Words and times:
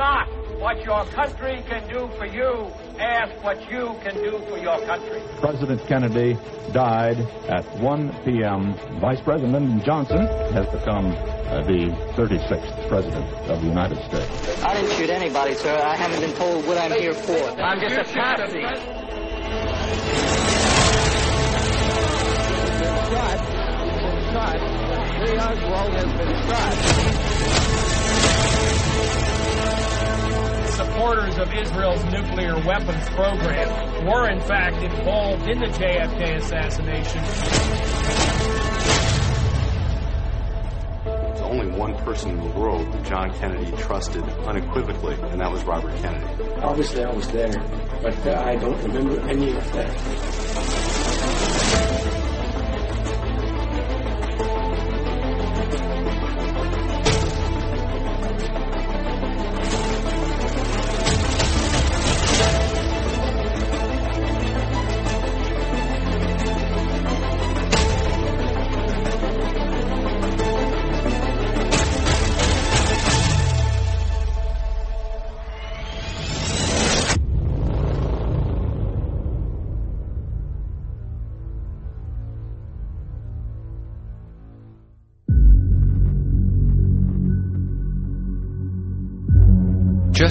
not 0.00 0.26
what 0.58 0.82
your 0.82 1.04
country 1.12 1.62
can 1.68 1.86
do 1.92 2.08
for 2.16 2.24
you. 2.24 2.72
Ask 2.98 3.32
what 3.44 3.58
you 3.70 3.94
can 4.02 4.14
do 4.14 4.38
for 4.48 4.56
your 4.56 4.80
country. 4.86 5.20
President 5.40 5.86
Kennedy 5.86 6.38
died 6.72 7.18
at 7.48 7.66
1 7.78 8.24
p.m. 8.24 8.74
Vice 8.98 9.20
President 9.20 9.84
Johnson 9.84 10.26
has 10.56 10.66
become 10.68 11.08
uh, 11.12 11.60
the 11.68 11.92
36th 12.16 12.88
President 12.88 13.26
of 13.52 13.60
the 13.60 13.68
United 13.68 13.98
States. 14.08 14.64
I 14.64 14.72
didn't 14.72 14.96
shoot 14.96 15.10
anybody, 15.10 15.54
sir. 15.54 15.76
I 15.76 15.96
haven't 15.96 16.20
been 16.20 16.34
told 16.34 16.66
what 16.66 16.78
I'm 16.78 16.92
here 16.92 17.12
for. 17.12 17.60
I'm 17.60 17.78
just 17.80 17.96
a 17.96 18.04
patsy. 18.14 18.64
Lee 25.20 25.36
Oswald 25.36 25.92
has 25.92 26.10
been 26.16 26.32
shot. 26.48 27.29
Supporters 30.76 31.38
of 31.38 31.52
Israel's 31.52 32.04
nuclear 32.04 32.54
weapons 32.66 33.08
program 33.10 34.06
were, 34.06 34.28
in 34.30 34.40
fact, 34.40 34.82
involved 34.82 35.48
in 35.48 35.58
the 35.58 35.66
JFK 35.66 36.36
assassination. 36.36 37.22
There's 41.04 41.40
only 41.40 41.66
one 41.76 41.94
person 42.04 42.30
in 42.30 42.36
the 42.38 42.58
world 42.58 42.92
that 42.92 43.04
John 43.04 43.32
Kennedy 43.34 43.70
trusted 43.78 44.22
unequivocally, 44.22 45.16
and 45.30 45.40
that 45.40 45.50
was 45.50 45.64
Robert 45.64 45.94
Kennedy. 46.02 46.26
Obviously, 46.62 47.04
I 47.04 47.12
was 47.12 47.28
there, 47.28 47.52
but 48.02 48.26
uh, 48.26 48.42
I 48.44 48.56
don't 48.56 48.82
remember 48.82 49.20
any 49.28 49.56
of 49.56 49.72
that. 49.72 50.89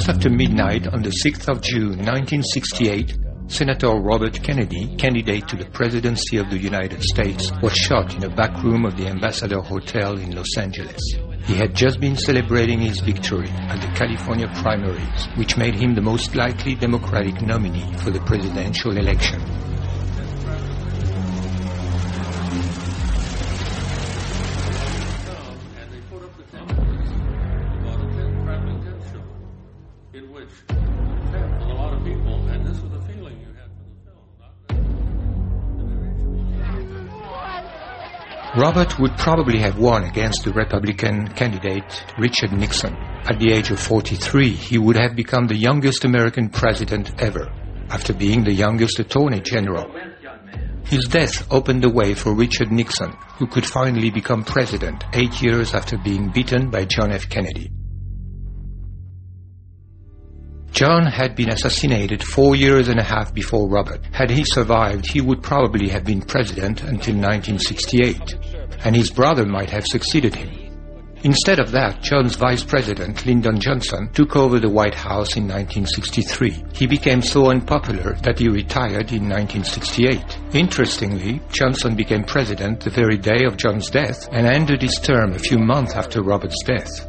After 0.10 0.28
midnight 0.28 0.88
on 0.88 1.04
the 1.04 1.14
6th 1.24 1.48
of 1.48 1.62
June 1.62 2.00
1968, 2.00 3.16
Senator 3.46 3.90
Robert 3.90 4.42
Kennedy, 4.42 4.96
candidate 4.98 5.48
to 5.48 5.56
the 5.56 5.70
presidency 5.70 6.38
of 6.38 6.50
the 6.50 6.58
United 6.58 7.00
States, 7.04 7.52
was 7.62 7.74
shot 7.74 8.16
in 8.16 8.24
a 8.24 8.36
back 8.36 8.64
room 8.64 8.86
of 8.86 8.98
the 8.98 9.06
Ambassador 9.06 9.62
Hotel 9.62 10.18
in 10.18 10.36
Los 10.36 10.58
Angeles. 10.58 11.00
He 11.46 11.54
had 11.54 11.76
just 11.76 12.00
been 12.00 12.18
celebrating 12.18 12.80
his 12.80 13.02
victory 13.02 13.50
at 13.50 13.82
the 13.82 13.94
California 13.96 14.48
primaries, 14.56 15.28
which 15.36 15.58
made 15.58 15.76
him 15.76 15.94
the 15.94 16.02
most 16.02 16.36
likely 16.36 16.74
Democratic 16.74 17.44
nominee 17.44 17.94
for 17.98 18.10
the 18.10 18.22
presidential 18.22 18.98
election. 18.98 19.40
Robert 38.60 39.00
would 39.00 39.16
probably 39.16 39.58
have 39.60 39.80
won 39.80 40.04
against 40.04 40.44
the 40.44 40.52
Republican 40.52 41.30
candidate 41.30 42.04
Richard 42.18 42.52
Nixon. 42.52 42.94
At 42.94 43.40
the 43.40 43.54
age 43.54 43.72
of 43.72 43.80
43, 43.80 44.50
he 44.50 44.78
would 44.78 44.98
have 44.98 45.16
become 45.16 45.48
the 45.48 45.56
youngest 45.56 46.04
American 46.04 46.50
president 46.50 47.22
ever, 47.22 47.50
after 47.90 48.14
being 48.14 48.44
the 48.44 48.52
youngest 48.52 49.00
attorney 49.00 49.40
general. 49.40 49.90
His 50.84 51.06
death 51.06 51.48
opened 51.50 51.84
the 51.84 51.90
way 51.90 52.14
for 52.14 52.36
Richard 52.36 52.70
Nixon, 52.70 53.14
who 53.38 53.48
could 53.48 53.66
finally 53.66 54.12
become 54.12 54.44
president 54.44 55.06
eight 55.14 55.42
years 55.42 55.74
after 55.74 55.98
being 55.98 56.30
beaten 56.30 56.70
by 56.70 56.84
John 56.84 57.14
F. 57.14 57.30
Kennedy. 57.30 57.72
John 60.72 61.06
had 61.08 61.36
been 61.36 61.50
assassinated 61.50 62.24
four 62.24 62.56
years 62.56 62.88
and 62.88 63.00
a 63.00 63.04
half 63.04 63.34
before 63.34 63.68
Robert. 63.68 64.02
Had 64.14 64.30
he 64.30 64.44
survived, 64.46 65.12
he 65.12 65.20
would 65.20 65.42
probably 65.42 65.90
have 65.90 66.06
been 66.06 66.22
president 66.22 66.82
until 66.82 67.16
1968, 67.16 68.36
and 68.84 68.96
his 68.96 69.10
brother 69.10 69.46
might 69.46 69.70
have 69.70 69.86
succeeded 69.86 70.36
him. 70.36 70.70
Instead 71.24 71.60
of 71.60 71.72
that, 71.72 72.02
John's 72.02 72.38
vice 72.38 72.64
president, 72.64 73.26
Lyndon 73.26 73.60
Johnson, 73.60 74.10
took 74.14 74.38
over 74.38 74.58
the 74.58 74.70
White 74.70 74.96
House 74.96 75.36
in 75.36 75.44
1963. 75.50 76.64
He 76.74 76.88
became 76.88 77.22
so 77.22 77.50
unpopular 77.50 78.14
that 78.24 78.40
he 78.40 78.48
retired 78.48 79.12
in 79.12 79.28
1968. 79.28 80.40
Interestingly, 80.54 81.42
Johnson 81.52 81.98
became 81.98 82.24
president 82.24 82.80
the 82.80 82.90
very 82.90 83.18
day 83.18 83.44
of 83.44 83.58
John's 83.58 83.90
death 83.90 84.30
and 84.32 84.48
ended 84.48 84.82
his 84.82 84.96
term 84.96 85.34
a 85.34 85.40
few 85.40 85.58
months 85.58 85.94
after 85.94 86.24
Robert's 86.24 86.64
death. 86.64 87.06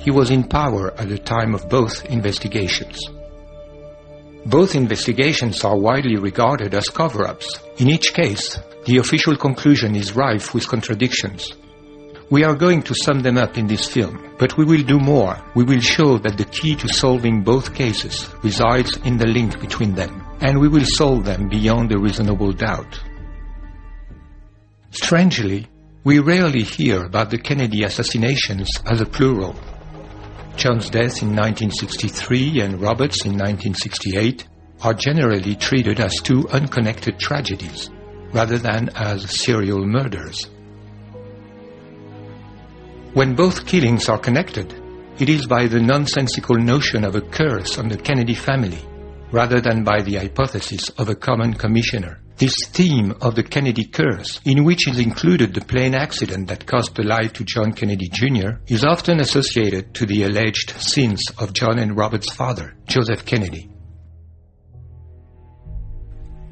He 0.00 0.10
was 0.10 0.30
in 0.30 0.42
power 0.42 0.92
at 0.98 1.08
the 1.08 1.18
time 1.18 1.54
of 1.54 1.68
both 1.68 2.04
investigations. 2.06 2.98
Both 4.44 4.74
investigations 4.74 5.62
are 5.62 5.78
widely 5.78 6.16
regarded 6.16 6.74
as 6.74 6.88
cover-ups. 6.88 7.60
In 7.78 7.90
each 7.90 8.12
case, 8.12 8.58
the 8.86 8.98
official 8.98 9.36
conclusion 9.36 9.96
is 9.96 10.14
rife 10.14 10.54
with 10.54 10.68
contradictions. 10.68 11.52
We 12.30 12.44
are 12.44 12.54
going 12.54 12.82
to 12.84 12.94
sum 12.94 13.20
them 13.20 13.36
up 13.36 13.58
in 13.58 13.66
this 13.66 13.88
film, 13.88 14.34
but 14.38 14.56
we 14.56 14.64
will 14.64 14.84
do 14.84 15.00
more. 15.00 15.36
We 15.56 15.64
will 15.64 15.80
show 15.80 16.18
that 16.18 16.38
the 16.38 16.44
key 16.44 16.76
to 16.76 16.88
solving 16.88 17.42
both 17.42 17.74
cases 17.74 18.28
resides 18.44 18.96
in 18.98 19.16
the 19.16 19.26
link 19.26 19.60
between 19.60 19.96
them, 19.96 20.24
and 20.40 20.60
we 20.60 20.68
will 20.68 20.84
solve 20.84 21.24
them 21.24 21.48
beyond 21.48 21.92
a 21.92 21.98
reasonable 21.98 22.52
doubt. 22.52 23.00
Strangely, 24.90 25.66
we 26.04 26.20
rarely 26.20 26.62
hear 26.62 27.04
about 27.04 27.30
the 27.30 27.38
Kennedy 27.38 27.82
assassinations 27.82 28.70
as 28.86 29.00
a 29.00 29.06
plural. 29.06 29.56
John's 30.56 30.90
death 30.90 31.22
in 31.22 31.34
1963 31.34 32.60
and 32.60 32.80
Robert's 32.80 33.24
in 33.24 33.32
1968 33.32 34.46
are 34.82 34.94
generally 34.94 35.56
treated 35.56 35.98
as 35.98 36.14
two 36.22 36.48
unconnected 36.50 37.18
tragedies, 37.18 37.90
rather 38.32 38.58
than 38.58 38.90
as 38.94 39.30
serial 39.30 39.86
murders. 39.86 40.48
When 43.14 43.34
both 43.34 43.66
killings 43.66 44.08
are 44.08 44.18
connected, 44.18 44.74
it 45.18 45.30
is 45.30 45.46
by 45.46 45.66
the 45.66 45.80
nonsensical 45.80 46.56
notion 46.56 47.02
of 47.02 47.16
a 47.16 47.22
curse 47.22 47.78
on 47.78 47.88
the 47.88 47.96
Kennedy 47.96 48.34
family, 48.34 48.84
rather 49.32 49.60
than 49.60 49.84
by 49.84 50.02
the 50.02 50.16
hypothesis 50.16 50.90
of 50.98 51.08
a 51.08 51.14
common 51.14 51.54
commissioner. 51.54 52.20
This 52.36 52.54
theme 52.66 53.14
of 53.22 53.34
the 53.34 53.42
Kennedy 53.42 53.86
curse, 53.86 54.42
in 54.44 54.64
which 54.64 54.86
is 54.86 54.98
included 54.98 55.54
the 55.54 55.64
plane 55.64 55.94
accident 55.94 56.48
that 56.48 56.66
cost 56.66 56.94
the 56.94 57.02
life 57.02 57.32
to 57.32 57.44
John 57.44 57.72
Kennedy 57.72 58.10
Jr., 58.12 58.58
is 58.66 58.84
often 58.84 59.20
associated 59.20 59.94
to 59.94 60.04
the 60.04 60.24
alleged 60.24 60.74
sins 60.78 61.22
of 61.38 61.54
John 61.54 61.78
and 61.78 61.96
Robert's 61.96 62.30
father, 62.34 62.74
Joseph 62.86 63.24
Kennedy. 63.24 63.70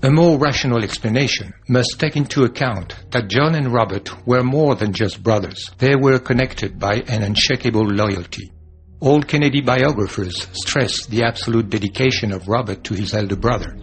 A 0.05 0.11
more 0.11 0.37
rational 0.37 0.85
explanation 0.85 1.55
must 1.67 1.99
take 1.99 2.15
into 2.15 2.45
account 2.45 2.95
that 3.11 3.31
John 3.31 3.55
and 3.55 3.73
Robert 3.73 4.27
were 4.27 4.43
more 4.43 4.75
than 4.75 4.93
just 4.93 5.23
brothers. 5.23 5.71
They 5.79 5.97
were 5.97 6.19
connected 6.19 6.79
by 6.79 6.97
an 7.09 7.23
unshakable 7.23 7.87
loyalty. 7.87 8.53
All 9.01 9.23
Kennedy 9.23 9.63
biographers 9.63 10.47
stress 10.53 11.07
the 11.07 11.23
absolute 11.23 11.71
dedication 11.71 12.33
of 12.33 12.49
Robert 12.49 12.85
to 12.85 12.93
his 12.93 13.15
elder 13.15 13.37
brother. 13.37 13.79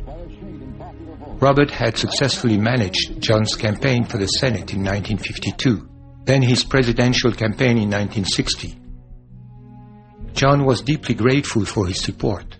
Robert 1.39 1.71
had 1.71 1.97
successfully 1.97 2.59
managed 2.59 3.19
John's 3.19 3.55
campaign 3.55 4.03
for 4.03 4.19
the 4.19 4.27
Senate 4.27 4.73
in 4.73 4.83
1952, 4.83 5.89
then 6.25 6.43
his 6.43 6.63
presidential 6.63 7.31
campaign 7.31 7.79
in 7.79 7.89
1960. 7.89 8.79
John 10.33 10.65
was 10.65 10.81
deeply 10.81 11.15
grateful 11.15 11.65
for 11.65 11.87
his 11.87 11.99
support. 11.99 12.59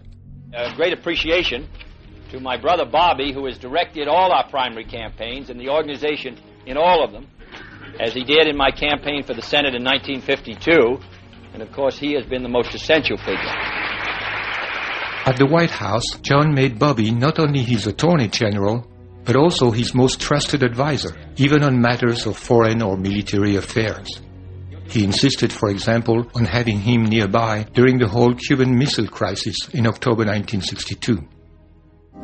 Uh, 0.52 0.74
great 0.74 0.94
appreciation 0.94 1.68
to 2.32 2.40
my 2.40 2.56
brother 2.56 2.86
Bobby, 2.86 3.34
who 3.34 3.46
has 3.46 3.58
directed 3.58 4.08
all 4.08 4.32
our 4.32 4.50
primary 4.50 4.86
campaigns 4.86 5.50
and 5.50 5.60
the 5.60 5.68
organization 5.70 6.38
in 6.66 6.78
all 6.78 7.04
of 7.04 7.12
them, 7.12 7.28
as 8.00 8.14
he 8.14 8.24
did 8.24 8.48
in 8.48 8.56
my 8.56 8.72
campaign 8.72 9.24
for 9.24 9.34
the 9.34 9.42
Senate 9.42 9.76
in 9.76 9.84
1952. 9.84 10.98
And 11.54 11.62
of 11.62 11.74
course, 11.74 12.00
he 12.00 12.14
has 12.14 12.26
been 12.26 12.42
the 12.42 12.50
most 12.50 12.74
essential 12.74 13.18
figure. 13.18 13.54
At 15.26 15.36
the 15.38 15.46
White 15.46 15.72
House, 15.72 16.06
John 16.22 16.54
made 16.54 16.80
Bobby 16.80 17.12
not 17.12 17.38
only 17.38 17.64
his 17.64 17.86
Attorney 17.86 18.30
General, 18.30 18.88
but 19.26 19.36
also 19.36 19.70
his 19.70 19.94
most 19.94 20.22
trusted 20.22 20.64
advisor, 20.64 21.16
even 21.36 21.64
on 21.64 21.82
matters 21.82 22.26
of 22.26 22.38
foreign 22.38 22.82
or 22.82 22.96
military 22.98 23.58
affairs. 23.58 24.22
He 24.88 25.04
insisted, 25.04 25.52
for 25.52 25.70
example, 25.70 26.26
on 26.34 26.46
having 26.46 26.80
him 26.80 27.04
nearby 27.04 27.66
during 27.74 27.98
the 27.98 28.08
whole 28.08 28.34
Cuban 28.34 28.78
Missile 28.78 29.08
Crisis 29.08 29.56
in 29.74 29.86
October 29.86 30.24
1962. 30.24 31.20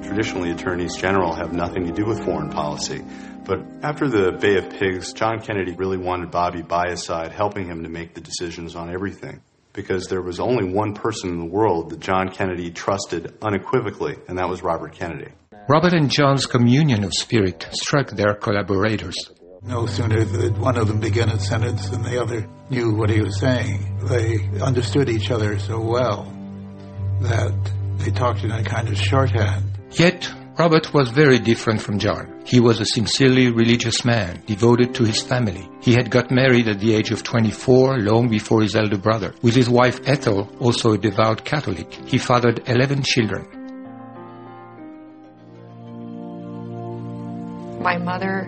Traditionally, 0.01 0.51
attorneys 0.51 0.95
general 0.95 1.33
have 1.33 1.53
nothing 1.53 1.85
to 1.85 1.91
do 1.91 2.05
with 2.05 2.23
foreign 2.23 2.49
policy. 2.49 3.03
But 3.45 3.59
after 3.81 4.07
the 4.07 4.33
Bay 4.33 4.57
of 4.57 4.69
Pigs, 4.69 5.13
John 5.13 5.39
Kennedy 5.39 5.73
really 5.73 5.97
wanted 5.97 6.31
Bobby 6.31 6.61
by 6.61 6.89
his 6.89 7.03
side, 7.03 7.31
helping 7.31 7.65
him 7.67 7.83
to 7.83 7.89
make 7.89 8.13
the 8.13 8.21
decisions 8.21 8.75
on 8.75 8.93
everything. 8.93 9.41
Because 9.73 10.07
there 10.07 10.21
was 10.21 10.39
only 10.39 10.73
one 10.73 10.93
person 10.93 11.29
in 11.29 11.39
the 11.39 11.45
world 11.45 11.91
that 11.91 11.99
John 11.99 12.29
Kennedy 12.29 12.71
trusted 12.71 13.37
unequivocally, 13.41 14.17
and 14.27 14.37
that 14.37 14.49
was 14.49 14.63
Robert 14.63 14.93
Kennedy. 14.93 15.31
Robert 15.69 15.93
and 15.93 16.09
John's 16.09 16.45
communion 16.45 17.03
of 17.03 17.13
spirit 17.13 17.67
struck 17.71 18.09
their 18.09 18.33
collaborators. 18.33 19.15
No 19.63 19.85
sooner 19.85 20.23
did 20.23 20.57
one 20.57 20.77
of 20.77 20.87
them 20.87 20.99
begin 20.99 21.29
a 21.29 21.39
sentence 21.39 21.89
than 21.89 22.03
the 22.03 22.21
other 22.21 22.47
knew 22.69 22.93
what 22.93 23.09
he 23.09 23.21
was 23.21 23.39
saying. 23.39 23.99
They 24.03 24.61
understood 24.61 25.09
each 25.09 25.31
other 25.31 25.59
so 25.59 25.79
well 25.79 26.23
that 27.21 27.53
they 27.97 28.11
talked 28.11 28.43
in 28.43 28.51
a 28.51 28.63
kind 28.63 28.87
of 28.87 28.97
shorthand. 28.97 29.76
Yet, 29.91 30.29
Robert 30.57 30.91
was 30.91 31.11
very 31.11 31.37
different 31.37 31.81
from 31.81 31.99
John. 31.99 32.41
He 32.43 32.59
was 32.59 32.79
a 32.79 32.85
sincerely 32.85 33.51
religious 33.51 34.03
man, 34.03 34.41
devoted 34.47 34.95
to 34.95 35.03
his 35.03 35.21
family. 35.21 35.69
He 35.81 35.93
had 35.93 36.09
got 36.09 36.31
married 36.31 36.67
at 36.67 36.79
the 36.79 36.95
age 36.95 37.11
of 37.11 37.21
24, 37.21 37.99
long 37.99 38.27
before 38.27 38.63
his 38.63 38.75
elder 38.75 38.97
brother. 38.97 39.35
With 39.43 39.55
his 39.55 39.69
wife 39.69 39.99
Ethel, 40.07 40.49
also 40.59 40.93
a 40.93 40.97
devout 40.97 41.45
Catholic, 41.45 41.93
he 42.07 42.17
fathered 42.17 42.67
11 42.67 43.03
children. 43.03 43.45
My 47.81 47.97
mother 47.97 48.47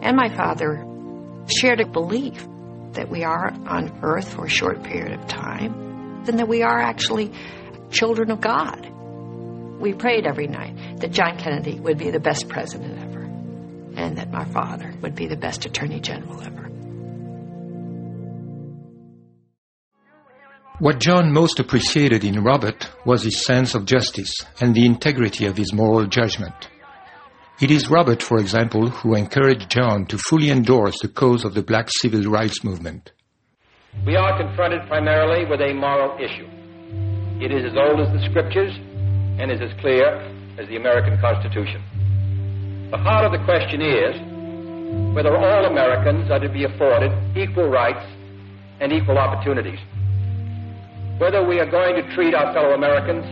and 0.00 0.16
my 0.16 0.34
father 0.34 0.84
shared 1.46 1.80
a 1.80 1.86
belief 1.86 2.46
that 2.92 3.08
we 3.10 3.22
are 3.22 3.52
on 3.66 4.00
earth 4.02 4.32
for 4.32 4.46
a 4.46 4.48
short 4.48 4.82
period 4.82 5.20
of 5.20 5.26
time, 5.28 6.24
and 6.26 6.38
that 6.38 6.48
we 6.48 6.62
are 6.62 6.80
actually 6.80 7.32
children 7.90 8.30
of 8.30 8.40
God. 8.40 8.90
We 9.80 9.94
prayed 9.94 10.26
every 10.26 10.46
night 10.46 11.00
that 11.00 11.10
John 11.10 11.38
Kennedy 11.38 11.80
would 11.80 11.96
be 11.96 12.10
the 12.10 12.20
best 12.20 12.50
president 12.50 12.98
ever, 12.98 13.22
and 13.96 14.18
that 14.18 14.30
my 14.30 14.44
father 14.44 14.92
would 15.00 15.14
be 15.14 15.26
the 15.26 15.38
best 15.38 15.64
attorney 15.64 16.00
general 16.00 16.38
ever. 16.42 16.68
What 20.80 21.00
John 21.00 21.32
most 21.32 21.60
appreciated 21.60 22.24
in 22.24 22.44
Robert 22.44 22.90
was 23.06 23.22
his 23.22 23.42
sense 23.42 23.74
of 23.74 23.86
justice 23.86 24.34
and 24.60 24.74
the 24.74 24.84
integrity 24.84 25.46
of 25.46 25.56
his 25.56 25.72
moral 25.72 26.06
judgment. 26.06 26.68
It 27.62 27.70
is 27.70 27.88
Robert, 27.88 28.22
for 28.22 28.36
example, 28.36 28.90
who 28.90 29.14
encouraged 29.14 29.70
John 29.70 30.04
to 30.06 30.18
fully 30.18 30.50
endorse 30.50 31.00
the 31.00 31.08
cause 31.08 31.42
of 31.42 31.54
the 31.54 31.62
black 31.62 31.88
civil 31.90 32.24
rights 32.24 32.62
movement. 32.62 33.12
We 34.06 34.14
are 34.16 34.36
confronted 34.36 34.86
primarily 34.88 35.48
with 35.48 35.62
a 35.62 35.72
moral 35.72 36.18
issue. 36.18 36.48
It 37.42 37.50
is 37.50 37.64
as 37.64 37.76
old 37.78 38.00
as 38.00 38.12
the 38.12 38.28
scriptures 38.28 38.78
and 39.40 39.50
is 39.50 39.60
as 39.60 39.72
clear 39.80 40.20
as 40.58 40.68
the 40.68 40.76
American 40.76 41.18
Constitution. 41.18 41.82
The 42.90 42.98
heart 42.98 43.24
of 43.24 43.32
the 43.32 43.42
question 43.46 43.80
is 43.80 44.12
whether 45.14 45.34
all 45.34 45.64
Americans 45.64 46.30
are 46.30 46.40
to 46.40 46.48
be 46.48 46.64
afforded 46.64 47.10
equal 47.36 47.68
rights 47.68 48.04
and 48.80 48.92
equal 48.92 49.16
opportunities. 49.16 49.78
Whether 51.18 51.46
we 51.46 51.58
are 51.58 51.70
going 51.70 51.94
to 51.96 52.14
treat 52.14 52.34
our 52.34 52.52
fellow 52.52 52.74
Americans 52.74 53.24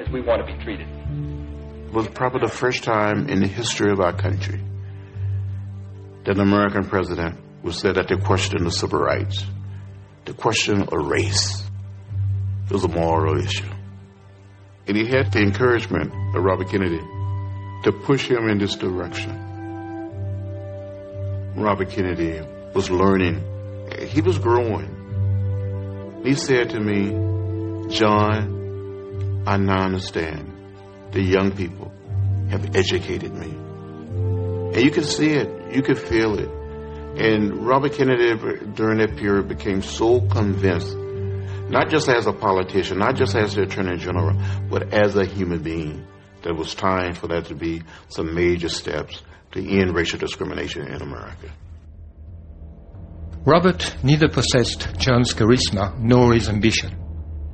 as 0.00 0.12
we 0.12 0.20
want 0.20 0.46
to 0.46 0.52
be 0.52 0.62
treated 0.62 0.86
It 1.86 1.92
was 1.92 2.06
probably 2.08 2.40
the 2.40 2.52
first 2.52 2.84
time 2.84 3.28
in 3.28 3.40
the 3.40 3.48
history 3.48 3.90
of 3.90 4.00
our 4.00 4.12
country 4.12 4.62
that 6.24 6.36
an 6.36 6.40
American 6.40 6.84
president 6.84 7.40
would 7.64 7.74
say 7.74 7.92
that 7.92 8.06
the 8.08 8.18
question 8.18 8.64
of 8.66 8.72
civil 8.72 9.00
rights, 9.00 9.44
the 10.24 10.34
question 10.34 10.82
of 10.82 10.92
race, 10.92 11.62
was 12.70 12.84
a 12.84 12.88
moral 12.88 13.42
issue. 13.42 13.77
And 14.88 14.96
he 14.96 15.04
had 15.06 15.30
the 15.30 15.40
encouragement 15.40 16.12
of 16.34 16.42
Robert 16.42 16.70
Kennedy 16.70 17.02
to 17.84 17.92
push 17.92 18.26
him 18.26 18.48
in 18.48 18.58
this 18.58 18.74
direction. 18.74 19.44
Robert 21.56 21.90
Kennedy 21.90 22.40
was 22.74 22.90
learning, 22.90 23.44
he 24.08 24.22
was 24.22 24.38
growing. 24.38 26.22
He 26.24 26.34
said 26.34 26.70
to 26.70 26.80
me, 26.80 27.90
John, 27.90 29.44
I 29.46 29.56
now 29.56 29.84
understand 29.84 30.52
the 31.12 31.22
young 31.22 31.52
people 31.52 31.92
have 32.50 32.74
educated 32.76 33.34
me. 33.34 33.48
And 33.48 34.76
you 34.76 34.90
could 34.90 35.06
see 35.06 35.30
it, 35.30 35.74
you 35.74 35.82
could 35.82 35.98
feel 35.98 36.38
it. 36.38 36.48
And 37.20 37.66
Robert 37.66 37.94
Kennedy, 37.94 38.34
during 38.74 38.98
that 38.98 39.16
period, 39.16 39.48
became 39.48 39.82
so 39.82 40.20
convinced, 40.20 40.94
not 41.68 41.90
just 41.90 42.08
as 42.08 42.26
a 42.26 42.32
politician, 42.32 42.98
not 42.98 43.16
just 43.16 43.34
as 43.34 43.54
the 43.54 43.62
Attorney 43.62 43.98
General, 43.98 44.40
but 44.70 44.92
as 44.92 45.16
a 45.16 45.24
human 45.24 45.62
being, 45.62 46.06
that 46.42 46.50
it 46.50 46.56
was 46.56 46.74
time 46.74 47.14
for 47.14 47.28
there 47.28 47.42
to 47.42 47.54
be 47.54 47.82
some 48.08 48.34
major 48.34 48.68
steps 48.68 49.22
to 49.52 49.60
end 49.60 49.94
racial 49.94 50.18
discrimination 50.18 50.86
in 50.86 51.02
America. 51.02 51.50
Robert 53.44 53.96
neither 54.02 54.28
possessed 54.28 54.98
John's 54.98 55.32
charisma 55.32 55.98
nor 55.98 56.34
his 56.34 56.48
ambition. 56.48 56.96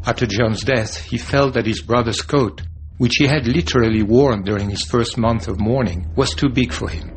After 0.07 0.27
John's 0.27 0.63
death, 0.63 0.99
he 0.99 1.19
felt 1.19 1.55
that 1.55 1.67
his 1.67 1.83
brother's 1.83 2.21
coat 2.21 2.63
which 2.99 3.17
he 3.19 3.27
had 3.27 3.47
literally 3.47 4.03
worn 4.03 4.43
during 4.43 4.71
his 4.71 4.83
first 4.83 5.19
month 5.19 5.49
of 5.49 5.61
mourning, 5.61 6.11
was 6.15 6.35
too 6.35 6.49
big 6.49 6.73
for 6.73 6.89
him. 6.89 7.14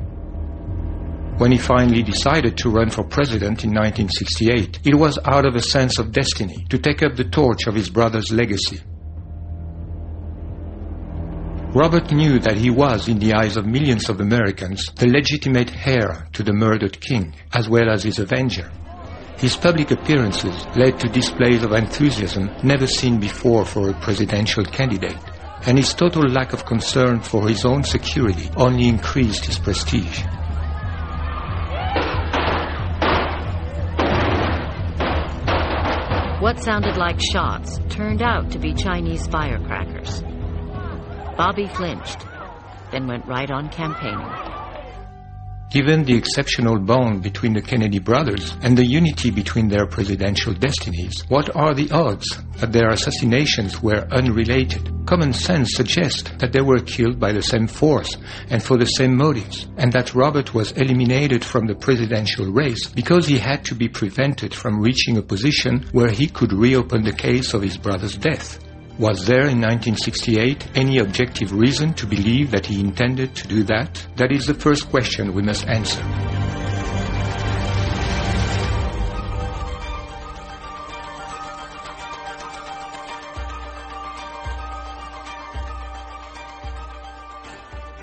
When 1.38 1.52
he 1.52 1.60
finally 1.60 2.02
decided 2.02 2.58
to 2.58 2.70
run 2.70 2.90
for 2.90 3.04
president 3.04 3.64
in 3.64 3.70
1968, 3.70 4.80
it 4.84 4.96
was 4.96 5.20
out 5.24 5.46
of 5.46 5.56
a 5.56 5.62
sense 5.62 6.00
of 6.00 6.12
destiny 6.12 6.66
to 6.70 6.80
take 6.80 7.04
up 7.04 7.16
the 7.16 7.26
torch 7.26 7.68
of 7.68 7.76
his 7.76 7.90
brother's 7.90 8.32
legacy. 8.32 8.82
Robert 11.74 12.12
knew 12.12 12.40
that 12.40 12.58
he 12.58 12.72
was, 12.72 13.08
in 13.08 13.20
the 13.20 13.34
eyes 13.34 13.56
of 13.56 13.68
millions 13.68 14.10
of 14.10 14.20
Americans, 14.20 14.84
the 14.96 15.08
legitimate 15.08 15.72
heir 15.86 16.28
to 16.34 16.42
the 16.42 16.54
murdered 16.54 17.00
king, 17.00 17.36
as 17.54 17.70
well 17.70 17.88
as 17.90 18.02
his 18.02 18.18
avenger. 18.18 18.72
His 19.38 19.56
public 19.56 19.92
appearances 19.92 20.66
led 20.76 21.00
to 21.00 21.08
displays 21.08 21.64
of 21.64 21.72
enthusiasm 21.72 22.50
never 22.64 22.88
seen 22.88 23.20
before 23.20 23.64
for 23.64 23.90
a 23.90 24.00
presidential 24.02 24.64
candidate 24.66 25.20
and 25.66 25.78
his 25.78 25.94
total 25.94 26.24
lack 26.24 26.54
of 26.54 26.66
concern 26.66 27.20
for 27.20 27.48
his 27.48 27.66
own 27.66 27.84
security 27.84 28.50
only 28.56 28.88
increased 28.88 29.46
his 29.46 29.60
prestige. 29.60 30.24
What 36.48 36.64
sounded 36.64 36.96
like 36.96 37.20
shots 37.20 37.78
turned 37.90 38.22
out 38.22 38.52
to 38.52 38.58
be 38.58 38.74
Chinese 38.74 39.28
firecrackers. 39.28 40.22
Bobby 41.36 41.68
flinched, 41.68 42.26
then 42.90 43.06
went 43.06 43.26
right 43.26 43.52
on 43.52 43.68
campaigning. 43.68 44.47
Given 45.70 46.06
the 46.06 46.16
exceptional 46.16 46.80
bond 46.80 47.22
between 47.22 47.52
the 47.52 47.62
Kennedy 47.62 48.00
brothers 48.00 48.56
and 48.62 48.78
the 48.78 48.86
unity 48.86 49.32
between 49.32 49.68
their 49.68 49.86
presidential 49.86 50.54
destinies, 50.54 51.26
what 51.28 51.54
are 51.58 51.74
the 51.74 51.92
odds 51.92 52.26
that 52.60 52.72
their 52.72 52.88
assassinations 52.88 53.84
were 53.84 54.08
unrelated? 54.10 54.90
Common 55.06 55.34
sense 55.34 55.74
suggests 55.74 56.32
that 56.40 56.54
they 56.54 56.62
were 56.62 56.80
killed 56.80 57.20
by 57.20 57.34
the 57.34 57.42
same 57.42 57.68
force 57.68 58.16
and 58.50 58.64
for 58.64 58.78
the 58.78 58.86
same 58.86 59.18
motives, 59.18 59.68
and 59.76 59.92
that 59.92 60.16
Robert 60.16 60.54
was 60.54 60.72
eliminated 60.72 61.44
from 61.44 61.68
the 61.68 61.76
presidential 61.76 62.46
race 62.46 62.88
because 62.88 63.28
he 63.28 63.38
had 63.38 63.66
to 63.66 63.76
be 63.76 63.90
prevented 63.90 64.54
from 64.54 64.80
reaching 64.80 65.18
a 65.18 65.22
position 65.22 65.86
where 65.92 66.12
he 66.12 66.28
could 66.28 66.54
reopen 66.54 67.04
the 67.04 67.12
case 67.12 67.54
of 67.54 67.62
his 67.62 67.76
brother's 67.78 68.16
death. 68.16 68.64
Was 69.00 69.28
there 69.28 69.48
in 69.48 69.62
1968 69.62 70.76
any 70.76 70.98
objective 70.98 71.54
reason 71.54 71.94
to 71.94 72.08
believe 72.08 72.50
that 72.50 72.66
he 72.66 72.80
intended 72.80 73.36
to 73.36 73.48
do 73.48 73.62
that? 73.64 74.08
That 74.16 74.32
is 74.32 74.48
the 74.48 74.56
first 74.56 74.90
question 74.90 75.36
we 75.36 75.44
must 75.44 75.68
answer. 75.68 76.02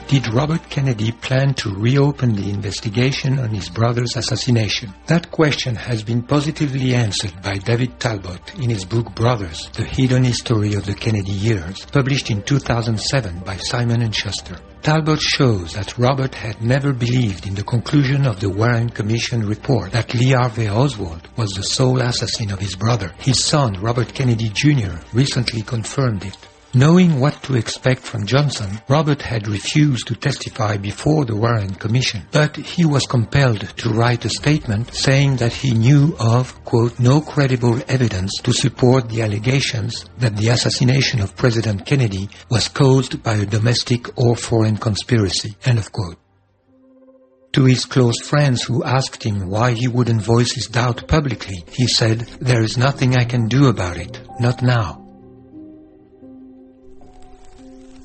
Did 0.06 0.32
Robert 0.34 0.68
Kennedy 0.68 1.12
plan 1.12 1.54
to 1.54 1.74
reopen 1.74 2.34
the 2.34 2.50
investigation 2.50 3.38
on 3.38 3.48
his 3.48 3.70
brother's 3.70 4.16
assassination? 4.16 4.92
That 5.06 5.30
question 5.30 5.74
has 5.74 6.02
been 6.02 6.22
positively 6.22 6.94
answered 6.94 7.32
by 7.42 7.54
David 7.54 7.98
Talbot 7.98 8.54
in 8.56 8.68
his 8.68 8.84
book 8.84 9.14
Brothers, 9.14 9.70
The 9.72 9.84
Hidden 9.84 10.24
History 10.24 10.74
of 10.74 10.84
the 10.84 10.94
Kennedy 10.94 11.32
Years, 11.32 11.86
published 11.86 12.30
in 12.30 12.42
2007 12.42 13.40
by 13.40 13.56
Simon 13.56 14.10
& 14.10 14.12
Schuster. 14.12 14.56
Talbot 14.82 15.22
shows 15.22 15.72
that 15.72 15.96
Robert 15.96 16.34
had 16.34 16.60
never 16.60 16.92
believed 16.92 17.46
in 17.46 17.54
the 17.54 17.64
conclusion 17.64 18.26
of 18.26 18.40
the 18.40 18.50
Warren 18.50 18.90
Commission 18.90 19.48
report 19.48 19.92
that 19.92 20.12
Lee 20.12 20.32
Harvey 20.32 20.68
Oswald 20.68 21.26
was 21.36 21.50
the 21.52 21.62
sole 21.62 22.02
assassin 22.02 22.50
of 22.52 22.58
his 22.58 22.76
brother. 22.76 23.14
His 23.18 23.42
son, 23.42 23.80
Robert 23.80 24.12
Kennedy 24.12 24.50
Jr., 24.50 24.98
recently 25.14 25.62
confirmed 25.62 26.26
it. 26.26 26.36
Knowing 26.76 27.20
what 27.20 27.40
to 27.44 27.54
expect 27.54 28.02
from 28.02 28.26
Johnson, 28.26 28.80
Robert 28.88 29.22
had 29.22 29.46
refused 29.46 30.08
to 30.08 30.16
testify 30.16 30.76
before 30.76 31.24
the 31.24 31.36
Warren 31.36 31.72
Commission, 31.72 32.22
but 32.32 32.56
he 32.56 32.84
was 32.84 33.06
compelled 33.06 33.60
to 33.76 33.90
write 33.90 34.24
a 34.24 34.28
statement 34.28 34.92
saying 34.92 35.36
that 35.36 35.52
he 35.52 35.72
knew 35.72 36.16
of, 36.18 36.64
quote, 36.64 36.98
no 36.98 37.20
credible 37.20 37.80
evidence 37.86 38.40
to 38.42 38.52
support 38.52 39.08
the 39.08 39.22
allegations 39.22 40.04
that 40.18 40.36
the 40.36 40.48
assassination 40.48 41.20
of 41.20 41.36
President 41.36 41.86
Kennedy 41.86 42.28
was 42.50 42.66
caused 42.66 43.22
by 43.22 43.34
a 43.34 43.46
domestic 43.46 44.18
or 44.18 44.34
foreign 44.34 44.76
conspiracy, 44.76 45.54
end 45.64 45.78
of 45.78 45.92
quote. 45.92 46.18
To 47.52 47.66
his 47.66 47.84
close 47.84 48.20
friends 48.20 48.64
who 48.64 48.82
asked 48.82 49.22
him 49.22 49.48
why 49.48 49.74
he 49.74 49.86
wouldn't 49.86 50.22
voice 50.22 50.52
his 50.52 50.66
doubt 50.66 51.06
publicly, 51.06 51.64
he 51.70 51.86
said, 51.86 52.22
There 52.40 52.62
is 52.62 52.76
nothing 52.76 53.16
I 53.16 53.26
can 53.26 53.46
do 53.46 53.68
about 53.68 53.96
it, 53.96 54.18
not 54.40 54.60
now. 54.60 55.03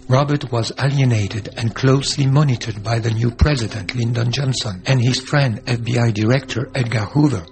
Robert 0.10 0.52
was 0.52 0.72
alienated 0.80 1.50
and 1.56 1.76
closely 1.76 2.26
monitored 2.26 2.82
by 2.82 2.98
the 2.98 3.12
new 3.12 3.30
president, 3.30 3.94
Lyndon 3.94 4.32
Johnson, 4.32 4.82
and 4.88 5.00
his 5.00 5.20
friend, 5.20 5.64
FBI 5.66 6.16
Director 6.16 6.72
Edgar 6.74 7.06
Hoover. 7.06 7.46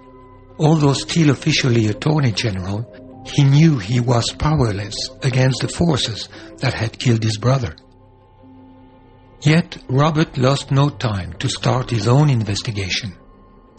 Although 0.58 0.94
still 0.94 1.30
officially 1.30 1.86
Attorney 1.86 2.32
General, 2.32 3.24
he 3.28 3.44
knew 3.44 3.78
he 3.78 4.00
was 4.00 4.34
powerless 4.40 4.96
against 5.22 5.62
the 5.62 5.68
forces 5.68 6.30
that 6.58 6.74
had 6.74 6.98
killed 6.98 7.22
his 7.22 7.38
brother. 7.38 7.76
Yet 9.42 9.78
Robert 9.88 10.36
lost 10.36 10.72
no 10.72 10.90
time 10.90 11.34
to 11.34 11.50
start 11.50 11.92
his 11.92 12.08
own 12.08 12.32
investigation. 12.32 13.16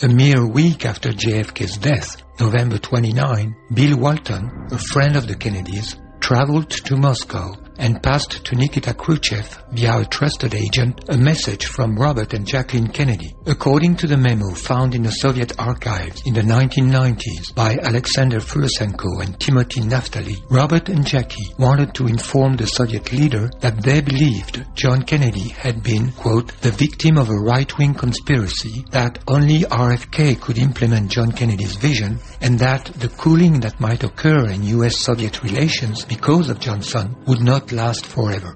A 0.02 0.08
mere 0.08 0.46
week 0.46 0.86
after 0.86 1.08
JFK's 1.08 1.78
death, 1.78 2.22
November 2.38 2.78
29, 2.78 3.56
Bill 3.74 3.98
Walton, 3.98 4.68
a 4.70 4.78
friend 4.78 5.16
of 5.16 5.26
the 5.26 5.34
Kennedys, 5.34 5.96
traveled 6.20 6.70
to 6.70 6.96
Moscow 6.96 7.56
and 7.78 8.02
passed 8.02 8.44
to 8.44 8.56
Nikita 8.56 8.94
Khrushchev 8.94 9.62
via 9.72 10.00
a 10.00 10.04
trusted 10.04 10.54
agent 10.54 11.08
a 11.08 11.16
message 11.16 11.66
from 11.66 11.96
Robert 11.96 12.34
and 12.34 12.46
Jacqueline 12.46 12.88
Kennedy. 12.88 13.34
According 13.46 13.96
to 13.96 14.06
the 14.06 14.16
memo 14.16 14.52
found 14.54 14.94
in 14.94 15.02
the 15.02 15.10
Soviet 15.10 15.58
archives 15.58 16.22
in 16.26 16.34
the 16.34 16.42
1990s 16.42 17.54
by 17.54 17.76
Alexander 17.82 18.40
Fursenko 18.40 19.22
and 19.22 19.38
Timothy 19.38 19.80
Naftali, 19.80 20.42
Robert 20.50 20.88
and 20.88 21.06
Jackie 21.06 21.54
wanted 21.58 21.94
to 21.94 22.06
inform 22.06 22.56
the 22.56 22.66
Soviet 22.66 23.12
leader 23.12 23.48
that 23.60 23.82
they 23.82 24.00
believed 24.00 24.64
John 24.74 25.02
Kennedy 25.02 25.48
had 25.48 25.82
been, 25.82 26.12
quote, 26.12 26.48
the 26.60 26.70
victim 26.70 27.16
of 27.16 27.28
a 27.28 27.34
right-wing 27.34 27.94
conspiracy, 27.94 28.84
that 28.90 29.18
only 29.28 29.60
RFK 29.60 30.40
could 30.40 30.58
implement 30.58 31.10
John 31.10 31.32
Kennedy's 31.32 31.76
vision, 31.76 32.18
and 32.40 32.58
that 32.58 32.86
the 32.86 33.08
cooling 33.08 33.60
that 33.60 33.80
might 33.80 34.02
occur 34.04 34.48
in 34.48 34.62
US-Soviet 34.64 35.42
relations 35.42 36.04
because 36.04 36.48
of 36.50 36.60
Johnson 36.60 37.16
would 37.26 37.40
not 37.40 37.67
last 37.72 38.06
forever. 38.06 38.54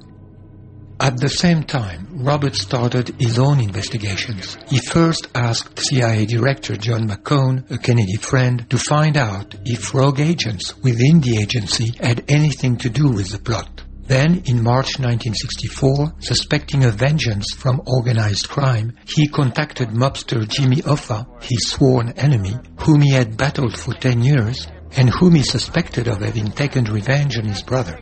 At 1.02 1.18
the 1.18 1.28
same 1.28 1.64
time, 1.64 2.06
Robert 2.12 2.54
started 2.54 3.08
his 3.18 3.36
own 3.36 3.58
investigations. 3.58 4.56
He 4.68 4.78
first 4.78 5.26
asked 5.34 5.80
CIA 5.80 6.26
Director 6.26 6.76
John 6.76 7.08
McCone, 7.08 7.68
a 7.72 7.78
Kennedy 7.78 8.16
friend, 8.16 8.64
to 8.70 8.78
find 8.78 9.16
out 9.16 9.56
if 9.64 9.94
rogue 9.94 10.20
agents 10.20 10.76
within 10.78 11.20
the 11.20 11.38
agency 11.38 11.92
had 12.00 12.24
anything 12.28 12.76
to 12.76 12.88
do 12.88 13.10
with 13.10 13.30
the 13.30 13.40
plot. 13.40 13.82
Then, 14.02 14.42
in 14.46 14.62
March 14.62 15.00
1964, 15.00 16.14
suspecting 16.20 16.84
a 16.84 16.90
vengeance 16.90 17.46
from 17.56 17.82
organized 17.86 18.48
crime, 18.48 18.96
he 19.04 19.26
contacted 19.26 19.88
mobster 19.88 20.46
Jimmy 20.46 20.82
Hoffa, 20.82 21.26
his 21.42 21.70
sworn 21.70 22.10
enemy, 22.10 22.54
whom 22.78 23.00
he 23.00 23.10
had 23.12 23.36
battled 23.36 23.76
for 23.76 23.94
10 23.94 24.22
years, 24.22 24.68
and 24.96 25.10
whom 25.10 25.34
he 25.34 25.42
suspected 25.42 26.06
of 26.06 26.20
having 26.20 26.50
taken 26.52 26.84
revenge 26.84 27.38
on 27.38 27.44
his 27.44 27.62
brother. 27.62 27.98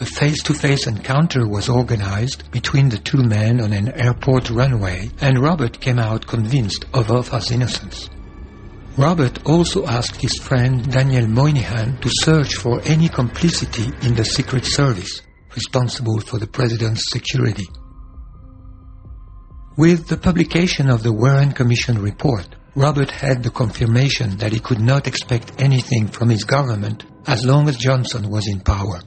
A 0.00 0.06
face-to-face 0.06 0.86
encounter 0.86 1.48
was 1.48 1.68
organized 1.68 2.52
between 2.52 2.88
the 2.88 2.98
two 2.98 3.20
men 3.20 3.60
on 3.60 3.72
an 3.72 3.88
airport 3.88 4.48
runway, 4.48 5.10
and 5.20 5.40
Robert 5.40 5.80
came 5.80 5.98
out 5.98 6.24
convinced 6.24 6.84
of 6.94 7.08
Hoffa's 7.08 7.50
innocence. 7.50 8.08
Robert 8.96 9.44
also 9.44 9.86
asked 9.86 10.20
his 10.20 10.38
friend 10.38 10.88
Daniel 10.92 11.26
Moynihan 11.26 11.98
to 12.00 12.10
search 12.12 12.54
for 12.54 12.80
any 12.84 13.08
complicity 13.08 13.90
in 14.02 14.14
the 14.14 14.24
Secret 14.24 14.64
Service 14.64 15.22
responsible 15.56 16.20
for 16.20 16.38
the 16.38 16.46
president's 16.46 17.02
security. 17.10 17.66
With 19.76 20.06
the 20.06 20.16
publication 20.16 20.90
of 20.90 21.02
the 21.02 21.12
Warren 21.12 21.50
Commission 21.50 22.00
report, 22.00 22.54
Robert 22.76 23.10
had 23.10 23.42
the 23.42 23.50
confirmation 23.50 24.36
that 24.36 24.52
he 24.52 24.60
could 24.60 24.80
not 24.80 25.08
expect 25.08 25.60
anything 25.60 26.06
from 26.06 26.28
his 26.28 26.44
government 26.44 27.04
as 27.26 27.44
long 27.44 27.68
as 27.68 27.76
Johnson 27.76 28.30
was 28.30 28.46
in 28.46 28.60
power. 28.60 29.00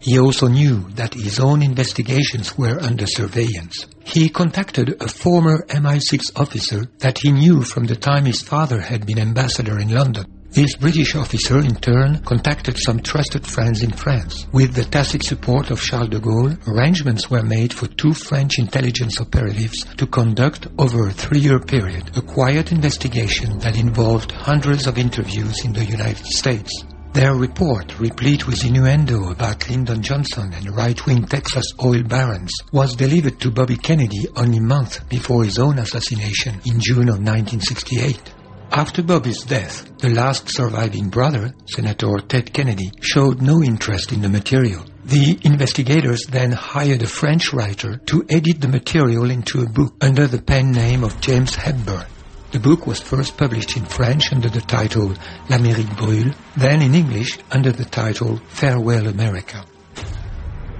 He 0.00 0.18
also 0.18 0.48
knew 0.48 0.88
that 0.94 1.12
his 1.12 1.38
own 1.38 1.62
investigations 1.62 2.56
were 2.56 2.80
under 2.80 3.06
surveillance. 3.06 3.86
He 4.02 4.30
contacted 4.30 5.00
a 5.00 5.08
former 5.08 5.66
MI6 5.68 6.40
officer 6.40 6.86
that 7.00 7.18
he 7.18 7.30
knew 7.30 7.62
from 7.62 7.84
the 7.84 7.96
time 7.96 8.24
his 8.24 8.40
father 8.40 8.80
had 8.80 9.06
been 9.06 9.18
ambassador 9.18 9.78
in 9.78 9.90
London. 9.90 10.24
This 10.52 10.74
British 10.74 11.14
officer, 11.14 11.58
in 11.58 11.76
turn, 11.76 12.22
contacted 12.24 12.76
some 12.76 13.00
trusted 13.00 13.46
friends 13.46 13.82
in 13.82 13.92
France. 13.92 14.48
With 14.52 14.74
the 14.74 14.84
tacit 14.84 15.22
support 15.22 15.70
of 15.70 15.80
Charles 15.80 16.08
de 16.08 16.18
Gaulle, 16.18 16.58
arrangements 16.66 17.30
were 17.30 17.44
made 17.44 17.72
for 17.72 17.86
two 17.86 18.12
French 18.14 18.58
intelligence 18.58 19.20
operatives 19.20 19.84
to 19.96 20.08
conduct, 20.08 20.66
over 20.76 21.06
a 21.06 21.12
three-year 21.12 21.60
period, 21.60 22.16
a 22.16 22.22
quiet 22.22 22.72
investigation 22.72 23.60
that 23.60 23.78
involved 23.78 24.32
hundreds 24.32 24.88
of 24.88 24.98
interviews 24.98 25.64
in 25.64 25.72
the 25.72 25.84
United 25.84 26.26
States. 26.26 26.84
Their 27.12 27.34
report, 27.34 27.98
replete 27.98 28.46
with 28.46 28.64
innuendo 28.64 29.32
about 29.32 29.68
Lyndon 29.68 30.00
Johnson 30.00 30.52
and 30.54 30.76
right-wing 30.76 31.26
Texas 31.26 31.64
oil 31.82 32.04
barons, 32.04 32.52
was 32.70 32.94
delivered 32.94 33.40
to 33.40 33.50
Bobby 33.50 33.76
Kennedy 33.76 34.28
only 34.36 34.58
a 34.58 34.62
month 34.62 35.08
before 35.08 35.42
his 35.42 35.58
own 35.58 35.80
assassination 35.80 36.60
in 36.64 36.78
June 36.78 37.08
of 37.08 37.18
1968. 37.18 38.32
After 38.70 39.02
Bobby's 39.02 39.42
death, 39.42 39.90
the 39.98 40.10
last 40.10 40.54
surviving 40.54 41.08
brother, 41.08 41.52
Senator 41.74 42.16
Ted 42.28 42.52
Kennedy, 42.52 42.92
showed 43.00 43.42
no 43.42 43.60
interest 43.60 44.12
in 44.12 44.22
the 44.22 44.28
material. 44.28 44.84
The 45.04 45.36
investigators 45.42 46.26
then 46.26 46.52
hired 46.52 47.02
a 47.02 47.08
French 47.08 47.52
writer 47.52 47.96
to 48.06 48.24
edit 48.28 48.60
the 48.60 48.68
material 48.68 49.28
into 49.30 49.62
a 49.62 49.68
book 49.68 49.94
under 50.00 50.28
the 50.28 50.40
pen 50.40 50.70
name 50.70 51.02
of 51.02 51.20
James 51.20 51.56
Hepburn. 51.56 52.06
The 52.52 52.58
book 52.58 52.84
was 52.84 53.00
first 53.00 53.36
published 53.36 53.76
in 53.76 53.84
French 53.84 54.32
under 54.32 54.48
the 54.48 54.60
title 54.60 55.14
L'Amérique 55.48 55.94
brûle, 55.94 56.34
then 56.56 56.82
in 56.82 56.96
English 56.96 57.38
under 57.52 57.70
the 57.70 57.84
title 57.84 58.38
Farewell 58.48 59.06
America. 59.06 59.64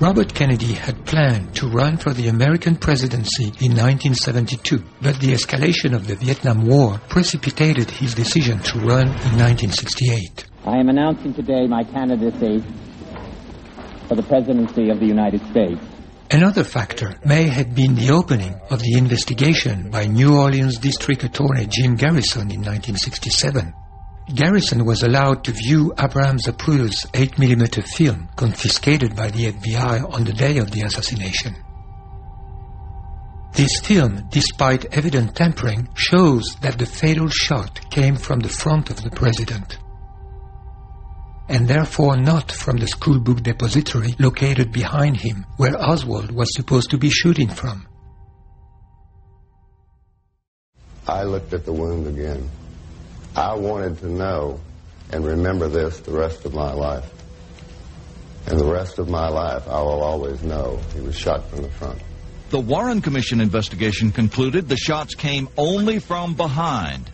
Robert 0.00 0.34
Kennedy 0.34 0.72
had 0.72 1.06
planned 1.06 1.54
to 1.54 1.68
run 1.68 1.96
for 1.96 2.12
the 2.12 2.26
American 2.26 2.74
presidency 2.74 3.52
in 3.60 3.76
1972, 3.76 4.82
but 5.00 5.20
the 5.20 5.32
escalation 5.32 5.94
of 5.94 6.08
the 6.08 6.16
Vietnam 6.16 6.66
War 6.66 7.00
precipitated 7.08 7.88
his 7.88 8.14
decision 8.14 8.58
to 8.60 8.80
run 8.80 9.06
in 9.06 9.38
1968. 9.38 10.46
I 10.64 10.76
am 10.76 10.88
announcing 10.88 11.34
today 11.34 11.68
my 11.68 11.84
candidacy 11.84 12.64
for 14.08 14.16
the 14.16 14.24
presidency 14.24 14.90
of 14.90 14.98
the 14.98 15.06
United 15.06 15.40
States. 15.50 15.89
Another 16.32 16.62
factor 16.62 17.18
may 17.24 17.48
have 17.48 17.74
been 17.74 17.96
the 17.96 18.10
opening 18.10 18.54
of 18.70 18.78
the 18.78 18.94
investigation 18.94 19.90
by 19.90 20.06
New 20.06 20.38
Orleans 20.38 20.78
District 20.78 21.24
Attorney 21.24 21.66
Jim 21.66 21.96
Garrison 21.96 22.52
in 22.52 22.60
1967. 22.60 23.74
Garrison 24.36 24.84
was 24.84 25.02
allowed 25.02 25.42
to 25.42 25.50
view 25.50 25.92
Abraham 25.98 26.38
Zapruder's 26.38 27.04
8mm 27.06 27.84
film 27.96 28.28
confiscated 28.36 29.16
by 29.16 29.30
the 29.30 29.50
FBI 29.50 30.08
on 30.14 30.22
the 30.22 30.32
day 30.32 30.58
of 30.58 30.70
the 30.70 30.82
assassination. 30.82 31.56
This 33.54 33.80
film, 33.80 34.28
despite 34.30 34.84
evident 34.94 35.34
tampering, 35.34 35.88
shows 35.94 36.54
that 36.60 36.78
the 36.78 36.86
fatal 36.86 37.28
shot 37.28 37.90
came 37.90 38.14
from 38.14 38.38
the 38.38 38.48
front 38.48 38.88
of 38.88 39.02
the 39.02 39.10
president 39.10 39.78
and 41.50 41.66
therefore 41.66 42.16
not 42.16 42.52
from 42.52 42.76
the 42.76 42.86
schoolbook 42.86 43.42
depository 43.42 44.14
located 44.20 44.72
behind 44.72 45.16
him, 45.16 45.44
where 45.56 45.76
Oswald 45.76 46.30
was 46.30 46.48
supposed 46.54 46.90
to 46.90 46.96
be 46.96 47.10
shooting 47.10 47.48
from. 47.48 47.86
I 51.08 51.24
looked 51.24 51.52
at 51.52 51.64
the 51.64 51.72
wound 51.72 52.06
again. 52.06 52.48
I 53.34 53.54
wanted 53.56 53.98
to 53.98 54.06
know 54.06 54.60
and 55.10 55.24
remember 55.24 55.66
this 55.66 55.98
the 55.98 56.12
rest 56.12 56.44
of 56.44 56.54
my 56.54 56.72
life. 56.72 57.10
And 58.46 58.58
the 58.58 58.64
rest 58.72 59.00
of 59.00 59.08
my 59.08 59.28
life, 59.28 59.66
I 59.68 59.80
will 59.82 60.02
always 60.04 60.42
know 60.42 60.78
he 60.94 61.00
was 61.00 61.18
shot 61.18 61.50
from 61.50 61.62
the 61.62 61.70
front. 61.70 62.00
The 62.50 62.60
Warren 62.60 63.00
Commission 63.00 63.40
investigation 63.40 64.12
concluded 64.12 64.68
the 64.68 64.76
shots 64.76 65.14
came 65.16 65.48
only 65.56 65.98
from 65.98 66.34
behind. 66.34 67.10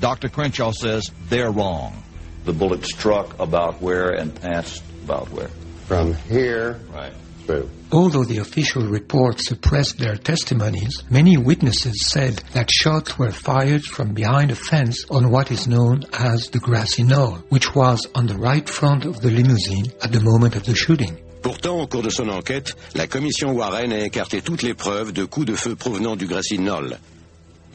Dr. 0.00 0.28
Crenshaw 0.28 0.70
says 0.70 1.10
they're 1.28 1.50
wrong 1.50 2.02
the 2.50 2.58
bullet 2.58 2.84
struck 2.84 3.38
about 3.38 3.80
where 3.80 4.10
and 4.10 4.34
passed 4.34 4.82
about 5.04 5.30
where? 5.30 5.50
From 5.86 6.14
here. 6.28 6.80
Right. 6.92 7.12
Through. 7.46 7.70
Although 7.92 8.24
the 8.24 8.38
official 8.38 8.82
report 8.82 9.38
suppressed 9.40 9.98
their 9.98 10.16
testimonies, 10.16 11.04
many 11.08 11.36
witnesses 11.36 12.06
said 12.06 12.42
that 12.54 12.68
shots 12.68 13.16
were 13.16 13.30
fired 13.30 13.84
from 13.84 14.14
behind 14.14 14.50
a 14.50 14.56
fence 14.56 15.04
on 15.10 15.30
what 15.30 15.52
is 15.52 15.68
known 15.68 16.02
as 16.12 16.50
the 16.50 16.58
grassy 16.58 17.04
knoll, 17.04 17.36
which 17.50 17.72
was 17.74 18.04
on 18.16 18.26
the 18.26 18.36
right 18.36 18.68
front 18.68 19.04
of 19.04 19.20
the 19.20 19.30
limousine 19.30 19.92
at 20.02 20.10
the 20.10 20.20
moment 20.20 20.56
of 20.56 20.64
the 20.64 20.74
shooting. 20.74 21.16
Pourtant, 21.42 21.80
au 21.80 21.86
cours 21.86 22.02
de 22.02 22.10
son 22.10 22.28
enquête, 22.30 22.74
la 22.96 23.06
commission 23.06 23.52
Warren 23.52 23.92
a 23.92 24.04
écarté 24.04 24.42
toutes 24.42 24.62
les 24.62 24.74
preuves 24.74 25.12
de 25.12 25.24
coups 25.24 25.46
de 25.46 25.54
feu 25.54 25.76
provenant 25.76 26.16
du 26.16 26.26
Gracie 26.26 26.58
Knoll. 26.58 26.98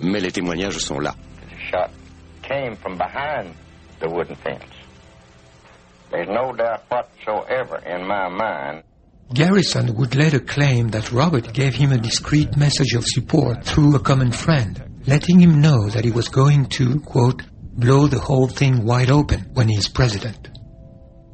Mais 0.01 0.19
les 0.19 0.33
témoignages 0.33 0.79
sont 0.79 0.99
là. 0.99 1.15
The 1.49 1.71
shot 1.71 1.89
came 2.43 2.75
from 2.75 2.97
behind 2.97 3.55
the 3.99 4.09
wooden 4.09 4.35
fence. 4.35 4.63
There's 6.11 6.27
no 6.27 6.53
doubt 6.53 6.83
whatsoever 6.89 7.77
in 7.85 8.07
my 8.07 8.29
mind. 8.29 8.83
Garrison 9.33 9.95
would 9.95 10.15
later 10.15 10.39
claim 10.39 10.89
that 10.89 11.11
Robert 11.11 11.51
gave 11.51 11.73
him 11.75 11.91
a 11.91 11.97
discreet 11.97 12.55
message 12.55 12.93
of 12.93 13.03
support 13.05 13.65
through 13.65 13.95
a 13.95 13.99
common 13.99 14.31
friend, 14.31 15.01
letting 15.07 15.39
him 15.39 15.61
know 15.61 15.89
that 15.89 16.05
he 16.05 16.11
was 16.11 16.27
going 16.27 16.67
to, 16.67 16.99
quote, 16.99 17.41
blow 17.73 18.07
the 18.07 18.19
whole 18.19 18.47
thing 18.47 18.85
wide 18.85 19.09
open 19.09 19.41
when 19.53 19.67
he 19.67 19.75
is 19.75 19.87
president. 19.87 20.49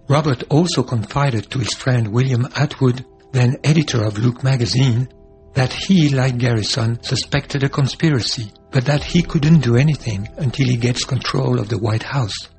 Robert 0.08 0.44
also 0.50 0.84
confided 0.84 1.50
to 1.52 1.60
his 1.60 1.74
friend 1.74 2.08
William 2.08 2.44
Attwood, 2.44 3.06
then 3.34 3.58
editor 3.64 4.04
of 4.04 4.18
Look 4.18 4.44
magazine, 4.44 5.08
that 5.54 5.74
he, 5.74 6.10
like 6.10 6.38
Garrison, 6.38 7.02
suspected 7.04 7.64
a 7.64 7.70
conspiracy, 7.70 8.52
but 8.72 8.86
that 8.86 9.04
he 9.04 9.22
couldn't 9.22 9.60
do 9.60 9.76
anything 9.76 10.28
until 10.38 10.68
he 10.68 10.78
gets 10.78 11.04
control 11.04 11.60
of 11.60 11.70
the 11.70 11.78
White 11.78 12.04
House. 12.04 12.50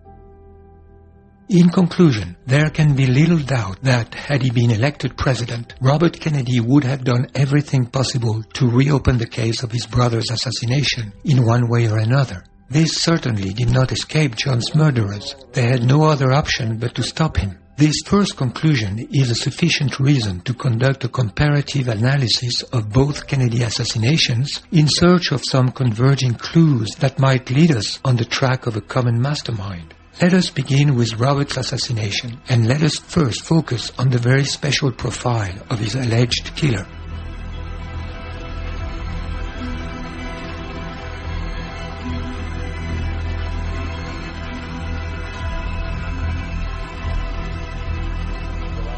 In 1.53 1.69
conclusion, 1.69 2.35
there 2.47 2.71
can 2.71 2.95
be 2.97 3.05
little 3.05 3.37
doubt 3.37 3.83
that, 3.83 4.15
had 4.15 4.41
he 4.41 4.49
been 4.49 4.71
elected 4.71 5.19
president, 5.19 5.75
Robert 5.83 6.19
Kennedy 6.19 6.61
would 6.61 6.83
have 6.83 7.05
done 7.05 7.27
everything 7.35 7.85
possible 7.85 8.43
to 8.55 8.71
reopen 8.71 9.19
the 9.19 9.27
case 9.27 9.63
of 9.63 9.71
his 9.71 9.85
brother's 9.85 10.31
assassination 10.31 11.13
in 11.27 11.45
one 11.45 11.69
way 11.69 11.91
or 11.91 11.99
another. 11.99 12.43
This 12.71 12.95
certainly 13.03 13.53
did 13.53 13.69
not 13.69 13.93
escape 13.93 14.35
John's 14.35 14.75
murderers. 14.75 15.37
They 15.53 15.65
had 15.65 15.83
no 15.83 16.05
other 16.05 16.33
option 16.33 16.79
but 16.79 16.95
to 16.95 17.03
stop 17.03 17.37
him. 17.37 17.59
This 17.77 18.01
first 18.07 18.39
conclusion 18.39 19.07
is 19.13 19.31
a 19.31 19.35
sufficient 19.35 20.01
reason 20.01 20.41
to 20.45 20.55
conduct 20.55 21.05
a 21.05 21.11
comparative 21.11 21.89
analysis 21.89 22.63
of 22.73 22.89
both 22.89 23.27
Kennedy 23.27 23.63
assassinations 23.63 24.63
in 24.73 24.89
search 24.89 25.33
of 25.33 25.45
some 25.45 25.71
converging 25.71 26.33
clues 26.33 26.95
that 27.01 27.19
might 27.19 27.51
lead 27.51 27.73
us 27.73 28.01
on 28.07 28.17
the 28.17 28.25
track 28.25 28.67
of 28.67 28.77
a 28.77 28.81
common 28.81 29.21
mastermind. 29.21 29.93
Let 30.21 30.35
us 30.35 30.51
begin 30.51 30.95
with 30.95 31.15
Robert's 31.15 31.57
assassination 31.57 32.41
and 32.49 32.69
let 32.69 32.83
us 32.83 32.97
first 32.99 33.43
focus 33.43 33.91
on 33.99 34.11
the 34.11 34.19
very 34.19 34.45
special 34.45 34.93
profile 34.93 35.55
of 35.71 35.79
his 35.79 35.95
alleged 35.95 36.55
killer. 36.55 36.87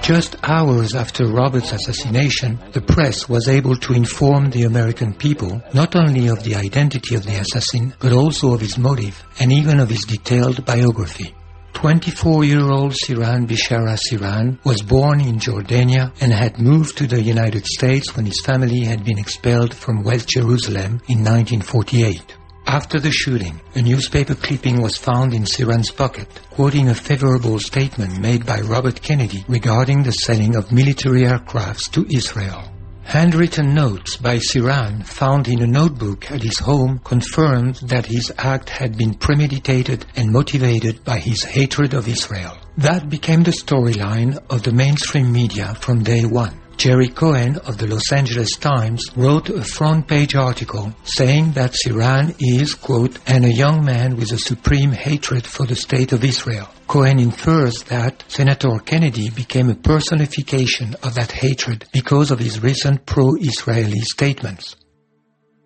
Just 0.04 0.36
hours 0.42 0.94
after 0.94 1.24
Robert's 1.24 1.72
assassination, 1.72 2.58
the 2.72 2.82
press 2.82 3.26
was 3.26 3.48
able 3.48 3.74
to 3.76 3.94
inform 3.94 4.50
the 4.50 4.64
American 4.64 5.14
people 5.14 5.62
not 5.72 5.96
only 5.96 6.28
of 6.28 6.44
the 6.44 6.56
identity 6.56 7.14
of 7.14 7.24
the 7.24 7.40
assassin, 7.40 7.94
but 8.00 8.12
also 8.12 8.52
of 8.52 8.60
his 8.60 8.76
motive 8.76 9.24
and 9.40 9.50
even 9.50 9.80
of 9.80 9.88
his 9.88 10.04
detailed 10.04 10.62
biography. 10.66 11.34
24-year-old 11.72 12.92
Sirhan 12.92 13.46
Bishara 13.46 13.96
Sirhan 13.96 14.62
was 14.66 14.82
born 14.82 15.22
in 15.22 15.38
Jordania 15.38 16.12
and 16.20 16.34
had 16.34 16.58
moved 16.58 16.98
to 16.98 17.06
the 17.06 17.22
United 17.22 17.64
States 17.64 18.14
when 18.14 18.26
his 18.26 18.42
family 18.44 18.80
had 18.80 19.06
been 19.06 19.18
expelled 19.18 19.72
from 19.72 20.02
West 20.02 20.28
Jerusalem 20.28 21.00
in 21.08 21.24
1948. 21.24 22.43
After 22.66 22.98
the 22.98 23.12
shooting, 23.12 23.60
a 23.74 23.82
newspaper 23.82 24.34
clipping 24.34 24.80
was 24.80 24.96
found 24.96 25.34
in 25.34 25.44
Sirhan's 25.44 25.90
pocket, 25.90 26.28
quoting 26.50 26.88
a 26.88 26.94
favorable 26.94 27.58
statement 27.58 28.18
made 28.18 28.46
by 28.46 28.60
Robert 28.60 29.00
Kennedy 29.02 29.44
regarding 29.48 30.02
the 30.02 30.12
selling 30.12 30.56
of 30.56 30.72
military 30.72 31.22
aircrafts 31.22 31.90
to 31.92 32.06
Israel. 32.10 32.70
Handwritten 33.04 33.74
notes 33.74 34.16
by 34.16 34.38
Sirhan 34.38 35.04
found 35.04 35.46
in 35.46 35.60
a 35.60 35.66
notebook 35.66 36.30
at 36.32 36.42
his 36.42 36.58
home 36.58 37.00
confirmed 37.04 37.76
that 37.82 38.06
his 38.06 38.32
act 38.38 38.70
had 38.70 38.96
been 38.96 39.14
premeditated 39.14 40.06
and 40.16 40.32
motivated 40.32 41.04
by 41.04 41.18
his 41.18 41.44
hatred 41.44 41.92
of 41.92 42.08
Israel. 42.08 42.56
That 42.78 43.10
became 43.10 43.42
the 43.42 43.50
storyline 43.50 44.42
of 44.48 44.62
the 44.62 44.72
mainstream 44.72 45.30
media 45.30 45.74
from 45.80 46.02
day 46.02 46.24
one. 46.24 46.63
Jerry 46.76 47.08
Cohen 47.08 47.56
of 47.58 47.78
the 47.78 47.86
Los 47.86 48.12
Angeles 48.12 48.56
Times 48.56 49.04
wrote 49.16 49.48
a 49.48 49.62
front 49.62 50.06
page 50.06 50.34
article 50.34 50.94
saying 51.04 51.52
that 51.52 51.72
Sirhan 51.72 52.34
is, 52.38 52.74
quote, 52.74 53.18
and 53.26 53.44
a 53.44 53.52
young 53.52 53.84
man 53.84 54.16
with 54.16 54.32
a 54.32 54.38
supreme 54.38 54.92
hatred 54.92 55.46
for 55.46 55.66
the 55.66 55.76
state 55.76 56.12
of 56.12 56.24
Israel. 56.24 56.68
Cohen 56.86 57.18
infers 57.18 57.82
that 57.84 58.24
Senator 58.28 58.78
Kennedy 58.84 59.30
became 59.30 59.70
a 59.70 59.74
personification 59.74 60.94
of 61.02 61.14
that 61.14 61.32
hatred 61.32 61.86
because 61.92 62.30
of 62.30 62.38
his 62.38 62.62
recent 62.62 63.06
pro-Israeli 63.06 64.00
statements. 64.00 64.76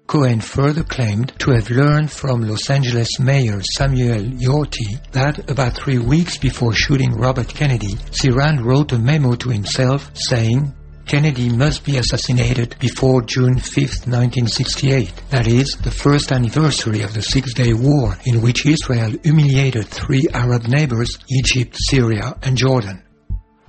Cohen 0.07 0.40
further 0.40 0.85
claimed 0.85 1.35
to 1.38 1.51
have 1.51 1.68
learned 1.68 2.11
from 2.11 2.40
Los 2.40 2.71
Angeles 2.71 3.21
Mayor 3.21 3.61
Samuel 3.77 4.23
Yorty 4.23 4.99
that 5.12 5.51
about 5.51 5.75
three 5.75 5.99
weeks 5.99 6.38
before 6.38 6.73
shooting 6.73 7.12
Robert 7.12 7.49
Kennedy, 7.49 7.94
Sirhan 8.11 8.64
wrote 8.64 8.92
a 8.92 8.99
memo 8.99 9.35
to 9.35 9.51
himself 9.51 10.11
saying, 10.14 10.73
Kennedy 11.09 11.49
must 11.49 11.87
be 11.87 11.97
assassinated 11.97 12.77
before 12.79 13.23
June 13.23 13.59
5, 13.59 13.64
1968. 14.07 15.11
That 15.31 15.47
is, 15.47 15.68
the 15.83 15.90
first 15.90 16.31
anniversary 16.33 17.01
of 17.01 17.14
the 17.14 17.23
Six-Day 17.23 17.73
War 17.73 18.14
in 18.27 18.42
which 18.42 18.66
Israel 18.66 19.14
humiliated 19.25 19.87
three 19.87 20.29
Arab 20.35 20.64
neighbors, 20.64 21.18
Egypt, 21.31 21.79
Syria, 21.88 22.37
and 22.42 22.59
Jordan. 22.59 23.03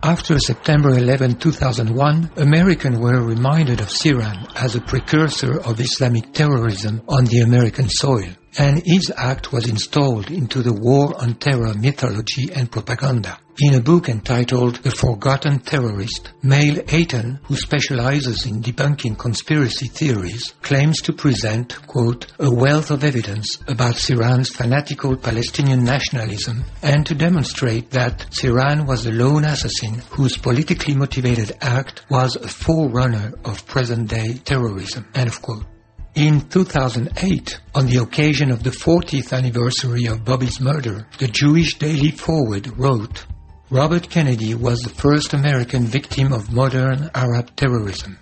After 0.03 0.37
September 0.37 0.89
11, 0.89 1.35
2001, 1.35 2.31
Americans 2.35 2.99
were 2.99 3.21
reminded 3.21 3.79
of 3.79 3.87
Sirhan 3.87 4.45
as 4.57 4.75
a 4.75 4.81
precursor 4.81 5.61
of 5.61 5.79
Islamic 5.79 6.33
terrorism 6.33 7.01
on 7.07 7.23
the 7.23 7.39
American 7.39 7.87
soil, 7.87 8.33
and 8.57 8.81
his 8.85 9.11
act 9.15 9.51
was 9.51 9.69
installed 9.69 10.31
into 10.31 10.61
the 10.61 10.73
War 10.73 11.13
on 11.21 11.35
Terror 11.35 11.73
mythology 11.73 12.51
and 12.53 12.71
propaganda. 12.71 13.37
In 13.61 13.73
a 13.73 13.81
book 13.81 14.07
entitled 14.07 14.77
The 14.77 14.91
Forgotten 14.91 15.59
Terrorist, 15.59 16.31
Mel 16.41 16.77
Ayton, 16.87 17.41
who 17.43 17.57
specializes 17.57 18.45
in 18.45 18.61
debunking 18.61 19.17
conspiracy 19.17 19.87
theories, 19.87 20.53
claims 20.61 21.01
to 21.01 21.11
present, 21.11 21.75
quote, 21.85 22.27
a 22.39 22.49
wealth 22.49 22.89
of 22.89 23.03
evidence 23.03 23.57
about 23.67 23.95
Sirhan's 23.95 24.47
fanatical 24.47 25.17
Palestinian 25.17 25.83
nationalism 25.83 26.63
and 26.81 27.05
to 27.05 27.15
demonstrate 27.15 27.89
that 27.91 28.27
Sirhan 28.31 28.87
was 28.87 29.05
a 29.05 29.11
lone 29.11 29.43
assassin 29.43 30.03
whose 30.11 30.37
politically 30.37 30.95
motivated 30.95 31.51
act 31.59 32.05
was 32.09 32.37
a 32.37 32.47
forerunner 32.47 33.33
of 33.43 33.65
present-day 33.67 34.39
terrorism, 34.45 35.05
end 35.13 35.27
of 35.27 35.41
quote. 35.41 35.65
In 36.15 36.41
2008, 36.49 37.59
on 37.75 37.85
the 37.85 37.97
occasion 37.97 38.51
of 38.51 38.63
the 38.63 38.71
40th 38.71 39.31
anniversary 39.31 40.05
of 40.05 40.25
Bobby's 40.25 40.59
murder, 40.59 41.07
the 41.19 41.27
Jewish 41.27 41.77
Daily 41.77 42.11
Forward 42.11 42.67
wrote, 42.77 43.25
Robert 43.69 44.09
Kennedy 44.09 44.55
was 44.55 44.79
the 44.81 44.89
first 44.89 45.33
American 45.33 45.83
victim 45.83 46.33
of 46.33 46.51
modern 46.51 47.11
Arab 47.13 47.55
terrorism. 47.55 48.17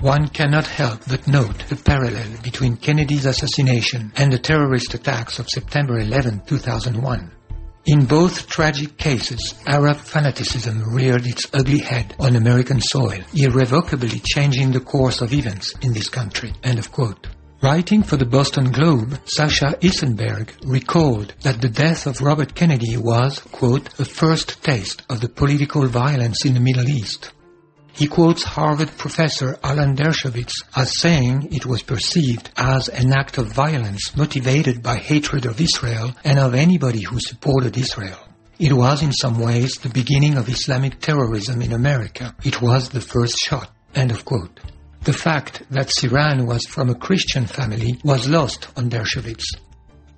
One 0.00 0.28
cannot 0.28 0.66
help 0.66 1.00
but 1.08 1.28
note 1.28 1.66
the 1.68 1.76
parallel 1.76 2.42
between 2.42 2.76
Kennedy's 2.76 3.26
assassination 3.26 4.12
and 4.16 4.32
the 4.32 4.38
terrorist 4.38 4.92
attacks 4.94 5.38
of 5.38 5.48
September 5.48 6.00
11, 6.00 6.42
2001. 6.46 7.30
In 7.86 8.04
both 8.04 8.46
tragic 8.48 8.96
cases, 8.98 9.54
Arab 9.66 9.96
fanaticism 9.96 10.94
reared 10.94 11.26
its 11.26 11.46
ugly 11.54 11.78
head 11.78 12.14
on 12.18 12.36
American 12.36 12.80
soil, 12.80 13.20
irrevocably 13.34 14.20
changing 14.24 14.72
the 14.72 14.80
course 14.80 15.20
of 15.20 15.32
events 15.32 15.74
in 15.82 15.94
this 15.94 16.08
country. 16.08 16.52
End 16.62 16.78
of 16.78 16.92
quote. 16.92 17.28
Writing 17.60 18.04
for 18.04 18.16
the 18.16 18.24
Boston 18.24 18.70
Globe, 18.70 19.18
Sasha 19.24 19.76
Issenberg 19.80 20.50
recalled 20.64 21.34
that 21.42 21.60
the 21.60 21.68
death 21.68 22.06
of 22.06 22.20
Robert 22.20 22.54
Kennedy 22.54 22.96
was, 22.96 23.40
quote, 23.40 23.98
a 23.98 24.04
first 24.04 24.62
taste 24.62 25.02
of 25.10 25.20
the 25.20 25.28
political 25.28 25.86
violence 25.86 26.44
in 26.44 26.54
the 26.54 26.60
Middle 26.60 26.88
East. 26.88 27.32
He 27.98 28.06
quotes 28.06 28.44
Harvard 28.44 28.96
professor 28.96 29.58
Alan 29.64 29.96
Dershowitz 29.96 30.52
as 30.76 31.00
saying 31.00 31.48
it 31.50 31.66
was 31.66 31.82
perceived 31.82 32.48
as 32.56 32.88
an 32.88 33.12
act 33.12 33.38
of 33.38 33.52
violence 33.52 34.14
motivated 34.16 34.84
by 34.84 34.98
hatred 34.98 35.46
of 35.46 35.60
Israel 35.60 36.14
and 36.22 36.38
of 36.38 36.54
anybody 36.54 37.02
who 37.02 37.18
supported 37.18 37.76
Israel. 37.76 38.20
It 38.60 38.72
was 38.72 39.02
in 39.02 39.12
some 39.12 39.40
ways 39.40 39.78
the 39.78 39.88
beginning 39.88 40.36
of 40.36 40.48
Islamic 40.48 41.00
terrorism 41.00 41.60
in 41.60 41.72
America. 41.72 42.36
It 42.44 42.62
was 42.62 42.88
the 42.90 43.00
first 43.00 43.36
shot. 43.36 43.72
End 43.96 44.12
of 44.12 44.24
quote. 44.24 44.60
The 45.02 45.12
fact 45.12 45.64
that 45.70 45.88
Sirhan 45.88 46.46
was 46.46 46.66
from 46.66 46.90
a 46.90 46.94
Christian 46.94 47.46
family 47.46 47.98
was 48.04 48.28
lost 48.28 48.68
on 48.76 48.90
Dershowitz. 48.90 49.56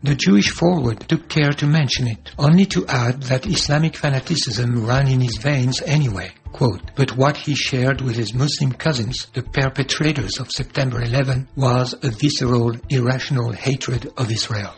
The 0.03 0.15
Jewish 0.15 0.51
Forward 0.51 1.07
took 1.09 1.29
care 1.29 1.53
to 1.53 1.67
mention 1.67 2.07
it, 2.07 2.31
only 2.39 2.65
to 2.67 2.87
add 2.87 3.25
that 3.25 3.47
Islamic 3.47 3.97
fanaticism 3.97 4.87
ran 4.87 5.07
in 5.07 5.21
his 5.21 5.37
veins 5.37 5.83
anyway. 5.83 6.31
Quote, 6.53 6.81
but 6.97 7.19
what 7.19 7.37
he 7.37 7.55
shared 7.55 8.01
with 8.01 8.17
his 8.17 8.33
Muslim 8.33 8.73
cousins, 8.73 9.27
the 9.35 9.43
perpetrators 9.43 10.39
of 10.39 10.51
September 10.51 11.03
11, 11.03 11.49
was 11.55 11.95
a 12.03 12.11
visceral, 12.11 12.77
irrational 12.89 13.53
hatred 13.53 14.11
of 14.17 14.31
Israel. 14.31 14.75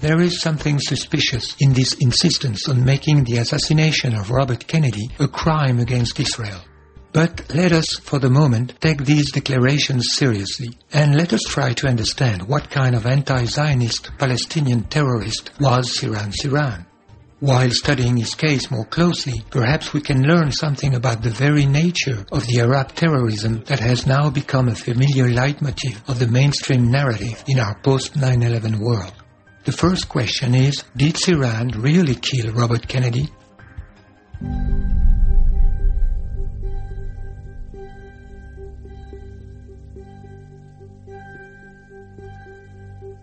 There 0.00 0.20
is 0.20 0.40
something 0.40 0.78
suspicious 0.78 1.56
in 1.58 1.72
this 1.72 1.94
insistence 1.94 2.68
on 2.68 2.84
making 2.84 3.24
the 3.24 3.38
assassination 3.38 4.14
of 4.14 4.30
Robert 4.30 4.68
Kennedy 4.68 5.10
a 5.18 5.26
crime 5.26 5.80
against 5.80 6.20
Israel. 6.20 6.60
But 7.12 7.54
let 7.54 7.72
us, 7.72 7.98
for 7.98 8.18
the 8.18 8.30
moment, 8.30 8.74
take 8.80 9.04
these 9.04 9.32
declarations 9.32 10.12
seriously, 10.12 10.70
and 10.92 11.16
let 11.16 11.32
us 11.32 11.42
try 11.42 11.72
to 11.72 11.88
understand 11.88 12.42
what 12.42 12.70
kind 12.70 12.94
of 12.94 13.06
anti-Zionist 13.06 14.10
Palestinian 14.18 14.84
terrorist 14.84 15.50
was 15.58 15.98
Sirhan 15.98 16.32
Sirhan. 16.32 16.84
While 17.40 17.70
studying 17.70 18.16
his 18.16 18.34
case 18.34 18.68
more 18.70 18.84
closely, 18.84 19.44
perhaps 19.50 19.92
we 19.92 20.00
can 20.00 20.24
learn 20.24 20.50
something 20.50 20.94
about 20.94 21.22
the 21.22 21.30
very 21.30 21.66
nature 21.66 22.26
of 22.32 22.46
the 22.46 22.60
Arab 22.60 22.94
terrorism 22.94 23.62
that 23.66 23.78
has 23.78 24.06
now 24.06 24.28
become 24.28 24.68
a 24.68 24.74
familiar 24.74 25.30
leitmotif 25.30 26.02
of 26.08 26.18
the 26.18 26.26
mainstream 26.26 26.90
narrative 26.90 27.44
in 27.46 27.60
our 27.60 27.78
post-9-11 27.80 28.80
world. 28.80 29.12
The 29.64 29.72
first 29.72 30.08
question 30.08 30.54
is, 30.54 30.82
did 30.96 31.14
Sirhan 31.14 31.80
really 31.80 32.16
kill 32.16 32.52
Robert 32.52 32.88
Kennedy? 32.88 33.28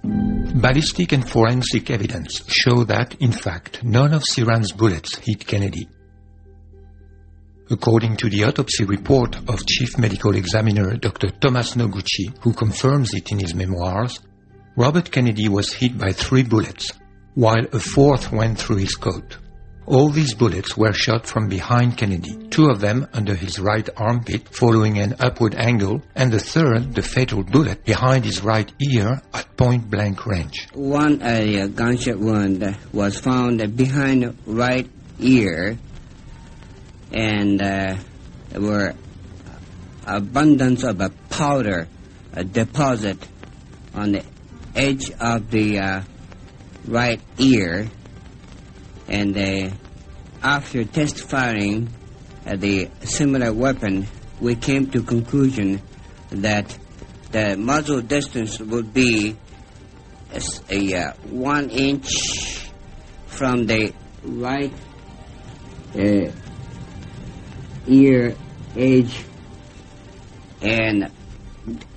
Ballistic 0.06 1.12
and 1.12 1.28
forensic 1.28 1.90
evidence 1.90 2.44
show 2.48 2.84
that, 2.86 3.16
in 3.22 3.32
fact, 3.32 3.84
none 3.84 4.14
of 4.14 4.24
Sirhan's 4.24 4.72
bullets 4.72 5.18
hit 5.18 5.46
Kennedy. 5.46 5.88
According 7.70 8.18
to 8.18 8.30
the 8.30 8.44
autopsy 8.44 8.86
report 8.86 9.36
of 9.50 9.66
Chief 9.66 9.98
Medical 9.98 10.36
Examiner 10.36 10.98
Dr. 10.98 11.32
Thomas 11.32 11.76
Noguchi, 11.76 12.38
who 12.42 12.54
confirms 12.54 13.14
it 13.14 13.32
in 13.32 13.40
his 13.40 13.56
memoirs, 13.56 14.20
Robert 14.76 15.12
Kennedy 15.12 15.50
was 15.50 15.74
hit 15.74 15.98
by 15.98 16.12
three 16.12 16.44
bullets, 16.44 16.92
while 17.34 17.66
a 17.74 17.80
fourth 17.80 18.32
went 18.32 18.60
through 18.60 18.78
his 18.78 18.96
coat. 18.96 19.38
All 19.88 20.10
these 20.10 20.34
bullets 20.34 20.76
were 20.76 20.94
shot 20.94 21.28
from 21.28 21.48
behind 21.48 21.96
Kennedy, 21.96 22.48
two 22.50 22.70
of 22.70 22.82
them 22.82 23.08
under 23.14 23.36
his 23.36 23.60
right 23.60 23.88
armpit 23.96 24.50
following 24.50 24.98
an 24.98 25.16
upward 25.20 25.54
angle, 25.54 26.02
and 26.16 26.32
the 26.32 26.40
third, 26.40 26.96
the 26.96 27.04
fatal 27.04 27.44
bullet, 27.44 27.86
behind 27.86 28.26
his 28.26 28.44
right 28.44 28.72
ear 28.82 29.22
at 29.32 29.56
point 29.58 29.88
blank 29.90 30.26
range. 30.26 30.68
One 30.74 31.22
uh, 31.22 31.68
gunshot 31.68 32.18
wound 32.18 32.76
was 32.94 33.20
found 33.20 33.78
behind 33.78 34.24
the 34.24 34.36
right 34.48 34.90
ear, 35.20 35.78
and 37.12 37.62
uh, 37.62 37.96
there 38.50 38.62
were 38.62 38.96
abundance 40.08 40.84
of 40.84 41.00
a 41.02 41.12
powder 41.30 41.88
a 42.34 42.44
deposit 42.44 43.18
on 43.94 44.12
the 44.12 44.24
edge 44.76 45.10
of 45.20 45.50
the 45.52 45.80
uh, 45.80 46.02
right 46.86 47.22
ear 47.38 47.88
and 49.08 49.38
uh, 49.38 49.70
after 50.42 50.84
test 50.84 51.20
firing 51.20 51.90
uh, 52.46 52.56
the 52.56 52.90
similar 53.04 53.54
weapon, 53.54 54.08
we 54.40 54.56
came 54.56 54.90
to 54.92 55.02
conclusion 55.02 55.82
that 56.30 56.78
the 57.32 57.56
muzzle 57.58 58.02
distance 58.02 58.60
would 58.60 58.94
be 58.94 59.36
a, 60.34 60.42
a 60.70 60.94
uh, 60.96 61.14
one 61.30 61.70
inch 61.70 62.70
from 63.28 63.66
the 63.66 63.94
right 64.24 64.74
uh, 65.96 66.32
ear 67.88 68.36
edge 68.76 69.24
and 70.62 71.12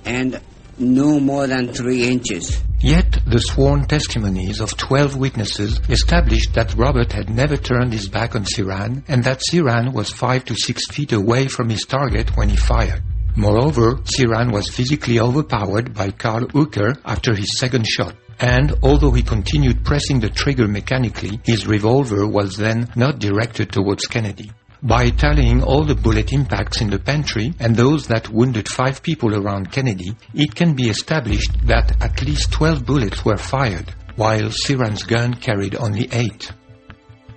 and 0.05 0.41
no 0.77 1.19
more 1.19 1.47
than 1.47 1.73
three 1.73 2.05
inches. 2.07 2.61
Yet 2.81 3.19
the 3.25 3.39
sworn 3.39 3.85
testimonies 3.87 4.61
of 4.61 4.77
12 4.77 5.17
witnesses 5.17 5.81
established 5.89 6.53
that 6.53 6.75
Robert 6.75 7.11
had 7.11 7.29
never 7.29 7.57
turned 7.57 7.91
his 7.91 8.07
back 8.07 8.35
on 8.35 8.45
Sirhan 8.45 9.03
and 9.09 9.21
that 9.25 9.41
Sirhan 9.51 9.91
was 9.91 10.09
5 10.11 10.45
to 10.45 10.55
6 10.55 10.87
feet 10.87 11.11
away 11.11 11.47
from 11.47 11.69
his 11.69 11.83
target 11.85 12.37
when 12.37 12.47
he 12.47 12.55
fired. 12.55 13.03
Moreover, 13.35 13.95
Sirhan 14.03 14.53
was 14.53 14.69
physically 14.69 15.19
overpowered 15.19 15.93
by 15.93 16.11
Karl 16.11 16.47
Uecker 16.47 16.97
after 17.03 17.35
his 17.35 17.57
second 17.57 17.85
shot. 17.85 18.15
And 18.39 18.73
although 18.81 19.11
he 19.11 19.23
continued 19.23 19.83
pressing 19.83 20.21
the 20.21 20.29
trigger 20.29 20.67
mechanically, 20.67 21.41
his 21.43 21.67
revolver 21.67 22.25
was 22.25 22.55
then 22.55 22.89
not 22.95 23.19
directed 23.19 23.73
towards 23.73 24.07
Kennedy. 24.07 24.51
By 24.81 25.09
tallying 25.09 25.61
all 25.61 25.83
the 25.83 25.93
bullet 25.93 26.31
impacts 26.31 26.79
in 26.79 26.89
the 26.89 26.99
pantry 26.99 27.53
and 27.59 27.75
those 27.75 28.07
that 28.07 28.29
wounded 28.29 28.69
five 28.69 29.03
people 29.03 29.35
around 29.35 29.73
Kennedy, 29.73 30.15
it 30.33 30.55
can 30.55 30.73
be 30.73 30.89
established 30.89 31.51
that 31.67 32.01
at 32.01 32.21
least 32.21 32.53
12 32.53 32.85
bullets 32.85 33.25
were 33.25 33.35
fired, 33.35 33.93
while 34.15 34.49
Sirhan's 34.49 35.03
gun 35.03 35.33
carried 35.33 35.75
only 35.75 36.07
eight. 36.13 36.53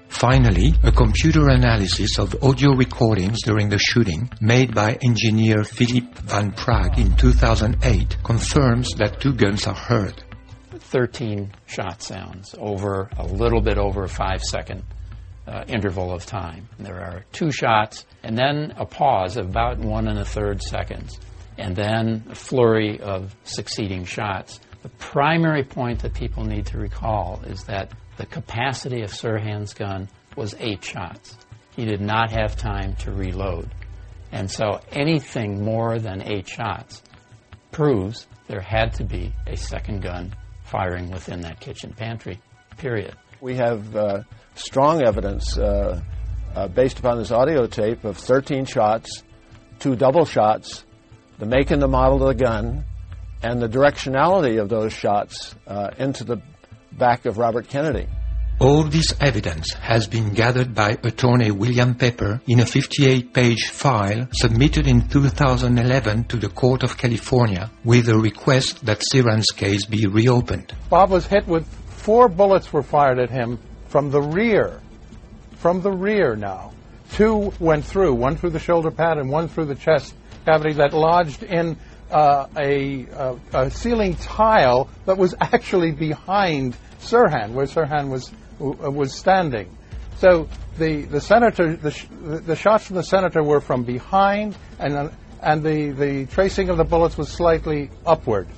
Finally, 0.09 0.75
a 0.85 0.93
computer 0.93 1.49
analysis 1.49 2.17
of 2.17 2.41
audio 2.45 2.75
recordings 2.75 3.43
during 3.43 3.69
the 3.69 3.79
shooting 3.79 4.31
made 4.41 4.73
by 4.73 4.97
engineer 5.03 5.65
Philip 5.65 6.17
Van 6.21 6.53
Praag 6.53 6.97
in 6.97 7.17
2008 7.17 8.19
confirms 8.23 8.91
that 8.99 9.21
two 9.21 9.33
guns 9.33 9.67
are 9.67 9.75
heard. 9.75 10.23
13 10.79 11.51
shot 11.67 12.03
sounds 12.03 12.55
over 12.59 13.11
a 13.19 13.27
little 13.27 13.61
bit 13.61 13.79
over 13.79 14.05
a 14.05 14.09
five 14.09 14.43
second 14.43 14.85
uh, 15.47 15.65
interval 15.67 16.13
of 16.13 16.25
time. 16.25 16.69
There 16.79 17.01
are 17.01 17.25
two 17.33 17.51
shots 17.51 18.07
and 18.23 18.37
then 18.39 18.75
a 18.77 18.87
pause 18.87 19.37
of 19.37 19.49
about 19.49 19.79
one 19.79 20.09
and 20.09 20.19
a 20.19 20.25
third 20.25 20.63
seconds, 20.63 21.19
and 21.59 21.75
then 21.75 22.25
a 22.31 22.35
flurry 22.35 23.01
of 23.01 23.35
succeeding 23.45 24.05
shots. 24.05 24.61
The 24.83 24.89
primary 24.91 25.65
point 25.65 26.01
that 26.01 26.15
people 26.15 26.45
need 26.45 26.67
to 26.67 26.79
recall 26.79 27.43
is 27.47 27.65
that 27.65 27.93
the 28.17 28.27
capacity 28.27 29.03
of 29.03 29.11
Sirhan's 29.11 29.75
gun 29.75 30.09
was 30.37 30.55
eight 30.59 30.85
shots. 30.85 31.37
He 31.75 31.85
did 31.85 32.01
not 32.01 32.31
have 32.31 32.57
time 32.57 32.95
to 32.97 33.13
reload. 33.13 33.71
And 34.31 34.51
so 34.51 34.81
anything 34.91 35.65
more 35.65 35.99
than 35.99 36.23
eight 36.23 36.49
shots 36.49 37.03
proves 37.71 38.27
there 38.49 38.61
had 38.61 38.93
to 38.95 39.05
be 39.05 39.35
a 39.47 39.57
second 39.57 40.03
gun 40.03 40.35
firing 40.65 41.11
within 41.11 41.41
that 41.43 41.61
kitchen 41.61 41.93
pantry, 41.93 42.39
period. 42.77 43.15
We 43.41 43.57
have 43.57 43.97
uh, 43.97 44.23
strong 44.63 45.03
evidence 45.03 45.59
uh, 45.59 46.01
uh, 46.55 46.69
based 46.69 46.99
upon 46.99 47.19
this 47.19 47.31
audio 47.31 47.67
tape 47.67 48.05
of 48.05 48.17
13 48.17 48.65
shots, 48.65 49.23
two 49.79 49.97
double 49.97 50.25
shots, 50.25 50.85
the 51.39 51.47
make 51.47 51.71
and 51.71 51.83
the 51.83 51.89
model 51.89 52.23
of 52.23 52.37
the 52.37 52.45
gun, 52.45 52.85
and 53.43 53.61
the 53.61 53.69
directionality 53.69 54.61
of 54.61 54.69
those 54.69 54.93
shots 54.93 55.55
uh, 55.67 55.91
into 55.99 56.25
the 56.25 56.41
back 56.93 57.27
of 57.27 57.39
Robert 57.39 57.69
Kennedy. 57.69 58.07
All 58.61 58.85
this 58.85 59.13
evidence 59.21 59.73
has 59.75 60.07
been 60.07 60.35
gathered 60.35 60.73
by 60.73 60.91
attorney 61.03 61.51
William 61.51 61.95
Pepper 61.97 62.41
in 62.47 62.61
a 62.61 62.65
58-page 62.65 63.71
file 63.71 64.29
submitted 64.31 64.87
in 64.87 65.09
2011 65.09 66.25
to 66.25 66.37
the 66.37 66.49
Court 66.49 66.85
of 66.85 66.97
California 66.97 67.71
with 67.83 68.09
a 68.09 68.17
request 68.17 68.85
that 68.87 69.03
Sirhan's 69.13 69.51
case 69.51 69.87
be 69.87 70.07
reopened. 70.07 70.73
Bob 70.91 71.11
was 71.11 71.27
hit 71.27 71.49
with 71.49 71.67
four 71.89 72.29
bullets 72.29 72.73
were 72.73 72.85
fired 72.85 73.19
at 73.19 73.31
him 73.31 73.59
from 73.93 74.11
the 74.11 74.23
rear. 74.23 74.81
From 75.59 75.83
the 75.83 75.93
rear 75.93 76.35
now. 76.35 76.73
Two 77.13 77.53
went 77.61 77.85
through, 77.85 78.15
one 78.15 78.37
through 78.37 78.51
the 78.51 78.59
shoulder 78.59 78.91
pad 78.91 79.19
and 79.19 79.29
one 79.29 79.49
through 79.49 79.67
the 79.67 79.75
chest 79.75 80.15
cavity 80.47 80.73
that 80.73 80.95
lodged 80.95 81.43
in 81.43 81.77
uh, 82.11 82.47
a, 82.57 83.07
uh, 83.11 83.37
a, 83.53 83.71
ceiling 83.71 84.17
tile 84.17 84.89
that 85.05 85.19
was 85.19 85.35
actually 85.41 85.93
behind 85.93 86.75
Sirhan, 87.01 87.53
where 87.53 87.67
Sirhan 87.67 88.09
was 88.09 88.33
was 88.59 89.15
standing. 89.15 89.69
So 90.17 90.49
the 90.79 91.03
the 91.03 91.21
senator, 91.21 91.77
the, 91.77 91.91
sh- 91.91 92.07
the 92.23 92.57
shots 92.57 92.87
from 92.87 92.97
the 92.97 93.03
senator 93.03 93.43
were 93.43 93.61
from 93.61 93.85
behind, 93.85 94.57
and 94.79 94.95
uh, 94.95 95.09
and 95.43 95.63
the 95.63 95.91
the 95.91 96.27
tracing 96.27 96.71
of 96.71 96.79
the 96.79 96.85
bullets 96.85 97.19
was 97.19 97.29
slightly 97.29 97.91
upward. 98.07 98.49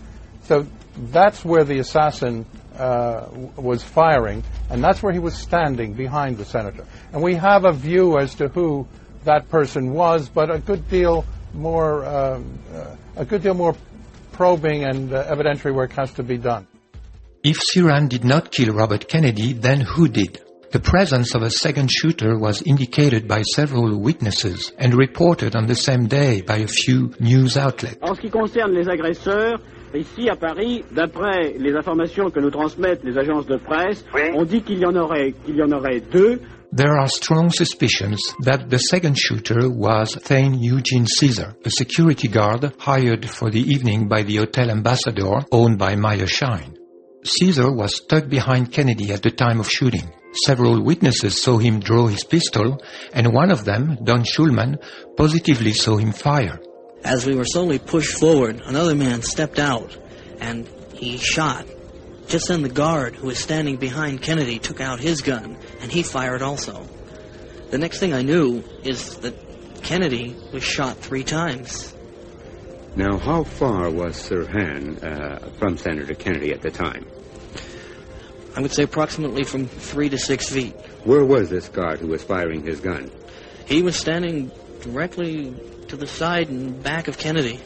So 0.42 0.66
that's 0.96 1.44
where 1.44 1.64
the 1.64 1.78
assassin 1.78 2.46
uh, 2.78 3.28
was 3.56 3.82
firing, 3.82 4.42
and 4.70 4.82
that's 4.82 5.02
where 5.02 5.12
he 5.12 5.18
was 5.18 5.34
standing 5.34 5.94
behind 5.94 6.38
the 6.38 6.44
senator. 6.44 6.84
And 7.12 7.22
we 7.22 7.34
have 7.34 7.64
a 7.64 7.72
view 7.72 8.18
as 8.18 8.34
to 8.36 8.48
who 8.48 8.86
that 9.24 9.48
person 9.48 9.92
was, 9.92 10.28
but 10.28 10.50
a 10.50 10.58
good 10.58 10.88
deal 10.88 11.24
more, 11.54 12.04
uh, 12.04 12.40
uh, 12.74 12.96
a 13.16 13.24
good 13.24 13.42
deal 13.42 13.54
more 13.54 13.76
probing 14.32 14.84
and 14.84 15.12
uh, 15.12 15.24
evidentiary 15.32 15.74
work 15.74 15.92
has 15.92 16.12
to 16.14 16.22
be 16.22 16.36
done. 16.36 16.66
If 17.42 17.58
Sirhan 17.60 18.08
did 18.08 18.24
not 18.24 18.50
kill 18.50 18.74
Robert 18.74 19.06
Kennedy, 19.08 19.52
then 19.52 19.80
who 19.80 20.08
did? 20.08 20.40
The 20.72 20.80
presence 20.80 21.36
of 21.36 21.42
a 21.42 21.50
second 21.50 21.88
shooter 21.88 22.36
was 22.36 22.62
indicated 22.62 23.28
by 23.28 23.42
several 23.42 23.96
witnesses 24.00 24.72
and 24.76 24.92
reported 24.94 25.54
on 25.54 25.66
the 25.66 25.76
same 25.76 26.08
day 26.08 26.40
by 26.40 26.56
a 26.56 26.66
few 26.66 27.14
news 27.20 27.56
outlets. 27.56 27.98
En 28.02 28.14
ce 28.16 28.20
qui 28.20 28.30
concerne 28.30 28.72
les 28.74 28.88
agresseurs, 28.88 29.60
Ici, 29.94 30.28
à 30.28 30.34
Paris, 30.34 30.84
d'après 30.90 31.54
les 31.56 31.72
informations 31.76 32.28
que 32.28 32.40
nous 32.40 32.50
transmettent 32.50 33.04
les 33.04 33.16
agences 33.16 33.46
de 33.46 33.56
presse, 33.56 34.04
oui. 34.12 34.22
on 34.34 34.44
dit 34.44 34.62
qu'il 34.62 34.80
y 34.80 34.86
en 34.86 34.96
aurait, 34.96 35.32
qu'il 35.44 35.54
y 35.54 35.62
en 35.62 35.70
aurait 35.70 36.00
deux. 36.00 36.40
There 36.76 36.90
are 36.98 37.08
strong 37.08 37.50
suspicions 37.50 38.18
that 38.42 38.68
the 38.68 38.78
second 38.78 39.14
shooter 39.16 39.68
was 39.70 40.16
Thane 40.24 40.60
Eugene 40.60 41.06
Cesar, 41.06 41.54
a 41.64 41.70
security 41.70 42.26
guard 42.26 42.72
hired 42.80 43.24
for 43.26 43.48
the 43.52 43.60
evening 43.60 44.08
by 44.08 44.24
the 44.24 44.38
Hotel 44.38 44.70
Ambassador 44.70 45.44
owned 45.52 45.78
by 45.78 45.94
Myer 45.94 46.26
Schine. 46.26 46.74
Cesar 47.22 47.70
was 47.70 47.94
stuck 47.94 48.28
behind 48.28 48.72
Kennedy 48.72 49.12
at 49.12 49.22
the 49.22 49.30
time 49.30 49.60
of 49.60 49.70
shooting. 49.70 50.10
Several 50.44 50.82
witnesses 50.82 51.40
saw 51.40 51.58
him 51.58 51.78
draw 51.78 52.08
his 52.08 52.24
pistol, 52.24 52.82
and 53.12 53.32
one 53.32 53.52
of 53.52 53.64
them, 53.64 53.96
Don 54.02 54.24
Schulman, 54.24 54.76
positively 55.16 55.72
saw 55.72 55.96
him 55.96 56.10
fire. 56.10 56.58
As 57.04 57.26
we 57.26 57.34
were 57.34 57.44
slowly 57.44 57.78
pushed 57.78 58.18
forward, 58.18 58.62
another 58.64 58.94
man 58.94 59.20
stepped 59.20 59.58
out, 59.58 59.96
and 60.40 60.66
he 60.94 61.18
shot. 61.18 61.66
Just 62.28 62.48
then 62.48 62.62
the 62.62 62.70
guard 62.70 63.14
who 63.14 63.26
was 63.26 63.38
standing 63.38 63.76
behind 63.76 64.22
Kennedy 64.22 64.58
took 64.58 64.80
out 64.80 65.00
his 65.00 65.20
gun, 65.20 65.58
and 65.82 65.92
he 65.92 66.02
fired 66.02 66.40
also. 66.40 66.88
The 67.70 67.76
next 67.76 67.98
thing 67.98 68.14
I 68.14 68.22
knew 68.22 68.64
is 68.82 69.16
that 69.18 69.34
Kennedy 69.82 70.34
was 70.50 70.64
shot 70.64 70.96
three 70.96 71.24
times. 71.24 71.94
Now, 72.96 73.18
how 73.18 73.44
far 73.44 73.90
was 73.90 74.16
Sirhan 74.16 75.02
uh, 75.02 75.50
from 75.58 75.76
Senator 75.76 76.14
Kennedy 76.14 76.52
at 76.52 76.62
the 76.62 76.70
time? 76.70 77.04
I 78.56 78.62
would 78.62 78.72
say 78.72 78.84
approximately 78.84 79.44
from 79.44 79.66
three 79.66 80.08
to 80.08 80.16
six 80.16 80.48
feet. 80.48 80.74
Where 81.04 81.24
was 81.24 81.50
this 81.50 81.68
guard 81.68 81.98
who 81.98 82.06
was 82.06 82.22
firing 82.22 82.62
his 82.62 82.80
gun? 82.80 83.10
He 83.66 83.82
was 83.82 83.96
standing 83.96 84.50
directly 84.80 85.54
to 85.94 86.00
the 86.00 86.06
side 86.08 86.48
and 86.48 86.82
back 86.82 87.06
of 87.06 87.16
Kennedy. 87.16 87.60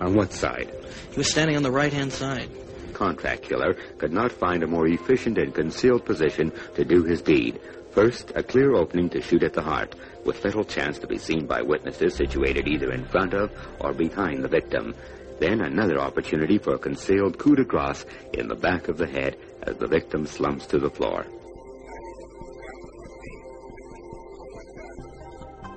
On 0.00 0.14
what 0.14 0.32
side? 0.32 0.72
He 1.10 1.16
was 1.16 1.28
standing 1.28 1.56
on 1.56 1.64
the 1.64 1.72
right 1.72 1.92
hand 1.92 2.12
side. 2.12 2.48
Contract 2.92 3.42
killer 3.42 3.74
could 3.98 4.12
not 4.12 4.30
find 4.30 4.62
a 4.62 4.66
more 4.68 4.86
efficient 4.86 5.38
and 5.38 5.52
concealed 5.52 6.04
position 6.04 6.52
to 6.76 6.84
do 6.84 7.02
his 7.02 7.20
deed. 7.20 7.60
First, 7.90 8.30
a 8.36 8.44
clear 8.44 8.74
opening 8.74 9.10
to 9.10 9.20
shoot 9.20 9.42
at 9.42 9.54
the 9.54 9.62
heart, 9.62 9.96
with 10.24 10.44
little 10.44 10.62
chance 10.64 11.00
to 11.00 11.08
be 11.08 11.18
seen 11.18 11.46
by 11.46 11.62
witnesses 11.62 12.14
situated 12.14 12.68
either 12.68 12.92
in 12.92 13.06
front 13.06 13.34
of 13.34 13.50
or 13.80 13.92
behind 13.92 14.44
the 14.44 14.48
victim. 14.48 14.94
Then 15.40 15.60
another 15.60 15.98
opportunity 15.98 16.58
for 16.58 16.74
a 16.74 16.78
concealed 16.78 17.38
coup 17.38 17.56
de 17.56 17.64
grace 17.64 18.06
in 18.32 18.46
the 18.46 18.54
back 18.54 18.86
of 18.86 18.98
the 18.98 19.08
head 19.08 19.36
as 19.64 19.76
the 19.78 19.88
victim 19.88 20.26
slumps 20.26 20.66
to 20.66 20.78
the 20.78 20.90
floor. 20.90 21.26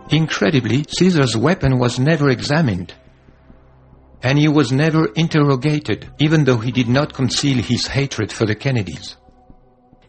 Incredibly, 0.09 0.85
Cesar's 0.87 1.35
weapon 1.35 1.79
was 1.79 1.99
never 1.99 2.29
examined. 2.29 2.93
And 4.23 4.37
he 4.37 4.47
was 4.47 4.71
never 4.71 5.07
interrogated, 5.15 6.09
even 6.19 6.45
though 6.45 6.57
he 6.57 6.71
did 6.71 6.87
not 6.87 7.13
conceal 7.13 7.61
his 7.61 7.87
hatred 7.87 8.31
for 8.31 8.45
the 8.45 8.55
Kennedys. 8.55 9.17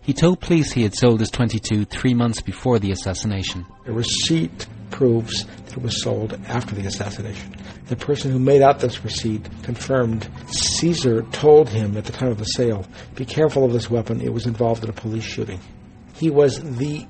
He 0.01 0.15
told 0.15 0.41
police 0.41 0.73
he 0.73 0.85
had 0.85 0.95
sold 0.95 1.21
his 1.21 1.31
22 1.31 1.85
three 1.85 2.15
months 2.15 2.41
before 2.41 2.79
the 2.79 2.93
assassination. 2.93 3.67
The 3.85 3.93
receipt 3.93 4.67
proves 4.91 5.45
that 5.45 5.73
it 5.77 5.83
was 5.83 6.01
sold 6.01 6.33
after 6.47 6.75
the 6.75 6.87
assassination. 6.87 7.55
The 7.89 7.97
person 7.97 8.31
who 8.31 8.39
made 8.39 8.63
out 8.63 8.81
this 8.81 9.05
receipt 9.05 9.47
confirmed 9.65 10.29
Cesar 10.47 11.23
told 11.33 11.69
him 11.69 11.97
at 11.97 12.07
the 12.07 12.13
time 12.13 12.31
of 12.31 12.39
the 12.39 12.45
sale, 12.45 12.87
be 13.17 13.27
careful 13.27 13.65
of 13.65 13.73
this 13.73 13.91
weapon, 13.91 14.23
it 14.23 14.33
was 14.33 14.47
involved 14.47 14.85
in 14.85 14.91
a 14.91 14.95
police 14.95 15.25
shooting. 15.25 15.61
He 16.15 16.31
was 16.31 16.59
the 16.63 17.07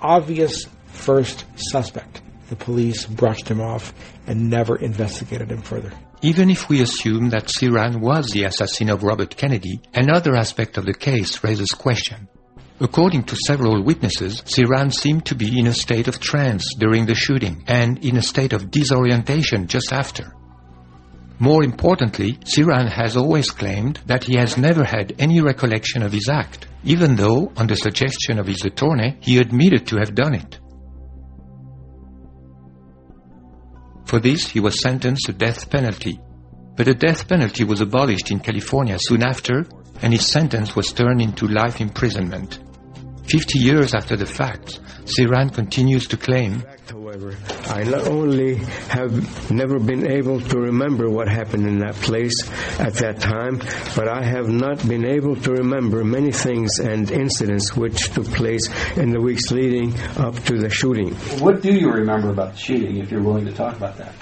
obvious 0.00 0.66
first 0.98 1.44
suspect. 1.56 2.20
The 2.48 2.56
police 2.56 3.06
brushed 3.06 3.48
him 3.48 3.60
off 3.60 3.92
and 4.26 4.50
never 4.50 4.76
investigated 4.76 5.50
him 5.50 5.62
further. 5.62 5.92
Even 6.22 6.50
if 6.50 6.68
we 6.68 6.80
assume 6.80 7.30
that 7.30 7.46
Sirhan 7.46 8.00
was 8.00 8.30
the 8.30 8.44
assassin 8.44 8.90
of 8.90 9.04
Robert 9.04 9.36
Kennedy, 9.36 9.80
another 9.94 10.34
aspect 10.34 10.76
of 10.76 10.84
the 10.84 10.94
case 10.94 11.44
raises 11.44 11.70
question. 11.70 12.28
According 12.80 13.24
to 13.24 13.36
several 13.46 13.82
witnesses, 13.82 14.42
Sirhan 14.42 14.92
seemed 14.92 15.26
to 15.26 15.34
be 15.34 15.58
in 15.58 15.66
a 15.66 15.72
state 15.72 16.08
of 16.08 16.20
trance 16.20 16.64
during 16.78 17.06
the 17.06 17.14
shooting 17.14 17.64
and 17.66 18.04
in 18.04 18.16
a 18.16 18.22
state 18.22 18.52
of 18.52 18.70
disorientation 18.70 19.66
just 19.66 19.92
after. 19.92 20.34
More 21.40 21.62
importantly, 21.62 22.32
Sirhan 22.44 22.88
has 22.88 23.16
always 23.16 23.50
claimed 23.50 24.00
that 24.06 24.24
he 24.24 24.36
has 24.36 24.56
never 24.56 24.84
had 24.84 25.14
any 25.20 25.40
recollection 25.40 26.02
of 26.02 26.12
his 26.12 26.28
act, 26.28 26.66
even 26.82 27.14
though, 27.14 27.52
on 27.56 27.68
the 27.68 27.76
suggestion 27.76 28.38
of 28.38 28.46
his 28.46 28.64
attorney, 28.64 29.16
he 29.20 29.38
admitted 29.38 29.86
to 29.88 29.98
have 29.98 30.14
done 30.14 30.34
it. 30.34 30.58
For 34.08 34.20
this, 34.20 34.48
he 34.48 34.58
was 34.58 34.80
sentenced 34.80 35.26
to 35.26 35.34
death 35.34 35.68
penalty. 35.68 36.18
But 36.76 36.86
the 36.86 36.94
death 36.94 37.28
penalty 37.28 37.64
was 37.64 37.82
abolished 37.82 38.30
in 38.30 38.40
California 38.40 38.96
soon 38.98 39.22
after, 39.22 39.66
and 40.00 40.14
his 40.14 40.26
sentence 40.26 40.74
was 40.74 40.92
turned 40.94 41.20
into 41.20 41.46
life 41.46 41.82
imprisonment. 41.82 42.58
Fifty 43.28 43.58
years 43.58 43.94
after 43.94 44.16
the 44.16 44.24
fact, 44.24 44.80
Sirhan 45.04 45.52
continues 45.52 46.06
to 46.06 46.16
claim 46.16 46.64
However, 47.18 47.36
I 47.66 47.82
not 47.82 48.06
only 48.06 48.56
have 48.90 49.50
never 49.50 49.78
been 49.78 50.08
able 50.10 50.40
to 50.40 50.58
remember 50.58 51.10
what 51.10 51.28
happened 51.28 51.66
in 51.66 51.78
that 51.80 51.94
place 51.94 52.34
at 52.78 52.94
that 52.94 53.20
time, 53.20 53.58
but 53.96 54.08
I 54.08 54.22
have 54.22 54.48
not 54.48 54.86
been 54.86 55.04
able 55.04 55.34
to 55.36 55.52
remember 55.52 56.04
many 56.04 56.30
things 56.30 56.78
and 56.78 57.10
incidents 57.10 57.76
which 57.76 58.10
took 58.12 58.26
place 58.26 58.68
in 58.96 59.10
the 59.10 59.20
weeks 59.20 59.50
leading 59.50 59.98
up 60.16 60.36
to 60.44 60.58
the 60.58 60.70
shooting. 60.70 61.14
What 61.40 61.60
do 61.60 61.72
you 61.72 61.90
remember 61.90 62.30
about 62.30 62.52
the 62.52 62.58
shooting, 62.58 62.98
if 62.98 63.10
you're 63.10 63.22
willing 63.22 63.46
to 63.46 63.52
talk 63.52 63.76
about 63.76 63.96
that? 63.96 64.14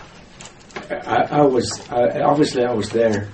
I, 1.06 1.40
I 1.40 1.42
was 1.42 1.86
I, 1.90 2.20
obviously 2.20 2.64
I 2.64 2.72
was 2.72 2.88
there, 2.90 3.28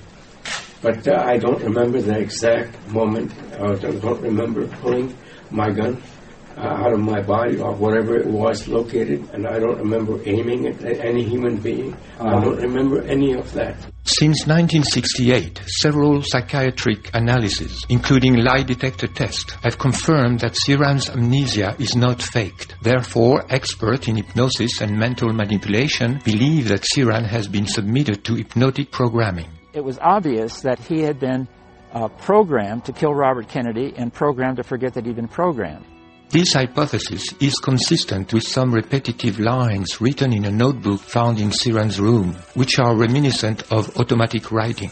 but 0.81 1.07
uh, 1.07 1.23
I 1.25 1.37
don't 1.37 1.63
remember 1.63 2.01
the 2.01 2.19
exact 2.19 2.89
moment. 2.89 3.33
I 3.53 3.75
don't 3.77 4.23
remember 4.23 4.67
pulling 4.79 5.17
my 5.51 5.71
gun 5.71 5.95
uh, 5.97 6.22
out 6.57 6.93
of 6.93 7.01
my 7.01 7.21
body 7.21 7.59
or 7.59 7.73
whatever 7.73 8.17
it 8.17 8.27
was 8.27 8.69
located, 8.69 9.29
and 9.33 9.47
I 9.47 9.59
don't 9.59 9.79
remember 9.79 10.21
aiming 10.27 10.67
at 10.67 10.83
any 10.83 11.25
human 11.25 11.57
being. 11.57 11.97
I 12.21 12.41
don't 12.41 12.61
remember 12.61 13.03
any 13.03 13.33
of 13.33 13.53
that. 13.53 13.77
Since 14.05 14.47
1968, 14.47 15.63
several 15.67 16.23
psychiatric 16.23 17.15
analyses, 17.15 17.87
including 17.89 18.37
lie 18.37 18.63
detector 18.63 19.07
tests, 19.07 19.53
have 19.63 19.79
confirmed 19.79 20.41
that 20.41 20.57
Sirhan's 20.67 21.09
amnesia 21.09 21.77
is 21.79 21.95
not 21.95 22.21
faked. 22.21 22.75
Therefore, 22.83 23.45
experts 23.49 24.09
in 24.09 24.17
hypnosis 24.17 24.81
and 24.81 24.99
mental 24.99 25.33
manipulation 25.33 26.21
believe 26.25 26.69
that 26.69 26.83
Sirhan 26.83 27.27
has 27.27 27.47
been 27.47 27.67
submitted 27.67 28.25
to 28.25 28.35
hypnotic 28.35 28.91
programming. 28.91 29.49
It 29.73 29.85
was 29.85 29.99
obvious 30.01 30.61
that 30.63 30.79
he 30.81 31.01
had 31.01 31.19
been 31.19 31.49
uh, 31.93 32.09
programmed 32.09 32.85
to 32.87 32.93
kill 32.93 33.15
Robert 33.15 33.49
Kennedy 33.49 33.95
and 33.97 34.13
programmed 34.13 34.57
to 34.57 34.63
forget 34.63 34.95
that 34.95 35.07
he'd 35.07 35.17
been 35.17 35.29
programmed. 35.29 35.87
This 36.33 36.55
hypothesis 36.55 37.27
is 37.41 37.53
consistent 37.57 38.33
with 38.33 38.45
some 38.45 38.73
repetitive 38.73 39.39
lines 39.39 40.01
written 40.01 40.33
in 40.33 40.47
a 40.47 40.51
notebook 40.51 41.03
found 41.03 41.39
in 41.39 41.51
Sirhan's 41.51 42.01
room, 42.01 42.39
which 42.55 42.79
are 42.79 42.97
reminiscent 42.97 43.71
of 43.71 43.95
automatic 43.99 44.51
writing. 44.51 44.91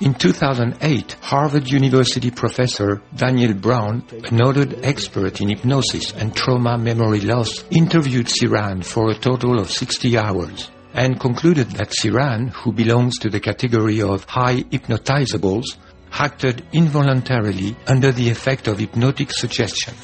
In 0.00 0.14
2008, 0.14 1.12
Harvard 1.20 1.70
University 1.70 2.30
professor 2.30 3.02
Daniel 3.14 3.52
Brown, 3.52 4.02
a 4.24 4.30
noted 4.30 4.86
expert 4.86 5.42
in 5.42 5.50
hypnosis 5.50 6.12
and 6.12 6.34
trauma 6.34 6.78
memory 6.78 7.20
loss, 7.20 7.64
interviewed 7.70 8.28
Sirhan 8.28 8.82
for 8.82 9.10
a 9.10 9.14
total 9.14 9.58
of 9.58 9.70
60 9.70 10.16
hours 10.16 10.70
and 10.94 11.20
concluded 11.20 11.70
that 11.72 11.90
Sirhan, 11.90 12.50
who 12.50 12.72
belongs 12.72 13.18
to 13.18 13.30
the 13.30 13.40
category 13.40 14.02
of 14.02 14.24
high 14.24 14.62
hypnotizables, 14.62 15.76
acted 16.12 16.64
involuntarily 16.72 17.76
under 17.86 18.12
the 18.12 18.28
effect 18.30 18.68
of 18.68 18.78
hypnotic 18.78 19.32
suggestion. 19.32 19.94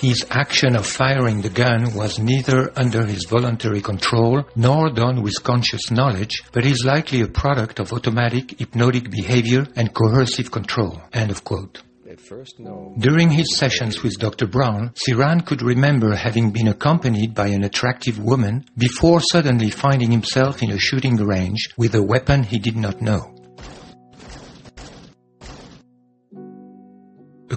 His 0.00 0.26
action 0.30 0.76
of 0.76 0.86
firing 0.86 1.40
the 1.40 1.48
gun 1.48 1.94
was 1.94 2.18
neither 2.18 2.70
under 2.78 3.06
his 3.06 3.24
voluntary 3.24 3.80
control 3.80 4.44
nor 4.54 4.90
done 4.90 5.22
with 5.22 5.42
conscious 5.42 5.90
knowledge, 5.90 6.42
but 6.52 6.66
is 6.66 6.84
likely 6.84 7.22
a 7.22 7.28
product 7.28 7.80
of 7.80 7.92
automatic 7.92 8.58
hypnotic 8.58 9.10
behavior 9.10 9.66
and 9.74 9.94
coercive 9.94 10.50
control. 10.50 11.00
End 11.14 11.30
of 11.30 11.44
quote. 11.44 11.82
During 12.98 13.30
his 13.30 13.56
sessions 13.56 14.02
with 14.02 14.18
Dr. 14.18 14.46
Brown, 14.46 14.92
Sirhan 14.94 15.46
could 15.46 15.62
remember 15.62 16.14
having 16.14 16.50
been 16.50 16.68
accompanied 16.68 17.34
by 17.34 17.48
an 17.48 17.62
attractive 17.62 18.18
woman 18.18 18.64
before 18.76 19.20
suddenly 19.20 19.70
finding 19.70 20.10
himself 20.10 20.62
in 20.62 20.72
a 20.72 20.78
shooting 20.78 21.16
range 21.16 21.68
with 21.76 21.94
a 21.94 22.02
weapon 22.02 22.42
he 22.42 22.58
did 22.58 22.76
not 22.76 23.00
know. 23.00 23.35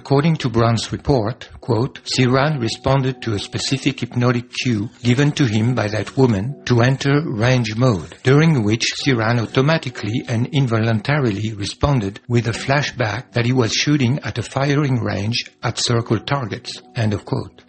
According 0.00 0.36
to 0.36 0.48
Brown's 0.48 0.90
report, 0.92 1.50
quote, 1.60 2.00
Sirhan 2.04 2.58
responded 2.58 3.20
to 3.20 3.34
a 3.34 3.38
specific 3.38 4.00
hypnotic 4.00 4.50
cue 4.50 4.88
given 5.02 5.30
to 5.32 5.44
him 5.44 5.74
by 5.74 5.88
that 5.88 6.16
woman 6.16 6.64
to 6.64 6.80
enter 6.80 7.20
range 7.26 7.76
mode, 7.76 8.16
during 8.22 8.62
which 8.62 8.94
Sirhan 9.04 9.38
automatically 9.38 10.24
and 10.26 10.46
involuntarily 10.54 11.52
responded 11.52 12.18
with 12.28 12.48
a 12.48 12.52
flashback 12.52 13.32
that 13.32 13.44
he 13.44 13.52
was 13.52 13.74
shooting 13.74 14.18
at 14.20 14.38
a 14.38 14.42
firing 14.42 15.00
range 15.00 15.44
at 15.62 15.76
circle 15.76 16.18
targets, 16.20 16.80
end 16.96 17.12
of 17.12 17.26
quote. 17.26 17.62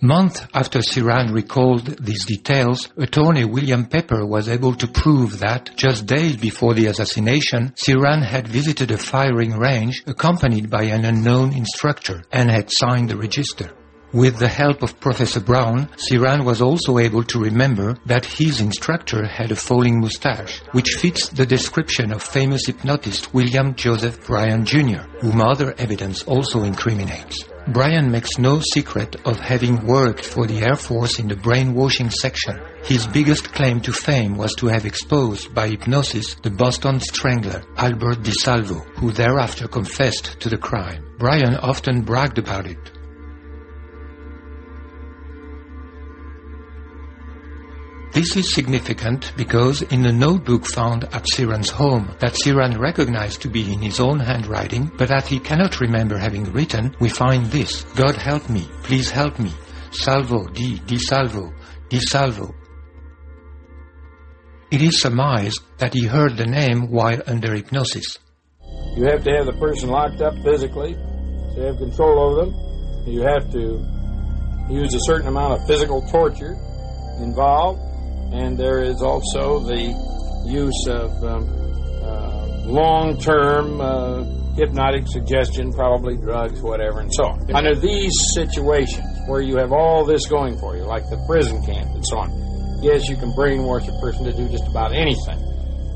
Months 0.00 0.46
after 0.54 0.78
Sirhan 0.78 1.34
recalled 1.34 1.86
these 1.98 2.24
details, 2.24 2.88
attorney 2.96 3.44
William 3.44 3.84
Pepper 3.84 4.24
was 4.24 4.48
able 4.48 4.74
to 4.76 4.86
prove 4.86 5.40
that, 5.40 5.76
just 5.76 6.06
days 6.06 6.36
before 6.36 6.72
the 6.74 6.86
assassination, 6.86 7.74
Sirhan 7.74 8.22
had 8.22 8.46
visited 8.46 8.92
a 8.92 8.96
firing 8.96 9.58
range 9.58 10.04
accompanied 10.06 10.70
by 10.70 10.84
an 10.84 11.04
unknown 11.04 11.52
instructor 11.52 12.22
and 12.30 12.48
had 12.48 12.70
signed 12.70 13.10
the 13.10 13.16
register. 13.16 13.72
With 14.12 14.38
the 14.38 14.46
help 14.46 14.84
of 14.84 15.00
Professor 15.00 15.40
Brown, 15.40 15.88
Sirhan 15.96 16.44
was 16.44 16.62
also 16.62 16.98
able 16.98 17.24
to 17.24 17.40
remember 17.40 17.96
that 18.06 18.24
his 18.24 18.60
instructor 18.60 19.26
had 19.26 19.50
a 19.50 19.56
falling 19.56 20.00
mustache, 20.00 20.60
which 20.70 20.94
fits 20.94 21.28
the 21.28 21.44
description 21.44 22.12
of 22.12 22.22
famous 22.22 22.66
hypnotist 22.66 23.34
William 23.34 23.74
Joseph 23.74 24.24
Bryan 24.24 24.64
Jr., 24.64 25.02
whom 25.20 25.40
other 25.40 25.74
evidence 25.76 26.22
also 26.22 26.62
incriminates. 26.62 27.48
Bryan 27.72 28.10
makes 28.10 28.38
no 28.38 28.60
secret 28.60 29.16
of 29.26 29.38
having 29.38 29.84
worked 29.86 30.24
for 30.24 30.46
the 30.46 30.60
Air 30.60 30.74
Force 30.74 31.18
in 31.18 31.28
the 31.28 31.36
brainwashing 31.36 32.08
section. 32.08 32.58
His 32.82 33.06
biggest 33.06 33.52
claim 33.52 33.82
to 33.82 33.92
fame 33.92 34.38
was 34.38 34.54
to 34.54 34.68
have 34.68 34.86
exposed 34.86 35.54
by 35.54 35.68
hypnosis 35.68 36.34
the 36.36 36.50
Boston 36.50 36.98
strangler 36.98 37.62
Albert 37.76 38.22
DeSalvo, 38.22 38.86
who 38.96 39.12
thereafter 39.12 39.68
confessed 39.68 40.40
to 40.40 40.48
the 40.48 40.56
crime. 40.56 41.04
Bryan 41.18 41.56
often 41.56 42.00
bragged 42.00 42.38
about 42.38 42.66
it. 42.66 42.78
This 48.18 48.34
is 48.34 48.52
significant 48.52 49.32
because 49.36 49.82
in 49.82 50.04
a 50.04 50.10
notebook 50.10 50.66
found 50.66 51.04
at 51.04 51.24
Sirhan's 51.32 51.70
home 51.70 52.16
that 52.18 52.32
Sirhan 52.32 52.76
recognized 52.76 53.42
to 53.42 53.48
be 53.48 53.72
in 53.72 53.80
his 53.80 54.00
own 54.00 54.18
handwriting 54.18 54.90
but 54.98 55.06
that 55.06 55.28
he 55.28 55.38
cannot 55.38 55.78
remember 55.78 56.18
having 56.18 56.42
written, 56.52 56.96
we 56.98 57.10
find 57.10 57.46
this. 57.46 57.84
God 57.94 58.16
help 58.16 58.50
me, 58.50 58.68
please 58.82 59.08
help 59.08 59.38
me. 59.38 59.52
Salvo, 59.92 60.48
di, 60.48 60.80
di 60.80 60.98
salvo, 60.98 61.52
di 61.88 62.00
salvo. 62.00 62.52
It 64.72 64.82
is 64.82 65.00
surmised 65.00 65.60
that 65.78 65.94
he 65.94 66.04
heard 66.04 66.36
the 66.36 66.46
name 66.46 66.90
while 66.90 67.22
under 67.28 67.54
hypnosis. 67.54 68.18
You 68.96 69.04
have 69.04 69.22
to 69.22 69.30
have 69.30 69.46
the 69.46 69.56
person 69.60 69.90
locked 69.90 70.22
up 70.22 70.34
physically 70.42 70.94
to 71.54 71.60
have 71.66 71.78
control 71.78 72.18
over 72.18 72.46
them. 72.46 72.54
You 73.06 73.22
have 73.22 73.48
to 73.52 73.78
use 74.74 74.92
a 74.92 75.00
certain 75.02 75.28
amount 75.28 75.52
of 75.52 75.64
physical 75.68 76.02
torture 76.10 76.56
involved 77.22 77.87
and 78.32 78.58
there 78.58 78.82
is 78.82 79.02
also 79.02 79.60
the 79.60 79.94
use 80.46 80.86
of 80.88 81.10
um, 81.24 81.48
uh, 82.02 82.46
long-term 82.64 83.80
uh, 83.80 84.24
hypnotic 84.54 85.06
suggestion, 85.06 85.72
probably 85.72 86.16
drugs, 86.16 86.60
whatever, 86.60 87.00
and 87.00 87.12
so 87.14 87.24
on. 87.24 87.54
Under 87.54 87.74
these 87.74 88.12
situations 88.34 89.06
where 89.26 89.40
you 89.40 89.56
have 89.56 89.72
all 89.72 90.04
this 90.04 90.26
going 90.26 90.58
for 90.58 90.76
you, 90.76 90.82
like 90.82 91.04
the 91.10 91.22
prison 91.26 91.64
camp 91.64 91.94
and 91.94 92.04
so 92.06 92.18
on, 92.18 92.82
yes, 92.82 93.08
you 93.08 93.16
can 93.16 93.30
brainwash 93.32 93.88
a 93.88 94.00
person 94.00 94.24
to 94.24 94.32
do 94.32 94.48
just 94.48 94.66
about 94.68 94.92
anything. 94.92 95.38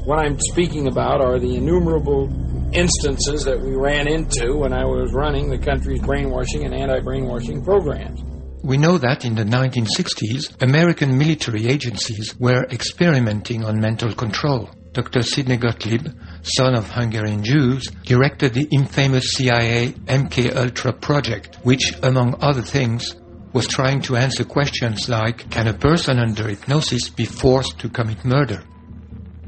What 0.04 0.18
I'm 0.18 0.38
speaking 0.38 0.88
about 0.88 1.20
are 1.20 1.38
the 1.38 1.54
innumerable 1.56 2.28
instances 2.74 3.44
that 3.44 3.60
we 3.60 3.74
ran 3.74 4.08
into 4.08 4.56
when 4.56 4.72
I 4.72 4.84
was 4.84 5.12
running 5.12 5.50
the 5.50 5.58
country's 5.58 6.00
brainwashing 6.00 6.64
and 6.64 6.74
anti-brainwashing 6.74 7.64
programs. 7.64 8.22
We 8.64 8.76
know 8.76 8.96
that 8.96 9.24
in 9.24 9.34
the 9.34 9.42
1960s, 9.42 10.62
American 10.62 11.18
military 11.18 11.66
agencies 11.66 12.38
were 12.38 12.64
experimenting 12.70 13.64
on 13.64 13.80
mental 13.80 14.14
control. 14.14 14.70
Dr. 14.92 15.22
Sidney 15.22 15.56
Gottlieb, 15.56 16.06
son 16.42 16.76
of 16.76 16.88
Hungarian 16.88 17.42
Jews, 17.42 17.88
directed 18.04 18.54
the 18.54 18.68
infamous 18.70 19.32
CIA 19.32 19.88
MK 20.06 20.54
Ultra 20.54 20.92
project, 20.92 21.58
which, 21.64 21.92
among 22.04 22.36
other 22.40 22.62
things, 22.62 23.16
was 23.52 23.66
trying 23.66 24.00
to 24.02 24.14
answer 24.14 24.44
questions 24.44 25.08
like, 25.08 25.50
can 25.50 25.66
a 25.66 25.74
person 25.74 26.20
under 26.20 26.46
hypnosis 26.46 27.08
be 27.08 27.24
forced 27.24 27.80
to 27.80 27.88
commit 27.88 28.24
murder? 28.24 28.62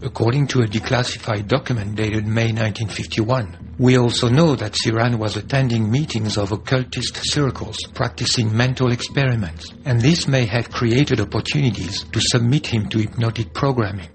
According 0.04 0.48
to 0.48 0.60
a 0.60 0.66
declassified 0.66 1.48
document 1.48 1.94
dated 1.94 2.26
May 2.26 2.52
1951, 2.52 3.76
we 3.78 3.96
also 3.96 4.28
know 4.28 4.54
that 4.54 4.74
Sirhan 4.74 5.18
was 5.18 5.38
attending 5.38 5.90
meetings 5.90 6.36
of 6.36 6.52
occultist 6.52 7.20
circles, 7.22 7.78
practicing 7.94 8.54
mental 8.54 8.92
experiments, 8.92 9.72
and 9.86 9.98
this 9.98 10.28
may 10.28 10.44
have 10.44 10.70
created 10.70 11.20
opportunities 11.20 12.04
to 12.12 12.20
submit 12.20 12.66
him 12.66 12.86
to 12.90 12.98
hypnotic 12.98 13.54
programming. 13.54 14.10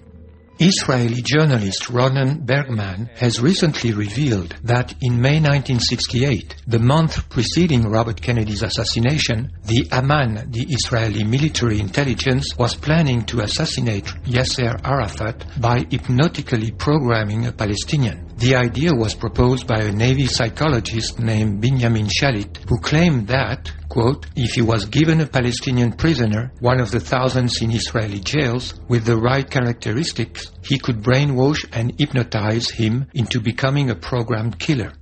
Israeli 0.62 1.22
journalist 1.22 1.84
Ronen 1.84 2.46
Bergman 2.46 3.10
has 3.16 3.40
recently 3.40 3.94
revealed 3.94 4.58
that 4.66 4.94
in 5.00 5.22
May 5.22 5.40
1968, 5.40 6.64
the 6.68 6.80
month 6.80 7.30
preceding 7.30 7.84
Robert 7.84 8.22
Kennedy's 8.22 8.62
assassination, 8.62 9.54
the 9.64 9.88
Aman, 9.94 10.52
the 10.52 10.66
Israeli 10.70 11.24
military 11.24 11.80
intelligence, 11.80 12.58
was 12.58 12.76
planning 12.76 13.24
to 13.28 13.40
assassinate 13.40 14.04
Yasser 14.26 14.78
Arafat 14.84 15.46
by 15.62 15.86
hypnotically 15.90 16.72
programming 16.72 17.46
a 17.46 17.54
Palestinian. 17.54 18.29
The 18.40 18.56
idea 18.56 18.94
was 18.94 19.16
proposed 19.16 19.68
by 19.68 19.82
a 19.82 19.92
Navy 19.92 20.26
psychologist 20.26 21.20
named 21.20 21.60
Benjamin 21.60 22.08
Shalit, 22.08 22.56
who 22.70 22.80
claimed 22.80 23.28
that, 23.28 23.70
quote, 23.90 24.28
if 24.38 24.52
he 24.54 24.62
was 24.62 24.86
given 24.86 25.20
a 25.20 25.28
Palestinian 25.28 25.92
prisoner, 25.92 26.54
one 26.62 26.80
of 26.80 26.90
the 26.90 27.02
thousands 27.02 27.62
in 27.62 27.70
Israeli 27.72 28.22
jails, 28.22 28.80
with 28.88 29.04
the 29.04 29.18
right 29.18 29.50
characteristics, 29.50 30.54
he 30.64 30.80
could 30.80 31.02
brainwash 31.02 31.66
and 31.74 31.94
hypnotize 32.00 32.70
him 32.70 33.08
into 33.14 33.42
becoming 33.42 33.90
a 33.90 33.96
programmed 33.96 34.58
killer. 34.58 34.94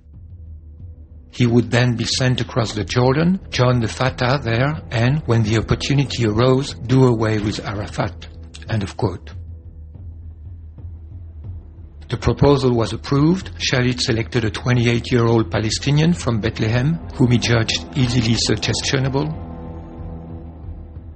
He 1.30 1.46
would 1.46 1.70
then 1.70 1.96
be 1.96 2.06
sent 2.06 2.42
across 2.42 2.74
the 2.74 2.86
Jordan, 2.86 3.40
join 3.52 3.82
the 3.82 3.88
Fatah 3.88 4.40
there, 4.42 4.82
and, 4.90 5.22
when 5.28 5.44
the 5.44 5.60
opportunity 5.60 6.26
arose, 6.26 6.74
do 6.74 7.06
away 7.06 7.38
with 7.38 7.64
Arafat. 7.64 8.30
End 8.68 8.82
of 8.82 8.98
quote. 8.98 9.37
The 12.10 12.18
proposal 12.18 12.72
was 12.74 12.94
approved. 12.94 13.52
Shalit 13.60 14.00
selected 14.00 14.46
a 14.46 14.52
28-year-old 14.52 15.52
Palestinian 15.52 16.14
from 16.14 16.40
Bethlehem, 16.40 16.94
whom 17.16 17.32
he 17.32 17.38
judged 17.38 17.86
easily 17.98 18.36
suggestionable. 18.36 19.28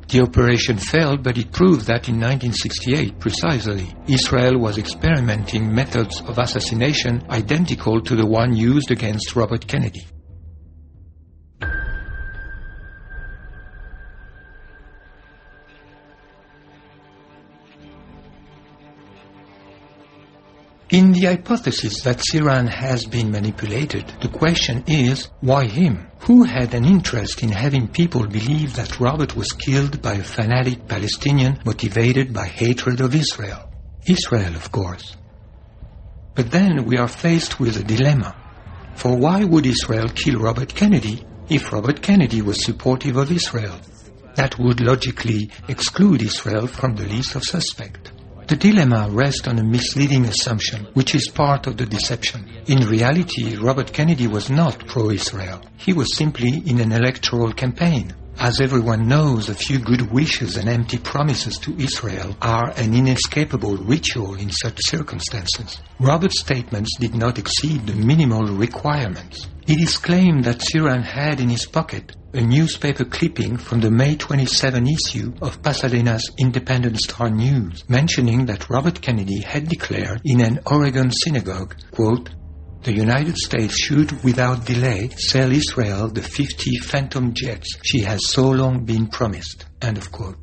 The 0.10 0.21
operation 0.21 0.75
failed, 0.75 1.23
but 1.23 1.38
it 1.38 1.54
proved 1.54 1.86
that 1.86 2.10
in 2.10 2.19
1968, 2.19 3.19
precisely, 3.19 3.88
Israel 4.10 4.60
was 4.60 4.77
experimenting 4.77 5.73
methods 5.73 6.19
of 6.23 6.38
assassination 6.38 7.23
identical 7.30 8.01
to 8.01 8.17
the 8.17 8.25
one 8.25 8.54
used 8.54 8.91
against 8.91 9.34
Robert 9.34 9.65
Kennedy. 9.65 10.06
In 20.91 21.13
the 21.13 21.27
hypothesis 21.27 22.01
that 22.01 22.17
Sirhan 22.17 22.67
has 22.67 23.06
been 23.06 23.32
manipulated, 23.32 24.12
the 24.21 24.27
question 24.27 24.84
is, 24.88 25.30
why 25.39 25.63
him? 25.65 26.12
Who 26.27 26.43
had 26.43 26.73
an 26.73 26.84
interest 26.84 27.43
in 27.43 27.49
having 27.49 27.88
people 27.88 28.27
believe 28.27 28.75
that 28.75 28.99
Robert 28.99 29.34
was 29.34 29.54
killed 29.54 30.01
by 30.01 30.15
a 30.15 30.23
fanatic 30.23 30.89
Palestinian 30.89 31.62
motivated 31.63 32.34
by 32.34 32.45
hatred 32.45 32.99
of 32.99 33.15
Israel? 33.15 33.71
Israel, 34.06 34.54
of 34.54 34.69
course. 34.73 35.15
But 36.36 36.51
then 36.51 36.84
we 36.84 36.97
are 36.97 37.08
faced 37.08 37.58
with 37.58 37.77
a 37.77 37.84
dilemma. 37.86 38.36
For 38.95 39.15
why 39.15 39.45
would 39.45 39.65
Israel 39.65 40.10
kill 40.10 40.41
Robert 40.41 40.75
Kennedy 40.75 41.25
if 41.47 41.71
Robert 41.71 42.01
Kennedy 42.01 42.41
was 42.41 42.65
supportive 42.65 43.15
of 43.15 43.32
Israel? 43.32 43.80
That 44.36 44.60
would 44.60 44.82
logically 44.82 45.51
exclude 45.69 46.21
Israel 46.21 46.67
from 46.67 46.97
the 46.97 47.06
list 47.06 47.36
of 47.36 47.43
suspects. 47.43 48.11
The 48.52 48.58
dilemma 48.58 49.08
rests 49.10 49.48
on 49.48 49.60
a 49.60 49.64
misleading 49.64 50.26
assumption, 50.26 50.86
which 50.94 51.16
is 51.16 51.32
part 51.34 51.68
of 51.68 51.78
the 51.78 51.86
deception. 51.86 52.52
In 52.68 52.86
reality, 52.86 53.56
Robert 53.56 53.94
Kennedy 53.94 54.28
was 54.28 54.50
not 54.50 54.88
pro-Israel. 54.88 55.62
He 55.78 55.94
was 55.94 56.18
simply 56.18 56.62
in 56.66 56.82
an 56.82 56.92
electoral 56.92 57.54
campaign. 57.54 58.14
As 58.38 58.60
everyone 58.60 59.08
knows, 59.08 59.48
a 59.48 59.56
few 59.56 59.80
good 59.80 60.12
wishes 60.12 60.58
and 60.58 60.68
empty 60.68 60.98
promises 60.98 61.60
to 61.60 61.78
Israel 61.78 62.36
are 62.42 62.74
an 62.76 62.94
inescapable 62.94 63.78
ritual 63.78 64.36
in 64.36 64.52
such 64.52 64.80
circumstances. 64.82 65.80
Robert's 66.02 66.42
statements 66.42 66.98
did 67.00 67.16
not 67.16 67.40
exceed 67.40 67.88
the 67.88 67.96
minimal 67.96 68.48
requirements. 68.48 69.48
It 69.66 69.80
is 69.80 69.96
claimed 69.96 70.44
that 70.44 70.60
Sirhan 70.60 71.04
had 71.04 71.40
in 71.40 71.48
his 71.48 71.66
pocket 71.66 72.18
a 72.34 72.41
newspaper 72.41 73.04
clipping 73.04 73.58
from 73.58 73.82
the 73.82 73.91
May 73.91 74.15
27 74.15 74.88
issue 74.88 75.34
of 75.41 75.62
Pasadena's 75.62 76.30
Independent 76.39 76.98
Star 77.00 77.30
News, 77.30 77.84
mentioning 77.89 78.46
that 78.46 78.70
Robert 78.70 79.02
Kennedy 79.02 79.41
had 79.41 79.67
declared 79.67 80.22
in 80.24 80.39
an 80.41 80.60
Oregon 80.65 81.12
synagogue, 81.12 81.76
quote, 81.91 82.30
the 82.84 82.94
United 82.94 83.38
States 83.38 83.78
should, 83.78 84.24
without 84.24 84.65
delay, 84.65 85.10
sell 85.10 85.52
Israel 85.52 86.08
the 86.08 86.24
50 86.24 86.78
Phantom 86.80 87.34
jets 87.34 87.78
she 87.84 88.00
has 88.00 88.28
so 88.30 88.50
long 88.50 88.86
been 88.86 89.08
promised. 89.08 89.65
End 89.82 89.98
of 89.98 90.12
quote. 90.12 90.40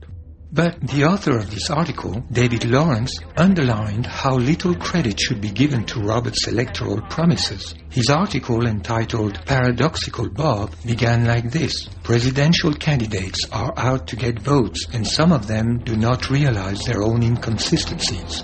But 0.50 0.80
the 0.80 1.04
author 1.04 1.36
of 1.36 1.50
this 1.50 1.68
article, 1.68 2.24
David 2.32 2.64
Lawrence, 2.64 3.18
underlined 3.36 4.06
how 4.06 4.36
little 4.36 4.74
credit 4.74 5.20
should 5.20 5.42
be 5.42 5.50
given 5.50 5.84
to 5.84 6.00
Robert's 6.00 6.48
electoral 6.48 7.02
promises. 7.02 7.74
His 7.90 8.08
article 8.08 8.66
entitled 8.66 9.44
Paradoxical 9.44 10.30
Bob 10.30 10.74
began 10.86 11.26
like 11.26 11.50
this. 11.50 11.88
Presidential 12.02 12.72
candidates 12.72 13.46
are 13.52 13.74
out 13.76 14.06
to 14.06 14.16
get 14.16 14.40
votes 14.40 14.86
and 14.90 15.06
some 15.06 15.32
of 15.32 15.46
them 15.46 15.80
do 15.84 15.96
not 15.96 16.30
realize 16.30 16.80
their 16.80 17.02
own 17.02 17.22
inconsistencies. 17.22 18.42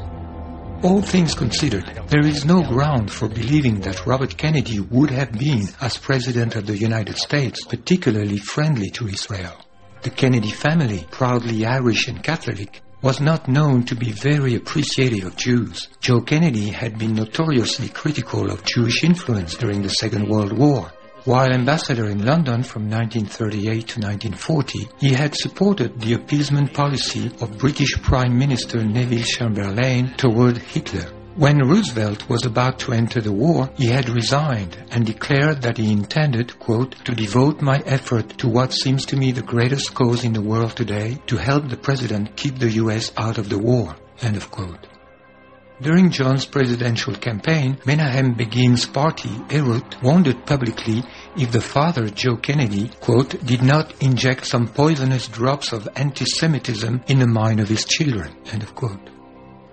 All 0.83 1.01
things 1.01 1.35
considered, 1.35 1.91
there 2.09 2.27
is 2.27 2.45
no 2.45 2.63
ground 2.63 3.11
for 3.11 3.29
believing 3.29 3.81
that 3.81 4.07
Robert 4.07 4.37
Kennedy 4.37 4.81
would 4.81 5.09
have 5.09 5.33
been, 5.33 5.67
as 5.81 5.97
President 5.97 6.57
of 6.57 6.67
the 6.67 6.77
United 6.77 7.17
States, 7.17 7.65
particularly 7.65 8.37
friendly 8.37 8.91
to 8.91 9.09
Israel. 9.09 9.64
The 10.05 10.11
Kennedy 10.11 10.51
family, 10.51 11.07
proudly 11.11 11.65
Irish 11.65 12.09
and 12.09 12.23
Catholic, 12.23 12.83
was 13.01 13.23
not 13.23 13.49
known 13.49 13.85
to 13.85 13.95
be 13.95 14.13
very 14.13 14.55
appreciative 14.55 15.25
of 15.25 15.35
Jews. 15.35 15.89
Joe 15.99 16.21
Kennedy 16.21 16.69
had 16.69 16.99
been 16.99 17.15
notoriously 17.15 17.89
critical 17.89 18.51
of 18.51 18.67
Jewish 18.67 19.03
influence 19.03 19.55
during 19.55 19.81
the 19.81 19.89
Second 19.89 20.29
World 20.29 20.53
War. 20.53 20.93
While 21.25 21.55
ambassador 21.55 22.05
in 22.05 22.23
London 22.23 22.63
from 22.63 22.91
1938 22.91 23.65
to 23.65 24.01
1940, 24.01 24.89
he 24.99 25.15
had 25.15 25.35
supported 25.35 25.99
the 25.99 26.13
appeasement 26.13 26.75
policy 26.75 27.31
of 27.41 27.57
British 27.57 27.95
Prime 28.03 28.39
Minister 28.39 28.85
Neville 28.85 29.25
Chamberlain 29.25 30.13
toward 30.19 30.59
Hitler. 30.59 31.14
When 31.37 31.59
Roosevelt 31.59 32.29
was 32.29 32.47
about 32.47 32.79
to 32.81 32.93
enter 32.93 33.21
the 33.21 33.33
war, 33.33 33.69
he 33.77 33.87
had 33.87 34.09
resigned 34.09 34.77
and 34.93 35.05
declared 35.05 35.63
that 35.63 35.79
he 35.79 35.91
intended, 35.91 36.57
quote, 36.61 36.95
to 37.05 37.13
devote 37.13 37.61
my 37.61 37.79
effort 37.87 38.39
to 38.39 38.49
what 38.49 38.73
seems 38.73 39.05
to 39.07 39.17
me 39.17 39.33
the 39.33 39.43
greatest 39.43 39.95
cause 39.95 40.23
in 40.23 40.33
the 40.33 40.41
world 40.41 40.77
today, 40.77 41.19
to 41.27 41.37
help 41.37 41.69
the 41.69 41.77
president 41.77 42.37
keep 42.37 42.61
the 42.61 42.71
U.S. 42.83 43.11
out 43.17 43.39
of 43.39 43.49
the 43.49 43.59
war, 43.59 43.97
end 44.23 44.37
of 44.37 44.53
quote. 44.53 44.87
During 45.83 46.13
John's 46.13 46.47
presidential 46.47 47.17
campaign, 47.17 47.79
Menahem 47.85 48.35
Begin's 48.35 48.87
party, 48.87 49.31
Herut, 49.51 50.01
wondered 50.05 50.47
publicly 50.47 51.03
if 51.37 51.51
the 51.51 51.61
father, 51.61 52.09
Joe 52.11 52.37
Kennedy, 52.37 52.93
quote, 53.01 53.45
did 53.45 53.61
not 53.61 53.93
inject 54.01 54.47
some 54.47 54.69
poisonous 54.69 55.27
drops 55.27 55.73
of 55.73 55.89
anti-Semitism 55.97 57.03
in 57.09 57.19
the 57.19 57.27
mind 57.27 57.59
of 57.59 57.69
his 57.69 57.85
children, 57.85 58.37
end 58.53 58.63
of 58.63 58.77
quote. 58.77 59.11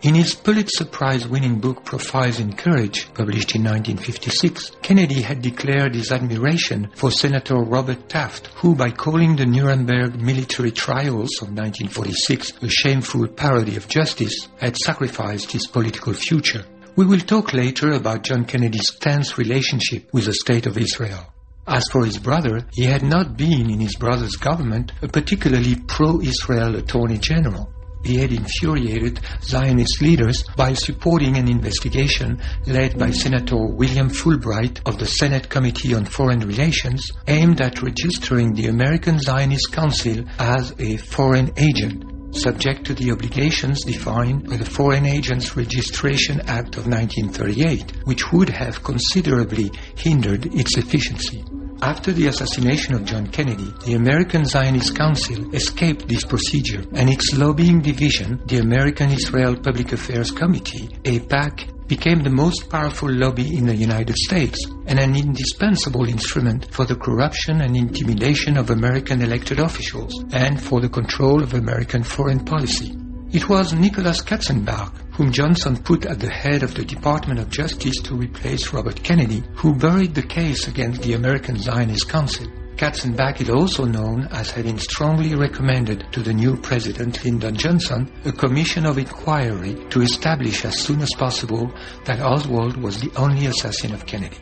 In 0.03 0.15
his 0.15 0.33
Pulitzer 0.33 0.85
Prize-winning 0.85 1.59
book 1.59 1.85
Profiles 1.85 2.39
in 2.39 2.53
Courage, 2.53 3.13
published 3.13 3.53
in 3.53 3.61
1956, 3.61 4.71
Kennedy 4.81 5.21
had 5.21 5.43
declared 5.43 5.93
his 5.93 6.11
admiration 6.11 6.89
for 6.95 7.11
Senator 7.11 7.57
Robert 7.57 8.09
Taft, 8.09 8.47
who, 8.55 8.73
by 8.73 8.89
calling 8.89 9.35
the 9.35 9.45
Nuremberg 9.45 10.19
military 10.19 10.71
trials 10.71 11.29
of 11.39 11.49
1946 11.49 12.63
a 12.63 12.67
shameful 12.67 13.27
parody 13.27 13.75
of 13.75 13.87
justice, 13.87 14.47
had 14.59 14.75
sacrificed 14.75 15.51
his 15.51 15.67
political 15.67 16.13
future. 16.13 16.65
We 16.95 17.05
will 17.05 17.19
talk 17.19 17.53
later 17.53 17.91
about 17.91 18.23
John 18.23 18.45
Kennedy's 18.45 18.89
tense 18.95 19.37
relationship 19.37 20.11
with 20.11 20.25
the 20.25 20.33
State 20.33 20.65
of 20.65 20.79
Israel. 20.79 21.31
As 21.67 21.83
for 21.91 22.03
his 22.05 22.17
brother, 22.17 22.65
he 22.73 22.85
had 22.85 23.03
not 23.03 23.37
been 23.37 23.69
in 23.69 23.79
his 23.79 23.95
brother's 23.97 24.35
government 24.35 24.93
a 25.03 25.07
particularly 25.07 25.75
pro-Israel 25.75 26.77
attorney 26.77 27.19
general 27.19 27.71
he 28.03 28.17
had 28.17 28.31
infuriated 28.31 29.19
Zionist 29.41 30.01
leaders 30.01 30.43
by 30.55 30.73
supporting 30.73 31.37
an 31.37 31.47
investigation 31.47 32.41
led 32.67 32.97
by 32.97 33.11
Senator 33.11 33.65
William 33.65 34.09
Fulbright 34.09 34.81
of 34.85 34.97
the 34.97 35.05
Senate 35.05 35.49
Committee 35.49 35.93
on 35.93 36.05
Foreign 36.05 36.39
Relations 36.39 37.11
aimed 37.27 37.61
at 37.61 37.81
registering 37.81 38.53
the 38.53 38.67
American 38.67 39.19
Zionist 39.19 39.71
Council 39.71 40.23
as 40.39 40.73
a 40.79 40.97
foreign 40.97 41.51
agent 41.57 42.05
subject 42.35 42.85
to 42.85 42.93
the 42.93 43.11
obligations 43.11 43.83
defined 43.83 44.47
by 44.47 44.55
the 44.55 44.65
Foreign 44.65 45.05
Agents 45.05 45.55
Registration 45.57 46.39
Act 46.41 46.77
of 46.77 46.87
1938, 46.87 48.05
which 48.05 48.31
would 48.31 48.49
have 48.49 48.83
considerably 48.83 49.71
hindered 49.95 50.45
its 50.55 50.77
efficiency. 50.77 51.43
After 51.83 52.11
the 52.11 52.27
assassination 52.27 52.93
of 52.93 53.05
John 53.05 53.25
Kennedy, 53.25 53.73
the 53.85 53.95
American 53.95 54.45
Zionist 54.45 54.95
Council 54.95 55.51
escaped 55.55 56.07
this 56.07 56.23
procedure 56.23 56.83
and 56.93 57.09
its 57.09 57.35
lobbying 57.35 57.81
division, 57.81 58.39
the 58.45 58.59
American 58.59 59.09
Israel 59.09 59.55
Public 59.55 59.91
Affairs 59.91 60.29
Committee, 60.29 60.89
AIPAC, 61.05 61.87
became 61.87 62.21
the 62.21 62.29
most 62.29 62.69
powerful 62.69 63.09
lobby 63.11 63.57
in 63.57 63.65
the 63.65 63.75
United 63.75 64.15
States 64.15 64.63
and 64.85 64.99
an 64.99 65.15
indispensable 65.15 66.07
instrument 66.07 66.71
for 66.71 66.85
the 66.85 66.95
corruption 66.95 67.61
and 67.61 67.75
intimidation 67.75 68.57
of 68.57 68.69
American 68.69 69.23
elected 69.23 69.59
officials 69.59 70.23
and 70.33 70.61
for 70.61 70.81
the 70.81 70.89
control 70.89 71.41
of 71.41 71.55
American 71.55 72.03
foreign 72.03 72.45
policy. 72.45 72.95
It 73.33 73.47
was 73.47 73.71
Nicholas 73.71 74.21
Katzenbach, 74.21 74.91
whom 75.13 75.31
Johnson 75.31 75.77
put 75.77 76.05
at 76.05 76.19
the 76.19 76.29
head 76.29 76.63
of 76.63 76.75
the 76.75 76.83
Department 76.83 77.39
of 77.39 77.49
Justice 77.49 77.95
to 78.03 78.13
replace 78.13 78.73
Robert 78.73 79.01
Kennedy, 79.03 79.41
who 79.55 79.73
buried 79.73 80.13
the 80.13 80.21
case 80.21 80.67
against 80.67 81.01
the 81.01 81.13
American 81.13 81.55
Zionist 81.55 82.09
Council. 82.09 82.45
Katzenbach 82.75 83.39
is 83.39 83.49
also 83.49 83.85
known 83.85 84.27
as 84.31 84.51
having 84.51 84.77
strongly 84.77 85.33
recommended 85.33 86.11
to 86.11 86.21
the 86.21 86.33
new 86.33 86.57
president, 86.57 87.23
Lyndon 87.23 87.55
Johnson, 87.55 88.11
a 88.25 88.33
commission 88.33 88.85
of 88.85 88.97
inquiry 88.97 89.75
to 89.91 90.01
establish 90.01 90.65
as 90.65 90.77
soon 90.77 90.99
as 90.99 91.11
possible 91.17 91.71
that 92.03 92.19
Oswald 92.19 92.75
was 92.75 92.99
the 92.99 93.11
only 93.15 93.45
assassin 93.45 93.93
of 93.93 94.05
Kennedy. 94.05 94.39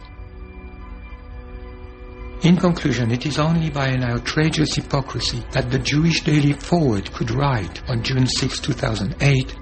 In 2.41 2.55
conclusion, 2.55 3.11
it 3.11 3.25
is 3.25 3.37
only 3.37 3.69
by 3.69 3.87
an 3.87 4.01
outrageous 4.01 4.73
hypocrisy 4.73 5.43
that 5.51 5.69
the 5.69 5.79
Jewish 5.79 6.23
Daily 6.23 6.53
Forward 6.53 7.11
could 7.11 7.31
write 7.31 7.81
on 7.89 8.01
June 8.01 8.25
6, 8.25 8.61
2008, 8.61 9.55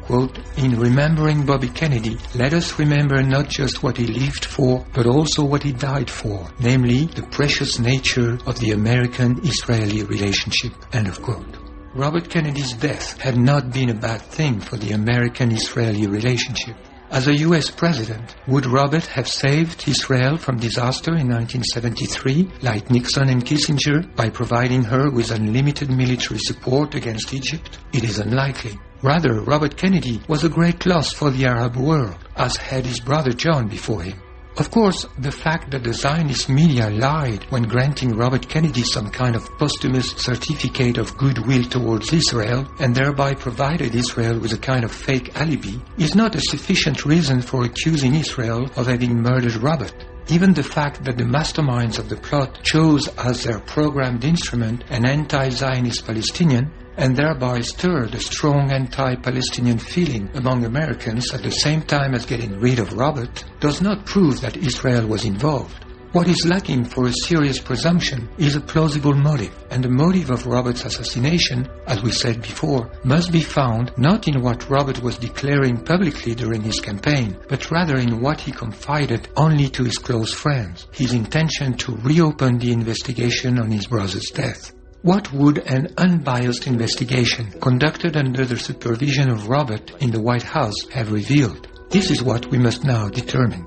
quote, 0.00 0.38
In 0.56 0.80
remembering 0.80 1.44
Bobby 1.44 1.68
Kennedy, 1.68 2.16
let 2.34 2.54
us 2.54 2.78
remember 2.78 3.22
not 3.22 3.50
just 3.50 3.82
what 3.82 3.98
he 3.98 4.06
lived 4.06 4.46
for, 4.46 4.82
but 4.94 5.06
also 5.06 5.44
what 5.44 5.62
he 5.62 5.72
died 5.72 6.08
for, 6.08 6.48
namely 6.58 7.04
the 7.04 7.28
precious 7.30 7.78
nature 7.78 8.38
of 8.46 8.58
the 8.60 8.70
American-Israeli 8.70 10.04
relationship, 10.04 10.72
end 10.94 11.08
of 11.08 11.20
quote. 11.20 11.58
Robert 11.94 12.30
Kennedy's 12.30 12.72
death 12.72 13.20
had 13.20 13.36
not 13.36 13.74
been 13.74 13.90
a 13.90 13.94
bad 13.94 14.22
thing 14.22 14.58
for 14.58 14.78
the 14.78 14.92
American-Israeli 14.92 16.06
relationship. 16.06 16.76
As 17.12 17.28
a 17.28 17.36
US 17.40 17.70
president, 17.70 18.36
would 18.46 18.64
Robert 18.64 19.04
have 19.04 19.28
saved 19.28 19.86
Israel 19.86 20.38
from 20.38 20.56
disaster 20.56 21.10
in 21.10 21.28
1973, 21.28 22.48
like 22.62 22.88
Nixon 22.90 23.28
and 23.28 23.44
Kissinger, 23.44 24.16
by 24.16 24.30
providing 24.30 24.82
her 24.84 25.10
with 25.10 25.30
unlimited 25.30 25.90
military 25.90 26.40
support 26.40 26.94
against 26.94 27.34
Egypt? 27.34 27.80
It 27.92 28.04
is 28.04 28.18
unlikely. 28.18 28.78
Rather, 29.02 29.42
Robert 29.42 29.76
Kennedy 29.76 30.22
was 30.26 30.42
a 30.44 30.48
great 30.48 30.86
loss 30.86 31.12
for 31.12 31.30
the 31.30 31.44
Arab 31.44 31.76
world, 31.76 32.16
as 32.36 32.56
had 32.56 32.86
his 32.86 33.00
brother 33.00 33.34
John 33.34 33.68
before 33.68 34.00
him. 34.00 34.18
Of 34.58 34.70
course, 34.70 35.06
the 35.18 35.32
fact 35.32 35.70
that 35.70 35.82
the 35.82 35.94
Zionist 35.94 36.50
media 36.50 36.90
lied 36.90 37.44
when 37.48 37.62
granting 37.62 38.14
Robert 38.14 38.50
Kennedy 38.50 38.82
some 38.82 39.08
kind 39.08 39.34
of 39.34 39.48
posthumous 39.56 40.10
certificate 40.10 40.98
of 40.98 41.16
goodwill 41.16 41.64
towards 41.64 42.12
Israel 42.12 42.68
and 42.78 42.94
thereby 42.94 43.32
provided 43.32 43.94
Israel 43.94 44.38
with 44.38 44.52
a 44.52 44.58
kind 44.58 44.84
of 44.84 44.92
fake 44.92 45.34
alibi 45.36 45.78
is 45.96 46.14
not 46.14 46.34
a 46.34 46.40
sufficient 46.42 47.06
reason 47.06 47.40
for 47.40 47.64
accusing 47.64 48.14
Israel 48.14 48.68
of 48.76 48.88
having 48.88 49.22
murdered 49.22 49.56
Robert. 49.56 49.94
Even 50.28 50.52
the 50.52 50.62
fact 50.62 51.02
that 51.04 51.16
the 51.16 51.24
masterminds 51.24 51.98
of 51.98 52.10
the 52.10 52.16
plot 52.16 52.62
chose 52.62 53.08
as 53.16 53.42
their 53.44 53.58
programmed 53.58 54.22
instrument 54.22 54.84
an 54.90 55.06
anti-Zionist 55.06 56.04
Palestinian 56.06 56.70
and 56.96 57.16
thereby 57.16 57.60
stirred 57.60 58.14
a 58.14 58.20
strong 58.20 58.70
anti-Palestinian 58.70 59.78
feeling 59.78 60.28
among 60.34 60.64
Americans 60.64 61.32
at 61.32 61.42
the 61.42 61.50
same 61.50 61.82
time 61.82 62.14
as 62.14 62.26
getting 62.26 62.58
rid 62.60 62.78
of 62.78 62.92
Robert, 62.92 63.44
does 63.60 63.80
not 63.80 64.06
prove 64.06 64.40
that 64.40 64.56
Israel 64.56 65.06
was 65.06 65.24
involved. 65.24 65.82
What 66.12 66.28
is 66.28 66.44
lacking 66.46 66.84
for 66.84 67.06
a 67.06 67.12
serious 67.24 67.58
presumption 67.58 68.28
is 68.36 68.54
a 68.54 68.60
plausible 68.60 69.14
motive, 69.14 69.56
and 69.70 69.82
the 69.82 69.88
motive 69.88 70.28
of 70.28 70.44
Robert's 70.44 70.84
assassination, 70.84 71.66
as 71.86 72.02
we 72.02 72.10
said 72.10 72.42
before, 72.42 72.90
must 73.02 73.32
be 73.32 73.40
found 73.40 73.92
not 73.96 74.28
in 74.28 74.42
what 74.42 74.68
Robert 74.68 75.02
was 75.02 75.16
declaring 75.16 75.82
publicly 75.82 76.34
during 76.34 76.60
his 76.60 76.80
campaign, 76.80 77.38
but 77.48 77.70
rather 77.70 77.96
in 77.96 78.20
what 78.20 78.42
he 78.42 78.52
confided 78.52 79.26
only 79.38 79.70
to 79.70 79.84
his 79.84 79.96
close 79.96 80.34
friends, 80.34 80.86
his 80.92 81.14
intention 81.14 81.78
to 81.78 81.96
reopen 82.02 82.58
the 82.58 82.72
investigation 82.72 83.58
on 83.58 83.70
his 83.70 83.86
brother's 83.86 84.28
death. 84.34 84.70
What 85.02 85.32
would 85.32 85.58
an 85.58 85.94
unbiased 85.98 86.68
investigation 86.68 87.50
conducted 87.60 88.16
under 88.16 88.44
the 88.44 88.56
supervision 88.56 89.30
of 89.30 89.48
Robert 89.48 89.90
in 90.00 90.12
the 90.12 90.20
White 90.20 90.44
House 90.44 90.88
have 90.92 91.10
revealed? 91.10 91.66
This 91.90 92.08
is 92.12 92.22
what 92.22 92.46
we 92.46 92.58
must 92.58 92.84
now 92.84 93.08
determine. 93.08 93.66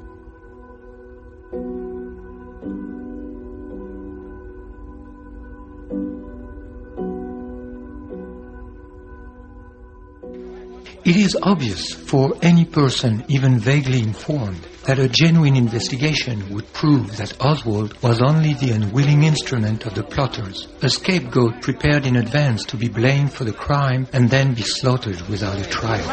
It 11.04 11.18
is 11.18 11.38
obvious 11.44 11.94
for 11.94 12.36
any 12.42 12.64
person 12.64 13.26
even 13.28 13.60
vaguely 13.60 14.00
informed 14.00 14.66
that 14.86 15.00
a 15.00 15.10
genuine 15.10 15.56
investigation 15.56 16.54
would 16.54 16.72
prove 16.74 17.18
that 17.18 17.34
Oswald 17.42 18.00
was 18.02 18.22
only 18.22 18.54
the 18.54 18.72
unwilling 18.72 19.24
instrument 19.24 19.86
of 19.86 19.96
the 19.96 20.04
plotters, 20.04 20.68
a 20.82 20.90
scapegoat 20.90 21.62
prepared 21.62 22.06
in 22.06 22.16
advance 22.18 22.64
to 22.66 22.78
be 22.78 22.88
blamed 22.88 23.34
for 23.34 23.44
the 23.44 23.54
crime 23.54 24.08
and 24.14 24.30
then 24.30 24.54
be 24.54 24.62
slaughtered 24.62 25.20
without 25.28 25.60
a 25.60 25.70
trial. 25.70 26.06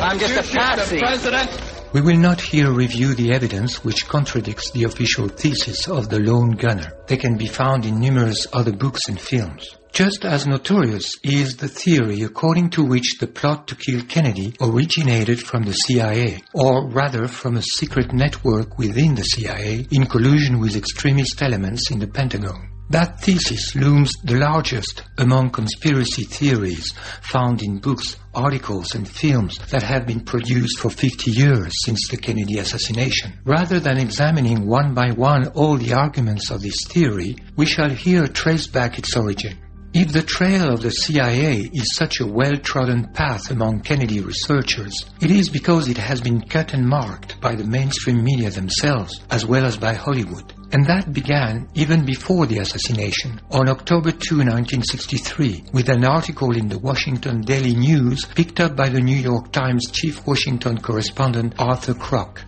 I'm 0.00 0.18
just 0.18 0.52
a 0.52 0.56
patsy. 0.56 1.79
We 1.92 2.00
will 2.00 2.18
not 2.18 2.40
here 2.40 2.70
review 2.70 3.14
the 3.14 3.32
evidence 3.32 3.82
which 3.82 4.06
contradicts 4.06 4.70
the 4.70 4.84
official 4.84 5.26
thesis 5.26 5.88
of 5.88 6.08
the 6.08 6.20
lone 6.20 6.52
gunner. 6.52 6.92
They 7.08 7.16
can 7.16 7.36
be 7.36 7.48
found 7.48 7.84
in 7.84 7.98
numerous 7.98 8.46
other 8.52 8.70
books 8.72 9.08
and 9.08 9.20
films. 9.20 9.76
Just 9.92 10.24
as 10.24 10.46
notorious 10.46 11.18
is 11.24 11.56
the 11.56 11.66
theory 11.66 12.22
according 12.22 12.70
to 12.70 12.84
which 12.84 13.18
the 13.18 13.26
plot 13.26 13.66
to 13.66 13.74
kill 13.74 14.02
Kennedy 14.04 14.54
originated 14.60 15.40
from 15.40 15.64
the 15.64 15.72
CIA, 15.72 16.40
or 16.54 16.88
rather 16.88 17.26
from 17.26 17.56
a 17.56 17.62
secret 17.62 18.12
network 18.12 18.78
within 18.78 19.16
the 19.16 19.24
CIA 19.24 19.84
in 19.90 20.06
collusion 20.06 20.60
with 20.60 20.76
extremist 20.76 21.42
elements 21.42 21.90
in 21.90 21.98
the 21.98 22.06
Pentagon. 22.06 22.69
That 22.90 23.20
thesis 23.20 23.76
looms 23.76 24.10
the 24.24 24.36
largest 24.36 25.04
among 25.16 25.50
conspiracy 25.50 26.24
theories 26.24 26.92
found 27.22 27.62
in 27.62 27.78
books, 27.78 28.16
articles, 28.34 28.96
and 28.96 29.08
films 29.08 29.58
that 29.70 29.84
have 29.84 30.08
been 30.08 30.22
produced 30.22 30.80
for 30.80 30.90
50 30.90 31.30
years 31.30 31.72
since 31.84 32.08
the 32.08 32.16
Kennedy 32.16 32.58
assassination. 32.58 33.34
Rather 33.44 33.78
than 33.78 33.96
examining 33.96 34.66
one 34.66 34.92
by 34.92 35.12
one 35.12 35.46
all 35.54 35.76
the 35.76 35.92
arguments 35.92 36.50
of 36.50 36.62
this 36.62 36.84
theory, 36.88 37.36
we 37.54 37.64
shall 37.64 37.90
here 37.90 38.26
trace 38.26 38.66
back 38.66 38.98
its 38.98 39.16
origin. 39.16 39.56
If 39.92 40.12
the 40.12 40.22
trail 40.22 40.72
of 40.72 40.82
the 40.82 40.90
CIA 40.92 41.68
is 41.72 41.96
such 41.96 42.20
a 42.20 42.26
well-trodden 42.26 43.08
path 43.12 43.50
among 43.50 43.80
Kennedy 43.80 44.20
researchers, 44.20 44.94
it 45.20 45.32
is 45.32 45.48
because 45.48 45.88
it 45.88 45.96
has 45.96 46.20
been 46.20 46.42
cut 46.42 46.74
and 46.74 46.88
marked 46.88 47.40
by 47.40 47.56
the 47.56 47.64
mainstream 47.64 48.22
media 48.22 48.50
themselves, 48.50 49.20
as 49.30 49.44
well 49.44 49.64
as 49.64 49.76
by 49.76 49.94
Hollywood. 49.94 50.52
And 50.70 50.86
that 50.86 51.12
began 51.12 51.68
even 51.74 52.04
before 52.04 52.46
the 52.46 52.58
assassination, 52.58 53.40
on 53.50 53.68
October 53.68 54.12
2, 54.12 54.36
1963, 54.36 55.64
with 55.72 55.88
an 55.88 56.04
article 56.04 56.56
in 56.56 56.68
the 56.68 56.78
Washington 56.78 57.40
Daily 57.40 57.74
News 57.74 58.26
picked 58.26 58.60
up 58.60 58.76
by 58.76 58.90
the 58.90 59.00
New 59.00 59.16
York 59.16 59.50
Times 59.50 59.90
chief 59.90 60.24
Washington 60.24 60.78
correspondent 60.80 61.54
Arthur 61.58 61.94
Krock. 61.94 62.44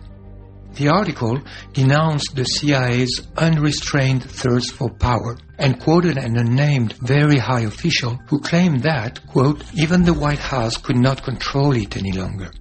The 0.75 0.87
article 0.87 1.39
denounced 1.73 2.35
the 2.35 2.45
CIA's 2.45 3.27
unrestrained 3.37 4.23
thirst 4.23 4.71
for 4.71 4.89
power 4.89 5.37
and 5.63 5.79
quoted 5.79 6.17
an 6.17 6.37
unnamed 6.37 6.91
very 6.97 7.37
high 7.37 7.61
official 7.61 8.19
who 8.27 8.37
claimed 8.41 8.83
that, 8.83 9.25
quote, 9.27 9.63
even 9.73 10.03
the 10.03 10.13
White 10.13 10.37
House 10.53 10.75
could 10.75 10.97
not 10.97 11.23
control 11.23 11.73
it 11.73 11.95
any 11.95 12.11
longer. 12.11 12.51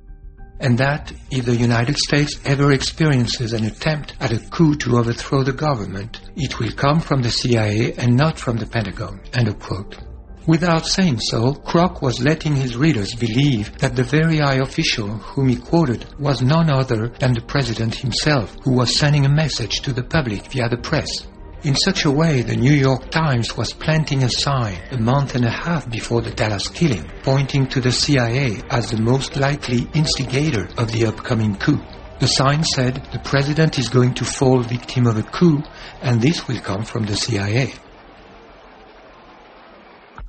And 0.61 0.78
that 0.78 1.12
if 1.28 1.44
the 1.44 1.57
United 1.57 1.98
States 1.98 2.38
ever 2.44 2.70
experiences 2.70 3.53
an 3.55 3.64
attempt 3.64 4.14
at 4.20 4.30
a 4.30 4.38
coup 4.38 4.76
to 4.76 4.98
overthrow 4.98 5.42
the 5.42 5.53
government, 5.53 6.20
it 6.36 6.61
will 6.61 6.70
come 6.70 7.00
from 7.00 7.22
the 7.22 7.30
CIA 7.32 7.92
and 7.94 8.16
not 8.16 8.38
from 8.38 8.59
the 8.59 8.66
Pentagon, 8.66 9.20
end 9.34 9.48
of 9.48 9.59
quote. 9.59 9.98
Without 10.46 10.86
saying 10.86 11.18
so, 11.18 11.55
Krock 11.55 12.03
was 12.03 12.22
letting 12.22 12.55
his 12.55 12.76
readers 12.76 13.16
believe 13.16 13.76
that 13.78 13.96
the 13.96 14.05
very 14.05 14.38
high 14.38 14.61
official 14.62 15.09
whom 15.09 15.48
he 15.48 15.57
quoted 15.57 16.07
was 16.20 16.40
none 16.40 16.70
other 16.70 17.09
than 17.18 17.32
the 17.32 17.40
president 17.40 17.96
himself, 17.96 18.57
who 18.62 18.74
was 18.74 18.96
sending 18.96 19.26
a 19.26 19.28
message 19.28 19.80
to 19.80 19.92
the 19.92 20.05
public 20.05 20.46
via 20.53 20.68
the 20.68 20.76
press. 20.76 21.26
In 21.64 21.76
such 21.76 22.04
a 22.04 22.10
way, 22.10 22.42
the 22.42 22.56
New 22.56 22.72
York 22.72 23.10
Times 23.12 23.56
was 23.56 23.72
planting 23.72 24.24
a 24.24 24.28
sign 24.28 24.80
a 24.90 24.98
month 24.98 25.36
and 25.36 25.44
a 25.44 25.50
half 25.50 25.88
before 25.88 26.20
the 26.20 26.32
Dallas 26.32 26.66
killing, 26.66 27.08
pointing 27.22 27.68
to 27.68 27.80
the 27.80 27.92
CIA 27.92 28.60
as 28.68 28.90
the 28.90 29.00
most 29.00 29.36
likely 29.36 29.86
instigator 29.94 30.68
of 30.76 30.90
the 30.90 31.06
upcoming 31.06 31.54
coup. 31.56 31.80
The 32.18 32.26
sign 32.26 32.64
said, 32.64 33.06
the 33.12 33.20
president 33.20 33.78
is 33.78 33.88
going 33.88 34.14
to 34.14 34.24
fall 34.24 34.60
victim 34.62 35.06
of 35.06 35.16
a 35.16 35.22
coup, 35.22 35.62
and 36.00 36.20
this 36.20 36.48
will 36.48 36.58
come 36.58 36.84
from 36.84 37.06
the 37.06 37.14
CIA. 37.14 37.72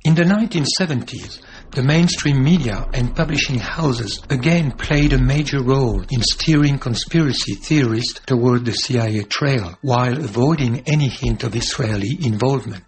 In 0.04 0.14
the 0.14 0.22
1970s, 0.22 1.40
the 1.74 1.82
mainstream 1.82 2.42
media 2.42 2.88
and 2.94 3.16
publishing 3.16 3.58
houses 3.58 4.22
again 4.30 4.70
played 4.70 5.12
a 5.12 5.18
major 5.18 5.60
role 5.60 6.00
in 6.10 6.22
steering 6.22 6.78
conspiracy 6.78 7.54
theorists 7.54 8.20
toward 8.26 8.64
the 8.64 8.72
CIA 8.72 9.24
trail 9.24 9.76
while 9.82 10.16
avoiding 10.16 10.82
any 10.86 11.08
hint 11.08 11.42
of 11.42 11.56
Israeli 11.56 12.16
involvement. 12.22 12.84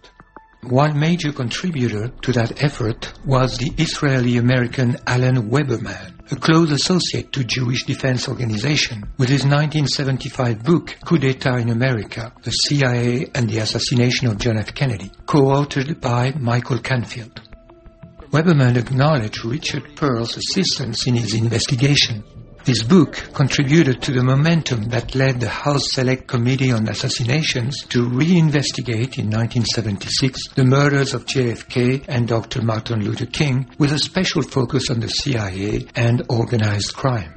One 0.63 0.99
major 0.99 1.31
contributor 1.33 2.09
to 2.21 2.31
that 2.33 2.63
effort 2.63 3.13
was 3.25 3.57
the 3.57 3.71
Israeli-American 3.77 4.97
Alan 5.05 5.49
Weberman, 5.49 6.31
a 6.31 6.35
close 6.35 6.71
associate 6.71 7.31
to 7.33 7.43
Jewish 7.43 7.85
Defense 7.85 8.27
Organization, 8.27 9.03
with 9.17 9.29
his 9.29 9.43
1975 9.43 10.63
book, 10.63 10.97
Coup 11.05 11.17
d'etat 11.17 11.57
in 11.57 11.69
America, 11.69 12.33
The 12.43 12.51
CIA 12.51 13.29
and 13.35 13.49
the 13.49 13.59
Assassination 13.59 14.27
of 14.27 14.39
John 14.39 14.57
F. 14.57 14.73
Kennedy, 14.73 15.11
co-authored 15.25 16.01
by 16.01 16.31
Michael 16.31 16.79
Canfield. 16.79 17.46
Weberman 18.37 18.77
acknowledged 18.77 19.43
Richard 19.45 19.95
Perle's 19.95 20.37
assistance 20.37 21.07
in 21.07 21.15
his 21.15 21.33
investigation. 21.33 22.23
This 22.65 22.83
book 22.83 23.15
contributed 23.33 23.99
to 24.03 24.11
the 24.11 24.23
momentum 24.23 24.89
that 24.89 25.15
led 25.15 25.39
the 25.39 25.49
House 25.49 25.81
Select 25.93 26.27
Committee 26.27 26.71
on 26.71 26.87
Assassinations 26.87 27.83
to 27.89 28.07
reinvestigate 28.07 29.17
in 29.17 29.31
1976 29.31 30.49
the 30.49 30.65
murders 30.65 31.15
of 31.15 31.25
JFK 31.25 32.05
and 32.07 32.27
Dr. 32.27 32.61
Martin 32.61 33.03
Luther 33.03 33.25
King 33.25 33.71
with 33.79 33.91
a 33.91 33.97
special 33.97 34.43
focus 34.43 34.91
on 34.91 34.99
the 34.99 35.07
CIA 35.07 35.87
and 35.95 36.21
organized 36.29 36.93
crime. 36.93 37.36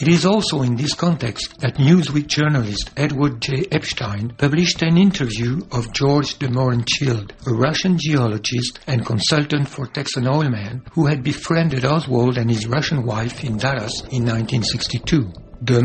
It 0.00 0.08
is 0.08 0.24
also 0.24 0.62
in 0.62 0.76
this 0.76 0.94
context 0.94 1.60
that 1.60 1.74
Newsweek 1.74 2.26
journalist 2.26 2.90
Edward 2.96 3.42
J. 3.42 3.66
Epstein 3.70 4.32
published 4.38 4.80
an 4.80 4.96
interview 4.96 5.60
of 5.72 5.92
George 5.92 6.38
de 6.38 6.46
a 6.46 7.52
Russian 7.52 7.98
geologist 7.98 8.80
and 8.86 9.04
consultant 9.04 9.68
for 9.68 9.86
Texan 9.86 10.26
Oil 10.26 10.48
Man, 10.48 10.82
who 10.92 11.04
had 11.04 11.22
befriended 11.22 11.84
Oswald 11.84 12.38
and 12.38 12.48
his 12.48 12.66
Russian 12.66 13.04
wife 13.04 13.44
in 13.44 13.58
Dallas 13.58 14.00
in 14.10 14.24
1962. 14.24 15.30
De 15.64 15.78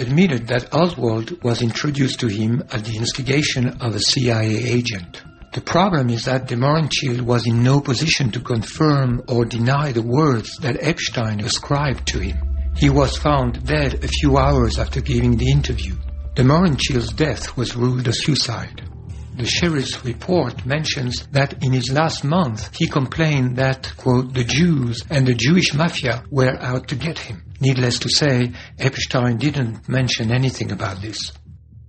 admitted 0.00 0.48
that 0.48 0.74
Oswald 0.74 1.40
was 1.44 1.62
introduced 1.62 2.18
to 2.18 2.26
him 2.26 2.64
at 2.72 2.84
the 2.84 2.96
instigation 2.96 3.68
of 3.80 3.94
a 3.94 4.00
CIA 4.00 4.56
agent. 4.64 5.22
The 5.52 5.60
problem 5.60 6.10
is 6.10 6.24
that 6.24 6.48
de 6.48 6.56
was 7.22 7.46
in 7.46 7.62
no 7.62 7.80
position 7.80 8.32
to 8.32 8.40
confirm 8.40 9.22
or 9.28 9.44
deny 9.44 9.92
the 9.92 10.02
words 10.02 10.56
that 10.60 10.78
Epstein 10.80 11.38
ascribed 11.38 12.04
to 12.08 12.18
him. 12.18 12.47
He 12.78 12.90
was 12.90 13.16
found 13.16 13.66
dead 13.66 14.04
a 14.04 14.08
few 14.08 14.38
hours 14.38 14.78
after 14.78 15.00
giving 15.00 15.36
the 15.36 15.50
interview. 15.50 15.96
De 16.36 16.44
Mohrenschildt's 16.44 17.12
death 17.12 17.56
was 17.56 17.74
ruled 17.74 18.06
a 18.06 18.12
suicide. 18.12 18.82
The 19.36 19.46
sheriff's 19.46 20.04
report 20.04 20.64
mentions 20.64 21.26
that 21.32 21.64
in 21.64 21.72
his 21.72 21.90
last 21.90 22.22
month 22.22 22.76
he 22.76 22.86
complained 22.86 23.56
that, 23.56 23.92
quote, 23.96 24.32
the 24.32 24.44
Jews 24.44 25.02
and 25.10 25.26
the 25.26 25.34
Jewish 25.34 25.74
mafia 25.74 26.22
were 26.30 26.56
out 26.60 26.86
to 26.88 26.94
get 26.94 27.18
him. 27.18 27.42
Needless 27.60 27.98
to 27.98 28.08
say, 28.10 28.52
Epstein 28.78 29.38
didn't 29.38 29.88
mention 29.88 30.30
anything 30.30 30.70
about 30.70 31.02
this. 31.02 31.32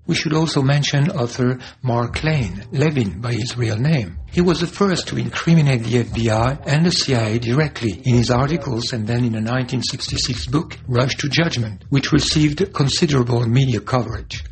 We 0.10 0.16
should 0.16 0.34
also 0.34 0.64
mention 0.64 1.12
author 1.12 1.60
Mark 1.84 2.24
Lane, 2.24 2.64
Levin 2.72 3.22
by 3.22 3.34
his 3.34 3.56
real 3.56 3.78
name. 3.78 4.18
He 4.32 4.42
was 4.42 4.60
the 4.60 4.66
first 4.66 5.08
to 5.10 5.18
incriminate 5.18 5.84
the 5.84 6.04
FBI 6.04 6.64
and 6.66 6.84
the 6.84 6.90
CIA 6.90 7.38
directly 7.38 7.92
in 7.92 8.16
his 8.16 8.32
articles 8.32 8.92
and 8.92 9.06
then 9.06 9.20
in 9.20 9.36
a 9.36 9.46
1966 9.46 10.48
book, 10.48 10.80
Rush 10.88 11.16
to 11.18 11.30
Judgment, 11.30 11.86
which 11.90 12.12
received 12.12 12.74
considerable 12.74 13.48
media 13.48 13.82
coverage. 13.82 14.44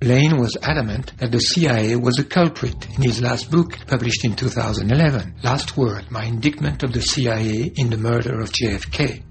Lane 0.00 0.38
was 0.38 0.56
adamant 0.62 1.12
that 1.18 1.30
the 1.30 1.40
CIA 1.40 1.96
was 1.96 2.18
a 2.18 2.24
culprit 2.24 2.88
in 2.96 3.02
his 3.02 3.20
last 3.20 3.50
book, 3.50 3.76
published 3.86 4.24
in 4.24 4.34
2011, 4.34 5.40
Last 5.42 5.76
Word, 5.76 6.10
My 6.10 6.24
Indictment 6.24 6.82
of 6.82 6.94
the 6.94 7.02
CIA 7.02 7.70
in 7.76 7.90
the 7.90 7.98
Murder 7.98 8.40
of 8.40 8.50
JFK. 8.50 9.24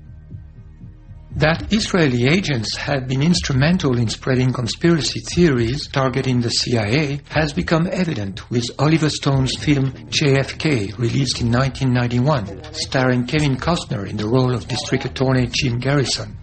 That 1.36 1.74
Israeli 1.74 2.28
agents 2.28 2.78
had 2.78 3.08
been 3.08 3.24
instrumental 3.24 3.98
in 3.98 4.08
spreading 4.08 4.54
conspiracy 4.54 5.20
theories 5.20 5.88
targeting 5.88 6.42
the 6.42 6.52
CIA 6.52 7.22
has 7.30 7.52
become 7.52 7.90
evident 7.92 8.52
with 8.52 8.70
Oliver 8.78 9.10
Stone's 9.10 9.58
film 9.58 9.94
JFK, 10.10 10.96
released 11.00 11.42
in 11.42 11.52
1991, 11.52 12.74
starring 12.74 13.26
Kevin 13.26 13.58
Costner 13.58 14.08
in 14.08 14.18
the 14.18 14.28
role 14.28 14.54
of 14.54 14.68
District 14.68 15.06
Attorney 15.06 15.48
Jim 15.48 15.80
Garrison. 15.80 16.38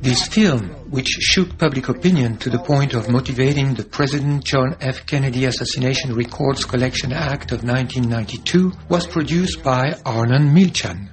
This 0.00 0.26
film, 0.26 0.70
which 0.90 1.06
shook 1.06 1.56
public 1.58 1.88
opinion 1.88 2.38
to 2.38 2.50
the 2.50 2.58
point 2.58 2.92
of 2.92 3.08
motivating 3.08 3.74
the 3.74 3.84
President 3.84 4.44
John 4.44 4.76
F. 4.80 5.06
Kennedy 5.06 5.44
Assassination 5.44 6.16
Records 6.16 6.64
Collection 6.64 7.12
Act 7.12 7.52
of 7.52 7.62
1992, 7.62 8.72
was 8.88 9.06
produced 9.06 9.62
by 9.62 9.94
Arnon 10.04 10.52
Milchan, 10.52 11.11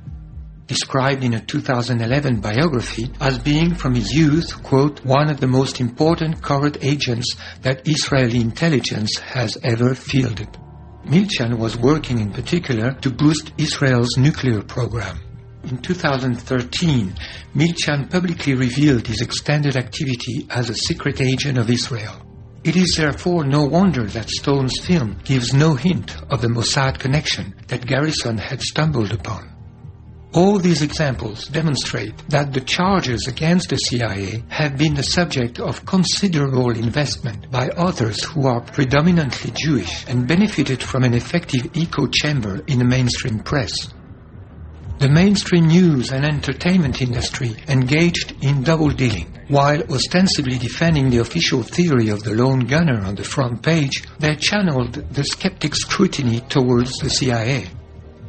described 0.69 1.23
in 1.23 1.33
a 1.33 1.41
2011 1.41 2.39
biography 2.39 3.11
as 3.19 3.39
being 3.39 3.73
from 3.73 3.95
his 3.95 4.13
youth, 4.13 4.61
quote, 4.61 5.03
one 5.03 5.27
of 5.27 5.39
the 5.39 5.47
most 5.47 5.81
important 5.81 6.41
covert 6.43 6.77
agents 6.83 7.35
that 7.63 7.81
Israeli 7.87 8.39
intelligence 8.39 9.17
has 9.17 9.57
ever 9.63 9.95
fielded. 9.95 10.47
Milchan 11.05 11.57
was 11.57 11.75
working 11.75 12.19
in 12.19 12.31
particular 12.31 12.91
to 13.01 13.09
boost 13.09 13.51
Israel's 13.57 14.15
nuclear 14.15 14.61
program. 14.61 15.19
In 15.63 15.79
2013, 15.79 17.15
Milchan 17.55 18.11
publicly 18.11 18.53
revealed 18.53 19.07
his 19.07 19.21
extended 19.21 19.75
activity 19.75 20.45
as 20.51 20.69
a 20.69 20.75
secret 20.75 21.19
agent 21.19 21.57
of 21.57 21.71
Israel. 21.71 22.15
It 22.63 22.75
is 22.75 22.93
therefore 22.95 23.43
no 23.43 23.63
wonder 23.63 24.05
that 24.05 24.29
Stone's 24.29 24.79
film 24.79 25.17
gives 25.23 25.51
no 25.51 25.73
hint 25.73 26.15
of 26.29 26.41
the 26.41 26.47
Mossad 26.47 26.99
connection 26.99 27.55
that 27.67 27.87
Garrison 27.87 28.37
had 28.37 28.61
stumbled 28.61 29.11
upon. 29.11 29.58
All 30.31 30.59
these 30.59 30.83
examples 30.83 31.47
demonstrate 31.47 32.15
that 32.29 32.53
the 32.53 32.61
charges 32.61 33.25
against 33.27 33.69
the 33.69 33.77
CIA 33.77 34.43
have 34.49 34.77
been 34.77 34.93
the 34.93 35.01
subject 35.01 35.59
of 35.59 35.87
considerable 35.87 36.69
investment 36.69 37.49
by 37.49 37.69
authors 37.69 38.23
who 38.23 38.45
are 38.45 38.61
predominantly 38.61 39.51
Jewish 39.55 40.05
and 40.07 40.27
benefited 40.27 40.83
from 40.83 41.03
an 41.03 41.15
effective 41.15 41.71
echo 41.75 42.05
chamber 42.05 42.61
in 42.67 42.77
the 42.77 42.85
mainstream 42.85 43.39
press. 43.39 43.71
The 44.99 45.09
mainstream 45.09 45.65
news 45.65 46.11
and 46.11 46.23
entertainment 46.23 47.01
industry 47.01 47.55
engaged 47.67 48.35
in 48.41 48.61
double 48.61 48.89
dealing. 48.89 49.35
While 49.47 49.81
ostensibly 49.91 50.59
defending 50.59 51.09
the 51.09 51.19
official 51.19 51.63
theory 51.63 52.09
of 52.09 52.21
the 52.21 52.35
lone 52.35 52.67
gunner 52.67 53.01
on 53.01 53.15
the 53.15 53.23
front 53.23 53.63
page, 53.63 54.03
they 54.19 54.35
channeled 54.35 54.93
the 54.93 55.23
skeptic 55.23 55.73
scrutiny 55.73 56.41
towards 56.41 56.91
the 56.97 57.09
CIA. 57.09 57.65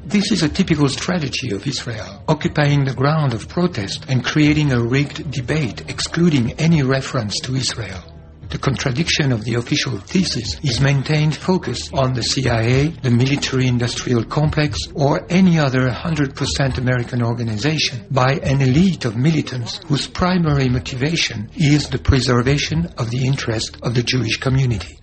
This 0.05 0.33
is 0.33 0.43
a 0.43 0.49
typical 0.49 0.89
strategy 0.89 1.51
of 1.53 1.67
Israel, 1.67 2.25
occupying 2.27 2.85
the 2.85 2.95
ground 2.95 3.35
of 3.35 3.49
protest 3.49 4.07
and 4.09 4.25
creating 4.25 4.73
a 4.73 4.83
rigged 4.83 5.31
debate 5.31 5.83
excluding 5.89 6.53
any 6.53 6.83
reference 6.83 7.39
to 7.41 7.55
Israel. 7.55 8.03
The 8.49 8.59
contradiction 8.59 9.31
of 9.31 9.45
the 9.45 9.55
official 9.55 9.99
thesis 9.99 10.59
is 10.65 10.81
maintained 10.81 11.37
focused 11.37 11.91
on 11.95 12.15
the 12.15 12.23
CIA, 12.23 12.89
the 12.89 13.11
military 13.11 13.69
industrial 13.69 14.25
complex, 14.25 14.79
or 14.95 15.25
any 15.29 15.59
other 15.59 15.89
100% 15.89 16.79
American 16.79 17.23
organization 17.23 18.07
by 18.11 18.41
an 18.43 18.63
elite 18.63 19.05
of 19.05 19.17
militants 19.17 19.81
whose 19.87 20.09
primary 20.09 20.69
motivation 20.69 21.51
is 21.57 21.89
the 21.91 21.99
preservation 21.99 22.87
of 22.99 23.11
the 23.11 23.25
interest 23.25 23.77
of 23.83 23.95
the 23.95 24.03
Jewish 24.03 24.39
community. 24.39 25.00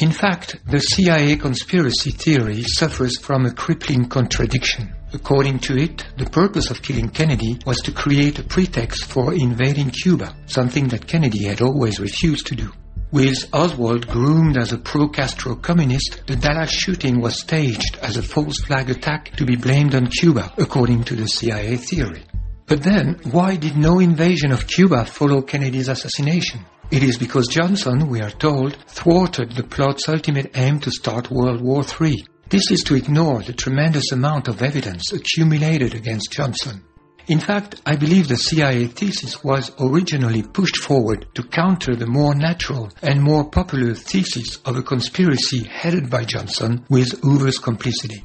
In 0.00 0.12
fact, 0.12 0.56
the 0.64 0.80
CIA 0.80 1.36
conspiracy 1.36 2.10
theory 2.10 2.62
suffers 2.62 3.18
from 3.18 3.44
a 3.44 3.52
crippling 3.52 4.08
contradiction. 4.08 4.94
According 5.12 5.58
to 5.58 5.76
it, 5.76 6.06
the 6.16 6.24
purpose 6.24 6.70
of 6.70 6.80
killing 6.80 7.10
Kennedy 7.10 7.58
was 7.66 7.76
to 7.82 7.92
create 7.92 8.38
a 8.38 8.42
pretext 8.42 9.04
for 9.04 9.34
invading 9.34 9.90
Cuba, 9.90 10.34
something 10.46 10.88
that 10.88 11.06
Kennedy 11.06 11.44
had 11.44 11.60
always 11.60 12.00
refused 12.00 12.46
to 12.46 12.56
do. 12.56 12.72
With 13.12 13.46
Oswald 13.52 14.08
groomed 14.08 14.56
as 14.56 14.72
a 14.72 14.78
pro-Castro 14.78 15.56
communist, 15.56 16.22
the 16.26 16.36
Dallas 16.36 16.70
shooting 16.70 17.20
was 17.20 17.38
staged 17.38 17.98
as 18.00 18.16
a 18.16 18.22
false 18.22 18.58
flag 18.62 18.88
attack 18.88 19.36
to 19.36 19.44
be 19.44 19.56
blamed 19.56 19.94
on 19.94 20.06
Cuba, 20.06 20.50
according 20.56 21.04
to 21.04 21.14
the 21.14 21.28
CIA 21.28 21.76
theory. 21.76 22.22
But 22.64 22.82
then, 22.82 23.20
why 23.32 23.56
did 23.56 23.76
no 23.76 23.98
invasion 23.98 24.50
of 24.50 24.66
Cuba 24.66 25.04
follow 25.04 25.42
Kennedy's 25.42 25.88
assassination? 25.88 26.64
It 26.90 27.04
is 27.04 27.18
because 27.18 27.46
Johnson, 27.46 28.08
we 28.08 28.20
are 28.20 28.32
told, 28.32 28.76
thwarted 28.88 29.52
the 29.52 29.62
plot's 29.62 30.08
ultimate 30.08 30.50
aim 30.56 30.80
to 30.80 30.90
start 30.90 31.30
World 31.30 31.60
War 31.60 31.84
III. 31.84 32.16
This 32.48 32.68
is 32.72 32.82
to 32.82 32.96
ignore 32.96 33.42
the 33.42 33.52
tremendous 33.52 34.10
amount 34.10 34.48
of 34.48 34.60
evidence 34.60 35.12
accumulated 35.12 35.94
against 35.94 36.32
Johnson. 36.32 36.82
In 37.28 37.38
fact, 37.38 37.80
I 37.86 37.94
believe 37.94 38.26
the 38.26 38.36
CIA 38.36 38.86
thesis 38.86 39.44
was 39.44 39.70
originally 39.78 40.42
pushed 40.42 40.78
forward 40.78 41.28
to 41.34 41.44
counter 41.44 41.94
the 41.94 42.08
more 42.08 42.34
natural 42.34 42.90
and 43.02 43.22
more 43.22 43.48
popular 43.48 43.94
thesis 43.94 44.56
of 44.64 44.76
a 44.76 44.82
conspiracy 44.82 45.62
headed 45.62 46.10
by 46.10 46.24
Johnson 46.24 46.84
with 46.88 47.20
Hoover's 47.20 47.58
complicity. 47.58 48.24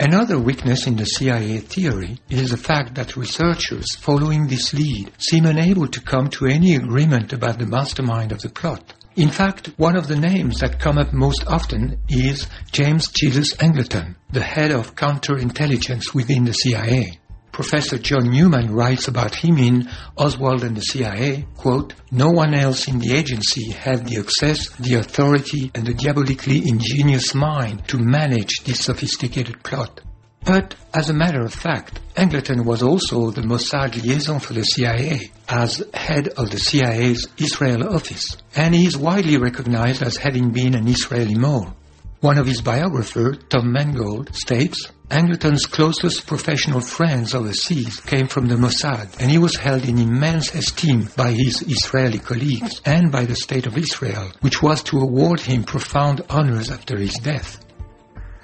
Another 0.00 0.38
weakness 0.38 0.86
in 0.86 0.94
the 0.94 1.04
CIA 1.04 1.58
theory 1.58 2.20
is 2.30 2.52
the 2.52 2.56
fact 2.56 2.94
that 2.94 3.16
researchers 3.16 3.96
following 3.96 4.46
this 4.46 4.72
lead 4.72 5.10
seem 5.18 5.44
unable 5.44 5.88
to 5.88 6.00
come 6.00 6.30
to 6.30 6.46
any 6.46 6.76
agreement 6.76 7.32
about 7.32 7.58
the 7.58 7.66
mastermind 7.66 8.30
of 8.30 8.40
the 8.40 8.48
plot. 8.48 8.94
In 9.16 9.28
fact, 9.28 9.72
one 9.76 9.96
of 9.96 10.06
the 10.06 10.14
names 10.14 10.60
that 10.60 10.78
come 10.78 10.98
up 10.98 11.12
most 11.12 11.44
often 11.48 11.98
is 12.08 12.46
James 12.70 13.08
Jesus 13.08 13.54
Angleton, 13.54 14.14
the 14.30 14.40
head 14.40 14.70
of 14.70 14.94
counterintelligence 14.94 16.14
within 16.14 16.44
the 16.44 16.52
CIA. 16.52 17.18
Professor 17.58 17.98
John 17.98 18.30
Newman 18.30 18.72
writes 18.72 19.08
about 19.08 19.34
him 19.34 19.58
in 19.58 19.88
Oswald 20.16 20.62
and 20.62 20.76
the 20.76 20.80
CIA, 20.80 21.44
quote, 21.56 21.92
No 22.12 22.30
one 22.30 22.54
else 22.54 22.86
in 22.86 23.00
the 23.00 23.16
agency 23.16 23.72
had 23.72 24.06
the 24.06 24.18
access, 24.18 24.68
the 24.76 24.94
authority, 24.94 25.72
and 25.74 25.84
the 25.84 25.92
diabolically 25.92 26.58
ingenious 26.68 27.34
mind 27.34 27.82
to 27.88 27.98
manage 27.98 28.58
this 28.62 28.84
sophisticated 28.84 29.60
plot. 29.64 30.00
But, 30.44 30.76
as 30.94 31.10
a 31.10 31.14
matter 31.14 31.40
of 31.40 31.52
fact, 31.52 31.98
Angleton 32.14 32.64
was 32.64 32.80
also 32.80 33.32
the 33.32 33.42
Mossad 33.42 34.00
liaison 34.00 34.38
for 34.38 34.52
the 34.52 34.62
CIA, 34.62 35.32
as 35.48 35.82
head 35.92 36.28
of 36.28 36.52
the 36.52 36.60
CIA's 36.60 37.26
Israel 37.38 37.92
office, 37.92 38.36
and 38.54 38.72
he 38.72 38.86
is 38.86 38.96
widely 38.96 39.36
recognized 39.36 40.00
as 40.00 40.16
having 40.16 40.52
been 40.52 40.76
an 40.76 40.86
Israeli 40.86 41.34
mole. 41.34 41.74
One 42.20 42.36
of 42.36 42.48
his 42.48 42.60
biographers, 42.60 43.38
Tom 43.48 43.70
Mangold, 43.70 44.34
states, 44.34 44.90
Angleton's 45.08 45.66
closest 45.66 46.26
professional 46.26 46.80
friends 46.80 47.32
overseas 47.32 48.00
came 48.00 48.26
from 48.26 48.46
the 48.46 48.56
Mossad, 48.56 49.20
and 49.20 49.30
he 49.30 49.38
was 49.38 49.54
held 49.54 49.84
in 49.84 49.98
immense 49.98 50.52
esteem 50.52 51.08
by 51.16 51.30
his 51.30 51.62
Israeli 51.62 52.18
colleagues 52.18 52.80
and 52.84 53.12
by 53.12 53.24
the 53.24 53.36
State 53.36 53.66
of 53.66 53.78
Israel, 53.78 54.32
which 54.40 54.60
was 54.60 54.82
to 54.82 54.98
award 54.98 55.38
him 55.40 55.62
profound 55.62 56.22
honors 56.28 56.72
after 56.72 56.96
his 56.96 57.14
death. 57.22 57.64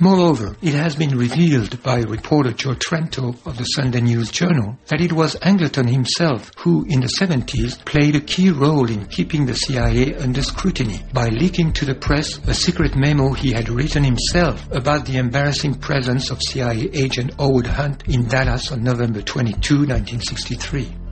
Moreover, 0.01 0.57
it 0.61 0.75
has 0.75 0.97
been 0.97 1.17
revealed 1.17 1.81
by 1.85 2.01
reporter 2.01 2.51
Joe 2.51 2.75
Trento 2.75 3.37
of 3.47 3.57
the 3.57 3.65
Sunday 3.65 4.01
News 4.01 4.29
Journal 4.29 4.77
that 4.89 5.01
it 5.01 5.13
was 5.13 5.37
Angleton 5.37 5.89
himself 5.89 6.51
who, 6.57 6.85
in 6.89 7.01
the 7.01 7.07
70s, 7.07 7.85
played 7.85 8.17
a 8.17 8.21
key 8.21 8.51
role 8.51 8.91
in 8.91 9.07
keeping 9.07 9.47
the 9.47 9.55
CIA 9.55 10.17
under 10.17 10.43
scrutiny 10.43 11.01
by 11.13 11.29
leaking 11.29 11.73
to 11.75 11.85
the 11.85 11.95
press 11.95 12.39
a 12.49 12.55
secret 12.55 12.97
memo 12.97 13.33
he 13.35 13.53
had 13.53 13.69
written 13.69 14.03
himself 14.03 14.69
about 14.73 15.07
the 15.07 15.17
embarrassing 15.17 15.75
presence 15.75 16.31
of 16.31 16.43
CIA 16.43 16.91
agent 16.93 17.33
Howard 17.39 17.69
Hunt 17.69 18.03
in 18.09 18.27
Dallas 18.27 18.73
on 18.73 18.83
November 18.83 19.23
22, 19.23 19.87
1963. 19.87 21.04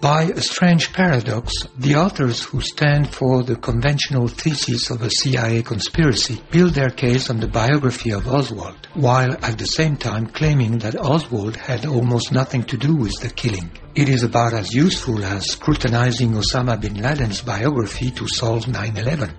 By 0.00 0.24
a 0.24 0.42
strange 0.42 0.92
paradox, 0.92 1.54
the 1.78 1.96
authors 1.96 2.42
who 2.42 2.60
stand 2.60 3.14
for 3.14 3.42
the 3.42 3.56
conventional 3.56 4.28
thesis 4.28 4.90
of 4.90 5.00
a 5.00 5.10
CIA 5.10 5.62
conspiracy 5.62 6.42
build 6.50 6.74
their 6.74 6.90
case 6.90 7.30
on 7.30 7.40
the 7.40 7.48
biography 7.48 8.10
of 8.10 8.28
Oswald, 8.28 8.88
while 8.92 9.32
at 9.42 9.56
the 9.56 9.66
same 9.66 9.96
time 9.96 10.26
claiming 10.26 10.78
that 10.80 11.00
Oswald 11.00 11.56
had 11.56 11.86
almost 11.86 12.30
nothing 12.30 12.64
to 12.64 12.76
do 12.76 12.94
with 12.94 13.18
the 13.22 13.30
killing. 13.30 13.70
It 13.94 14.10
is 14.10 14.22
about 14.22 14.52
as 14.52 14.74
useful 14.74 15.24
as 15.24 15.50
scrutinizing 15.52 16.32
Osama 16.32 16.78
bin 16.78 17.00
Laden's 17.00 17.40
biography 17.40 18.10
to 18.10 18.28
solve 18.28 18.66
9-11. 18.66 19.32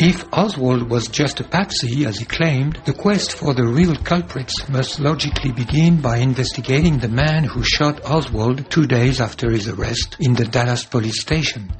If 0.00 0.24
Oswald 0.32 0.90
was 0.90 1.06
just 1.06 1.38
a 1.38 1.44
patsy, 1.44 2.04
as 2.04 2.18
he 2.18 2.24
claimed, 2.24 2.80
the 2.84 2.92
quest 2.92 3.34
for 3.34 3.54
the 3.54 3.64
real 3.64 3.94
culprits 3.94 4.68
must 4.68 4.98
logically 4.98 5.52
begin 5.52 6.00
by 6.00 6.16
investigating 6.16 6.98
the 6.98 7.08
man 7.08 7.44
who 7.44 7.62
shot 7.62 8.04
Oswald 8.04 8.68
two 8.72 8.88
days 8.88 9.20
after 9.20 9.52
his 9.52 9.68
arrest 9.68 10.16
in 10.18 10.34
the 10.34 10.46
Dallas 10.46 10.84
police 10.84 11.20
station. 11.20 11.72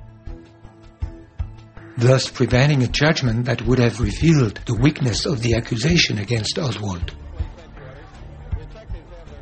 Thus 1.96 2.30
preventing 2.30 2.84
a 2.84 2.88
judgment 2.88 3.46
that 3.46 3.62
would 3.62 3.80
have 3.80 4.00
revealed 4.00 4.60
the 4.64 4.76
weakness 4.76 5.26
of 5.26 5.42
the 5.42 5.56
accusation 5.56 6.18
against 6.18 6.56
Oswald. 6.56 7.16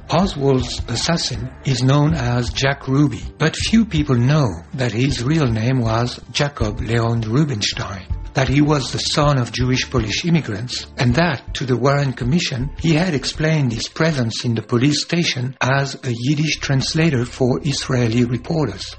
Oswald's 0.09 0.81
assassin 0.89 1.51
is 1.67 1.83
known 1.83 2.15
as 2.15 2.49
Jack 2.49 2.89
Ruby, 2.89 3.23
but 3.37 3.55
few 3.55 3.85
people 3.85 4.17
know 4.17 4.49
that 4.73 4.93
his 4.93 5.23
real 5.23 5.47
name 5.47 5.81
was 5.81 6.19
Jacob 6.33 6.81
Leon 6.81 7.21
Rubinstein 7.21 8.12
that 8.35 8.49
he 8.49 8.61
was 8.61 8.91
the 8.91 8.99
son 8.99 9.39
of 9.39 9.53
Jewish 9.53 9.91
Polish 9.91 10.25
immigrants, 10.25 10.87
and 10.97 11.15
that, 11.15 11.55
to 11.55 11.67
the 11.67 11.77
Warren 11.77 12.13
Commission, 12.13 12.71
he 12.79 12.95
had 12.95 13.15
explained 13.15 13.73
his 13.73 13.89
presence 13.89 14.45
in 14.45 14.55
the 14.55 14.63
police 14.63 15.03
station 15.03 15.57
as 15.61 15.95
a 16.05 16.15
Yiddish 16.15 16.57
translator 16.57 17.25
for 17.25 17.61
Israeli 17.63 18.25
reporters. 18.25 18.97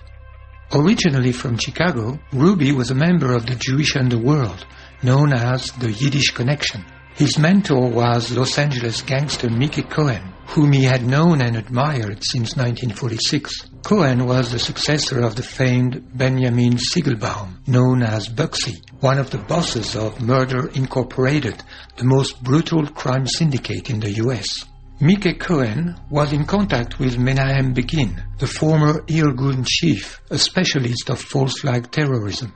Originally 0.72 1.32
from 1.32 1.58
Chicago, 1.58 2.20
Ruby 2.32 2.72
was 2.72 2.92
a 2.92 2.96
member 2.96 3.34
of 3.34 3.46
the 3.46 3.56
Jewish 3.56 3.96
underworld, 3.96 4.66
known 5.04 5.34
as 5.34 5.72
the 5.74 5.92
Yiddish 5.92 6.32
Connection. 6.32 6.84
His 7.16 7.38
mentor 7.38 7.90
was 7.90 8.36
Los 8.36 8.58
Angeles 8.58 9.04
gangster 9.04 9.50
Mickey 9.50 9.84
Cohen, 9.84 10.34
whom 10.48 10.72
he 10.72 10.84
had 10.84 11.06
known 11.06 11.42
and 11.42 11.56
admired 11.56 12.24
since 12.24 12.56
1946. 12.56 13.70
Cohen 13.84 14.26
was 14.26 14.52
the 14.52 14.58
successor 14.58 15.22
of 15.22 15.36
the 15.36 15.44
famed 15.44 16.18
Benjamin 16.18 16.78
Siegelbaum, 16.78 17.68
known 17.68 18.02
as 18.02 18.28
Bugsy, 18.28 18.82
one 19.04 19.20
of 19.20 19.32
the 19.32 19.38
bosses 19.38 19.98
of 19.98 20.22
Murder 20.22 20.70
Incorporated, 20.76 21.62
the 21.98 22.06
most 22.06 22.42
brutal 22.42 22.88
crime 22.88 23.28
syndicate 23.28 23.90
in 23.90 24.00
the 24.00 24.12
U.S. 24.24 24.64
Mickey 25.02 25.34
Cohen 25.34 26.00
was 26.10 26.32
in 26.32 26.46
contact 26.46 27.00
with 27.00 27.18
Menahem 27.18 27.74
Begin, 27.74 28.24
the 28.38 28.48
former 28.48 29.02
Irgun 29.02 29.66
chief, 29.68 30.22
a 30.30 30.38
specialist 30.38 31.10
of 31.10 31.20
false 31.20 31.60
flag 31.60 31.92
terrorism. 31.92 32.54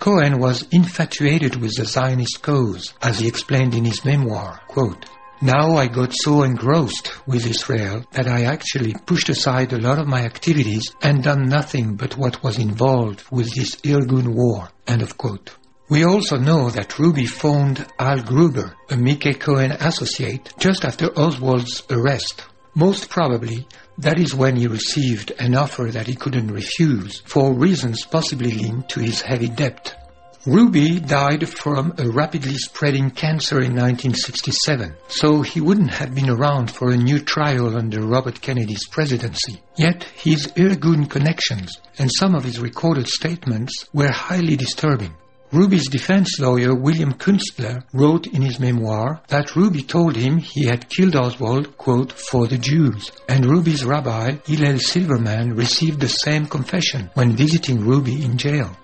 Cohen 0.00 0.40
was 0.40 0.66
infatuated 0.72 1.54
with 1.54 1.76
the 1.76 1.84
Zionist 1.84 2.42
cause, 2.42 2.92
as 3.00 3.20
he 3.20 3.28
explained 3.28 3.76
in 3.76 3.84
his 3.84 4.04
memoir, 4.04 4.60
quote, 4.66 5.06
Now 5.42 5.74
I 5.74 5.88
got 5.88 6.12
so 6.14 6.44
engrossed 6.44 7.10
with 7.26 7.44
Israel 7.44 8.04
that 8.12 8.28
I 8.28 8.44
actually 8.44 8.94
pushed 9.06 9.28
aside 9.28 9.72
a 9.72 9.80
lot 9.80 9.98
of 9.98 10.06
my 10.06 10.20
activities 10.20 10.94
and 11.02 11.20
done 11.20 11.48
nothing 11.48 11.96
but 11.96 12.16
what 12.16 12.44
was 12.44 12.58
involved 12.58 13.24
with 13.32 13.52
this 13.52 13.74
Irgun 13.82 14.36
war. 14.36 14.68
End 14.86 15.02
of 15.02 15.18
quote. 15.18 15.50
We 15.88 16.04
also 16.04 16.36
know 16.36 16.70
that 16.70 16.96
Ruby 16.96 17.26
phoned 17.26 17.84
Al 17.98 18.22
Gruber, 18.22 18.76
a 18.88 18.96
Mickey 18.96 19.34
Cohen 19.34 19.72
associate, 19.72 20.54
just 20.60 20.84
after 20.84 21.06
Oswald's 21.18 21.82
arrest. 21.90 22.44
Most 22.76 23.10
probably, 23.10 23.66
that 23.98 24.20
is 24.20 24.36
when 24.36 24.54
he 24.54 24.68
received 24.68 25.32
an 25.40 25.56
offer 25.56 25.90
that 25.90 26.06
he 26.06 26.14
couldn't 26.14 26.52
refuse, 26.52 27.20
for 27.26 27.52
reasons 27.52 28.06
possibly 28.06 28.52
linked 28.52 28.90
to 28.90 29.00
his 29.00 29.20
heavy 29.20 29.48
debt. 29.48 30.01
Ruby 30.44 30.98
died 30.98 31.48
from 31.48 31.94
a 31.98 32.08
rapidly 32.08 32.56
spreading 32.56 33.12
cancer 33.12 33.60
in 33.60 33.76
1967, 33.76 34.92
so 35.06 35.40
he 35.40 35.60
wouldn't 35.60 35.92
have 35.92 36.16
been 36.16 36.28
around 36.28 36.68
for 36.68 36.90
a 36.90 36.96
new 36.96 37.20
trial 37.20 37.76
under 37.76 38.04
Robert 38.04 38.40
Kennedy's 38.40 38.84
presidency. 38.88 39.60
Yet 39.76 40.02
his 40.16 40.48
Irgun 40.56 41.08
connections 41.08 41.80
and 41.96 42.10
some 42.12 42.34
of 42.34 42.42
his 42.42 42.58
recorded 42.58 43.06
statements 43.06 43.88
were 43.92 44.10
highly 44.10 44.56
disturbing. 44.56 45.14
Ruby's 45.52 45.88
defense 45.88 46.40
lawyer 46.40 46.74
William 46.74 47.12
Kunstler 47.12 47.84
wrote 47.92 48.26
in 48.26 48.42
his 48.42 48.58
memoir 48.58 49.22
that 49.28 49.54
Ruby 49.54 49.84
told 49.84 50.16
him 50.16 50.38
he 50.38 50.64
had 50.64 50.88
killed 50.88 51.14
Oswald, 51.14 51.78
quote, 51.78 52.10
for 52.10 52.48
the 52.48 52.58
Jews. 52.58 53.12
And 53.28 53.46
Ruby's 53.46 53.84
rabbi, 53.84 54.38
Hillel 54.44 54.80
Silverman, 54.80 55.54
received 55.54 56.00
the 56.00 56.08
same 56.08 56.46
confession 56.46 57.10
when 57.14 57.36
visiting 57.36 57.82
Ruby 57.82 58.24
in 58.24 58.38
jail. 58.38 58.76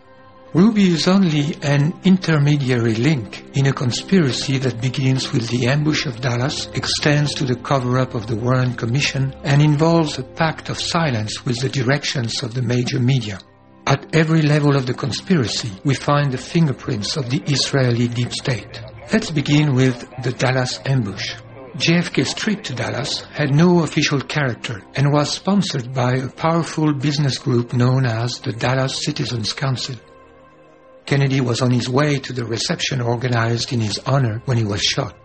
Ruby 0.55 0.89
is 0.89 1.07
only 1.07 1.57
an 1.61 1.93
intermediary 2.05 2.95
link 2.95 3.45
in 3.55 3.67
a 3.67 3.73
conspiracy 3.73 4.57
that 4.57 4.81
begins 4.81 5.31
with 5.31 5.47
the 5.51 5.67
ambush 5.67 6.07
of 6.07 6.23
Dallas, 6.23 6.69
extends 6.73 7.35
to 7.35 7.45
the 7.45 7.57
cover-up 7.57 8.15
of 8.15 8.27
the 8.27 8.37
Warren 8.37 8.73
Commission, 8.73 9.35
and 9.45 9.61
involves 9.61 10.19
a 10.19 10.23
pact 10.23 10.71
of 10.71 10.81
silence 10.81 11.45
with 11.45 11.61
the 11.61 11.69
directions 11.69 12.43
of 12.43 12.55
the 12.55 12.63
major 12.63 12.99
media. 12.99 13.39
At 13.87 14.17
every 14.17 14.41
level 14.41 14.75
of 14.75 14.87
the 14.87 14.95
conspiracy, 14.95 15.71
we 15.85 15.95
find 15.95 16.33
the 16.33 16.39
fingerprints 16.39 17.19
of 17.19 17.29
the 17.29 17.43
Israeli 17.43 18.09
deep 18.09 18.33
state. 18.33 18.81
Let's 19.13 19.31
begin 19.31 19.75
with 19.75 20.01
the 20.23 20.33
Dallas 20.33 20.81
ambush. 20.87 21.35
JFK's 21.77 22.33
trip 22.33 22.63
to 22.65 22.75
Dallas 22.75 23.21
had 23.35 23.55
no 23.55 23.83
official 23.83 24.23
character 24.23 24.83
and 24.95 25.13
was 25.13 25.31
sponsored 25.31 25.93
by 25.93 26.15
a 26.15 26.31
powerful 26.31 26.95
business 26.95 27.37
group 27.37 27.75
known 27.75 28.07
as 28.07 28.41
the 28.41 28.53
Dallas 28.53 29.05
Citizens 29.05 29.53
Council. 29.53 29.97
Kennedy 31.09 31.41
was 31.41 31.63
on 31.63 31.71
his 31.71 31.89
way 31.89 32.19
to 32.19 32.35
the 32.35 32.45
reception 32.45 33.01
organized 33.01 33.73
in 33.73 33.81
his 33.81 33.99
honor 34.01 34.43
when 34.45 34.59
he 34.59 34.65
was 34.65 34.83
shot. 34.83 35.17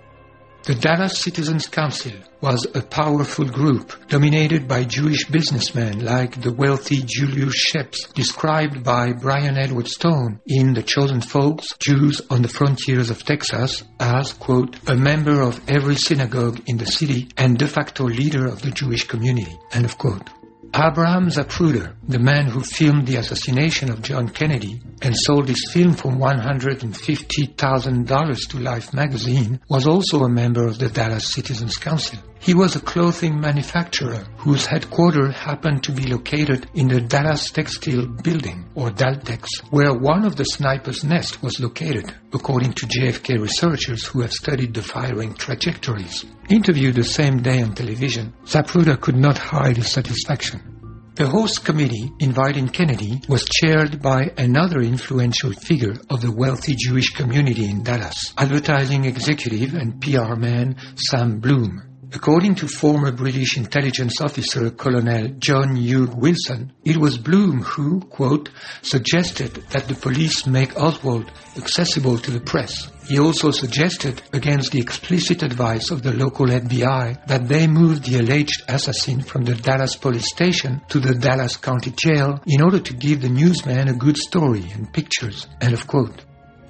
The 0.64 0.76
Dallas 0.76 1.20
Citizens 1.20 1.68
Council 1.68 2.14
was 2.40 2.66
a 2.74 2.82
powerful 2.82 3.44
group 3.44 3.92
dominated 4.08 4.66
by 4.66 4.86
Jewish 4.86 5.26
businessmen 5.26 6.06
like 6.06 6.42
the 6.42 6.54
wealthy 6.54 7.04
Julius 7.06 7.68
Schepps, 7.68 8.14
described 8.14 8.82
by 8.82 9.12
Bryan 9.12 9.58
Edward 9.58 9.90
Stone 9.90 10.40
in 10.46 10.74
The 10.74 10.84
Chosen 10.84 11.20
Folks, 11.20 11.68
Jews 11.80 12.22
on 12.30 12.44
the 12.44 12.48
Frontiers 12.48 13.10
of 13.10 13.26
Texas 13.26 13.84
as, 14.00 14.32
quote, 14.32 14.78
a 14.88 14.96
member 14.96 15.42
of 15.42 15.60
every 15.70 15.98
synagogue 15.98 16.62
in 16.66 16.78
the 16.78 16.86
city 16.86 17.28
and 17.36 17.60
de 17.60 17.68
facto 17.68 18.06
leader 18.06 18.46
of 18.46 18.62
the 18.62 18.72
Jewish 18.72 19.06
community, 19.06 19.60
end 19.74 19.84
of 19.84 19.98
quote. 19.98 20.30
Abraham 20.76 21.30
Zapruder, 21.30 21.94
the 22.08 22.18
man 22.18 22.48
who 22.48 22.62
filmed 22.62 23.06
the 23.06 23.18
assassination 23.18 23.92
of 23.92 24.02
John 24.02 24.30
Kennedy 24.30 24.82
and 25.04 25.16
sold 25.16 25.48
his 25.48 25.70
film 25.72 25.94
for 25.94 26.12
$150,000 26.12 28.50
to 28.50 28.58
Life 28.58 28.92
magazine, 28.92 29.60
was 29.70 29.86
also 29.86 30.24
a 30.24 30.30
member 30.30 30.66
of 30.66 30.80
the 30.80 30.90
Dallas 30.90 31.32
Citizens 31.32 31.78
Council. 31.78 32.18
He 32.44 32.54
was 32.54 32.76
a 32.76 32.82
clothing 32.82 33.40
manufacturer 33.40 34.26
whose 34.36 34.66
headquarters 34.66 35.34
happened 35.34 35.82
to 35.84 35.94
be 35.94 36.08
located 36.08 36.68
in 36.74 36.90
the 36.90 37.00
Dallas 37.00 37.50
Textile 37.50 38.06
Building, 38.06 38.66
or 38.76 38.90
Daltex, 38.90 39.48
where 39.70 39.94
one 39.94 40.26
of 40.26 40.36
the 40.36 40.44
snipers' 40.44 41.06
nests 41.06 41.42
was 41.42 41.62
located, 41.62 42.14
according 42.34 42.74
to 42.74 42.86
JFK 42.86 43.40
researchers 43.40 44.06
who 44.06 44.20
have 44.20 44.34
studied 44.34 44.74
the 44.74 44.82
firing 44.82 45.36
trajectories. 45.36 46.26
Interviewed 46.50 46.96
the 46.96 47.06
same 47.06 47.42
day 47.42 47.62
on 47.62 47.76
television, 47.76 48.34
Zapruder 48.44 49.00
could 49.00 49.16
not 49.16 49.38
hide 49.38 49.78
his 49.78 49.94
satisfaction. 49.94 51.12
The 51.16 51.30
host 51.30 51.64
committee 51.64 52.12
inviting 52.20 52.68
Kennedy 52.68 53.22
was 53.30 53.46
chaired 53.46 54.02
by 54.02 54.34
another 54.38 54.82
influential 54.82 55.54
figure 55.54 55.96
of 56.10 56.20
the 56.20 56.34
wealthy 56.34 56.76
Jewish 56.76 57.12
community 57.12 57.70
in 57.70 57.84
Dallas, 57.84 58.34
advertising 58.38 59.06
executive 59.06 59.76
and 59.76 60.02
PR 60.02 60.36
man 60.36 60.76
Sam 60.98 61.40
Bloom. 61.40 61.93
According 62.16 62.54
to 62.56 62.68
former 62.68 63.12
British 63.12 63.58
intelligence 63.58 64.22
officer 64.22 64.70
Colonel 64.70 65.30
John 65.40 65.76
Hugh 65.76 66.06
Wilson, 66.16 66.72
it 66.86 66.98
was 66.98 67.18
Bloom 67.18 67.64
who, 67.64 68.02
quote, 68.02 68.52
suggested 68.84 69.56
that 69.72 69.88
the 69.88 69.96
police 69.96 70.46
make 70.46 70.80
Oswald 70.80 71.32
accessible 71.58 72.20
to 72.20 72.30
the 72.30 72.40
press. 72.40 72.88
He 73.10 73.18
also 73.18 73.50
suggested, 73.50 74.22
against 74.32 74.72
the 74.72 74.80
explicit 74.80 75.42
advice 75.42 75.90
of 75.90 76.04
the 76.04 76.14
local 76.14 76.46
FBI, 76.46 77.26
that 77.26 77.48
they 77.48 77.66
move 77.66 78.04
the 78.04 78.20
alleged 78.20 78.62
assassin 78.68 79.24
from 79.24 79.44
the 79.44 79.56
Dallas 79.56 79.96
police 79.96 80.30
station 80.32 80.82
to 80.90 81.00
the 81.00 81.16
Dallas 81.16 81.58
County 81.58 81.94
Jail 81.98 82.40
in 82.46 82.62
order 82.62 82.80
to 82.80 82.94
give 82.94 83.22
the 83.22 83.30
newsman 83.30 83.88
a 83.88 83.94
good 83.94 84.18
story 84.18 84.70
and 84.76 84.94
pictures. 84.94 85.48
End 85.62 85.74
of 85.74 85.88
quote. 85.88 86.24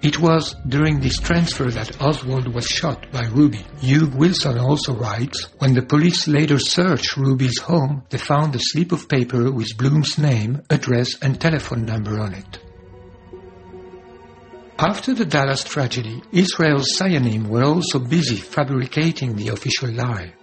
It 0.04 0.20
was 0.20 0.54
during 0.68 0.99
this 0.99 1.18
transfer 1.18 1.72
that 1.72 2.01
Oswald 2.01 2.54
was 2.54 2.68
shot 2.68 3.10
by 3.14 3.26
Ruby. 3.28 3.66
Hugh 3.80 4.08
Wilson 4.08 4.58
also 4.58 4.93
writes, 4.93 5.47
when 5.60 5.74
the 5.74 5.82
police 5.82 6.28
later 6.28 6.60
searched 6.60 7.16
Ruby's 7.16 7.60
home, 7.60 8.04
they 8.10 8.18
found 8.18 8.54
a 8.54 8.60
slip 8.60 8.91
of 8.91 9.08
paper 9.08 9.49
with 9.49 9.78
Bloom's 9.78 10.18
name, 10.18 10.62
address 10.70 11.18
and 11.22 11.39
telephone 11.39 11.86
number 11.86 12.20
on 12.20 12.34
it. 12.34 12.60
After 14.78 15.14
the 15.14 15.24
Dallas 15.24 15.64
tragedy, 15.64 16.22
Israel's 16.34 16.97
sayanim 16.99 17.47
were 17.47 17.64
also 17.64 17.99
busy 17.99 18.36
fabricating 18.36 19.38
the 19.38 19.47
official 19.49 19.89
lie. 19.89 20.34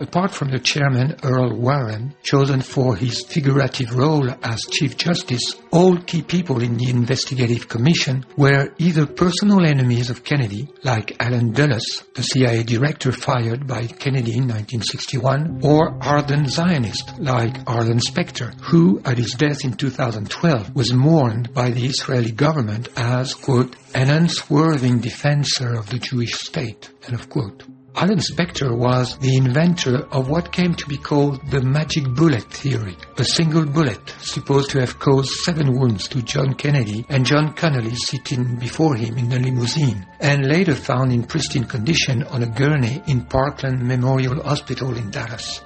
Apart 0.00 0.30
from 0.30 0.52
the 0.52 0.60
chairman, 0.60 1.16
Earl 1.24 1.56
Warren, 1.56 2.14
chosen 2.22 2.60
for 2.60 2.94
his 2.94 3.24
figurative 3.24 3.96
role 3.96 4.30
as 4.44 4.60
Chief 4.70 4.96
Justice, 4.96 5.56
all 5.72 5.96
key 5.98 6.22
people 6.22 6.62
in 6.62 6.76
the 6.76 6.88
investigative 6.88 7.68
commission 7.68 8.24
were 8.36 8.72
either 8.78 9.06
personal 9.06 9.66
enemies 9.66 10.08
of 10.08 10.22
Kennedy, 10.22 10.68
like 10.84 11.16
Allen 11.18 11.50
Dulles, 11.50 12.04
the 12.14 12.22
CIA 12.22 12.62
director 12.62 13.10
fired 13.10 13.66
by 13.66 13.88
Kennedy 13.88 14.36
in 14.36 14.46
1961, 14.46 15.62
or 15.64 15.98
ardent 16.00 16.48
Zionists, 16.48 17.18
like 17.18 17.56
Arlen 17.66 17.98
Specter, 17.98 18.52
who, 18.62 19.00
at 19.04 19.18
his 19.18 19.32
death 19.32 19.64
in 19.64 19.72
2012, 19.72 20.76
was 20.76 20.92
mourned 20.92 21.52
by 21.52 21.70
the 21.70 21.86
Israeli 21.86 22.30
government 22.30 22.88
as, 22.96 23.34
quote, 23.34 23.74
an 23.96 24.10
unswerving 24.10 25.00
defender 25.00 25.74
of 25.74 25.90
the 25.90 25.98
Jewish 25.98 26.34
state, 26.34 26.88
end 27.04 27.14
of 27.14 27.28
quote. 27.28 27.64
Arlen 28.00 28.20
Specter 28.20 28.76
was 28.76 29.18
the 29.18 29.36
inventor 29.36 30.06
of 30.12 30.28
what 30.28 30.52
came 30.52 30.72
to 30.72 30.86
be 30.86 30.96
called 30.96 31.44
the 31.50 31.60
magic 31.60 32.04
bullet 32.14 32.44
theory, 32.44 32.96
a 33.16 33.24
single 33.24 33.66
bullet 33.66 34.14
supposed 34.20 34.70
to 34.70 34.78
have 34.78 35.00
caused 35.00 35.28
seven 35.44 35.76
wounds 35.76 36.06
to 36.06 36.22
John 36.22 36.54
Kennedy 36.54 37.04
and 37.08 37.26
John 37.26 37.56
Connally 37.56 37.96
sitting 37.96 38.54
before 38.54 38.94
him 38.94 39.18
in 39.18 39.28
the 39.28 39.40
limousine, 39.40 40.06
and 40.20 40.46
later 40.46 40.76
found 40.76 41.10
in 41.10 41.24
pristine 41.24 41.64
condition 41.64 42.22
on 42.22 42.44
a 42.44 42.48
gurney 42.48 43.02
in 43.08 43.24
Parkland 43.24 43.82
Memorial 43.82 44.44
Hospital 44.44 44.96
in 44.96 45.10
Dallas. 45.10 45.60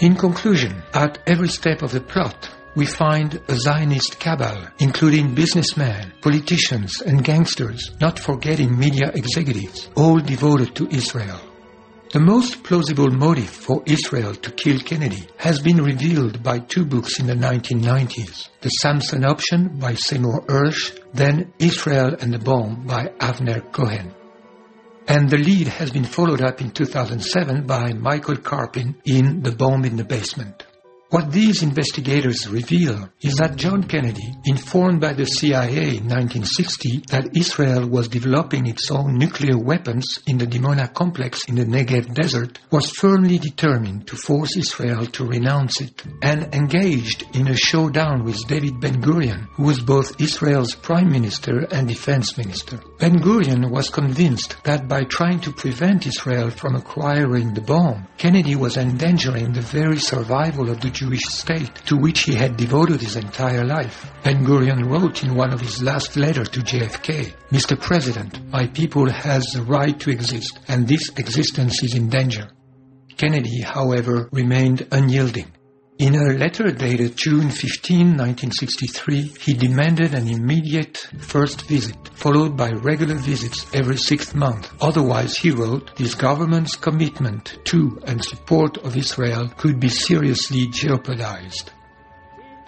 In 0.00 0.16
conclusion, 0.16 0.82
at 0.94 1.20
every 1.28 1.48
step 1.48 1.82
of 1.82 1.92
the 1.92 2.00
plot, 2.00 2.50
we 2.74 2.86
find 2.86 3.40
a 3.46 3.54
Zionist 3.54 4.18
cabal, 4.18 4.66
including 4.80 5.32
businessmen, 5.32 6.12
politicians, 6.22 7.00
and 7.02 7.22
gangsters, 7.22 7.92
not 8.00 8.18
forgetting 8.18 8.76
media 8.76 9.12
executives, 9.14 9.88
all 9.94 10.18
devoted 10.18 10.74
to 10.74 10.88
Israel. 10.88 11.40
The 12.10 12.20
most 12.20 12.62
plausible 12.62 13.10
motive 13.10 13.50
for 13.50 13.82
Israel 13.84 14.34
to 14.34 14.50
kill 14.50 14.78
Kennedy 14.80 15.28
has 15.36 15.60
been 15.60 15.84
revealed 15.84 16.42
by 16.42 16.60
two 16.60 16.86
books 16.86 17.20
in 17.20 17.26
the 17.26 17.34
1990s 17.34 18.48
The 18.62 18.70
Samson 18.70 19.26
Option 19.26 19.78
by 19.78 19.92
Seymour 19.92 20.46
Hersh, 20.46 20.98
then 21.12 21.52
Israel 21.58 22.16
and 22.18 22.32
the 22.32 22.38
Bomb 22.38 22.86
by 22.86 23.08
Avner 23.20 23.60
Cohen. 23.72 24.14
And 25.06 25.28
the 25.28 25.36
lead 25.36 25.68
has 25.68 25.90
been 25.90 26.04
followed 26.04 26.40
up 26.40 26.62
in 26.62 26.70
2007 26.70 27.66
by 27.66 27.92
Michael 27.92 28.36
Karpin 28.36 28.94
in 29.04 29.42
The 29.42 29.52
Bomb 29.52 29.84
in 29.84 29.96
the 29.96 30.04
Basement. 30.04 30.64
What 31.10 31.32
these 31.32 31.62
investigators 31.62 32.46
reveal 32.46 33.08
is 33.22 33.36
that 33.36 33.56
John 33.56 33.84
Kennedy, 33.84 34.36
informed 34.44 35.00
by 35.00 35.14
the 35.14 35.24
CIA 35.24 35.96
in 35.96 36.04
1960 36.04 37.04
that 37.08 37.34
Israel 37.34 37.88
was 37.88 38.08
developing 38.08 38.66
its 38.66 38.90
own 38.90 39.16
nuclear 39.16 39.56
weapons 39.56 40.18
in 40.26 40.36
the 40.36 40.46
Dimona 40.46 40.92
complex 40.92 41.48
in 41.48 41.54
the 41.54 41.64
Negev 41.64 42.14
desert, 42.14 42.58
was 42.70 42.90
firmly 42.90 43.38
determined 43.38 44.06
to 44.08 44.16
force 44.16 44.54
Israel 44.58 45.06
to 45.06 45.24
renounce 45.24 45.80
it, 45.80 46.02
and 46.20 46.54
engaged 46.54 47.24
in 47.34 47.48
a 47.48 47.56
showdown 47.56 48.22
with 48.24 48.46
David 48.46 48.78
Ben-Gurion, 48.78 49.48
who 49.54 49.62
was 49.62 49.80
both 49.80 50.20
Israel's 50.20 50.74
prime 50.74 51.08
minister 51.08 51.66
and 51.72 51.88
defense 51.88 52.36
minister. 52.36 52.80
Ben-Gurion 52.98 53.70
was 53.70 53.88
convinced 53.88 54.62
that 54.64 54.88
by 54.88 55.04
trying 55.04 55.40
to 55.40 55.52
prevent 55.52 56.06
Israel 56.06 56.50
from 56.50 56.76
acquiring 56.76 57.54
the 57.54 57.62
bomb, 57.62 58.06
Kennedy 58.18 58.56
was 58.56 58.76
endangering 58.76 59.54
the 59.54 59.62
very 59.62 59.96
survival 59.96 60.68
of 60.68 60.82
the 60.82 60.97
Jewish 60.98 61.26
state 61.28 61.72
to 61.86 61.96
which 61.96 62.22
he 62.22 62.34
had 62.34 62.56
devoted 62.56 63.00
his 63.00 63.14
entire 63.14 63.64
life. 63.64 64.10
Ben 64.24 64.44
Gurion 64.44 64.84
wrote 64.90 65.22
in 65.22 65.36
one 65.36 65.52
of 65.52 65.60
his 65.60 65.80
last 65.80 66.16
letters 66.16 66.48
to 66.48 66.58
JFK, 66.58 67.32
Mr. 67.52 67.80
President, 67.80 68.44
my 68.50 68.66
people 68.66 69.08
has 69.08 69.44
the 69.54 69.62
right 69.62 69.96
to 70.00 70.10
exist, 70.10 70.58
and 70.66 70.88
this 70.88 71.08
existence 71.10 71.84
is 71.84 71.94
in 71.94 72.08
danger. 72.08 72.48
Kennedy, 73.16 73.60
however, 73.60 74.28
remained 74.32 74.88
unyielding. 74.90 75.52
In 75.98 76.14
a 76.14 76.32
letter 76.32 76.70
dated 76.70 77.16
June 77.16 77.50
15, 77.50 78.16
1963, 78.16 79.34
he 79.40 79.52
demanded 79.52 80.14
an 80.14 80.28
immediate 80.28 80.96
first 81.18 81.62
visit, 81.62 81.96
followed 82.14 82.56
by 82.56 82.70
regular 82.70 83.16
visits 83.16 83.66
every 83.74 83.96
sixth 83.96 84.32
month. 84.32 84.72
Otherwise, 84.80 85.36
he 85.36 85.50
wrote, 85.50 85.96
this 85.96 86.14
government's 86.14 86.76
commitment 86.76 87.58
to 87.64 87.98
and 88.06 88.24
support 88.24 88.78
of 88.78 88.96
Israel 88.96 89.48
could 89.56 89.80
be 89.80 89.88
seriously 89.88 90.68
jeopardized. 90.68 91.72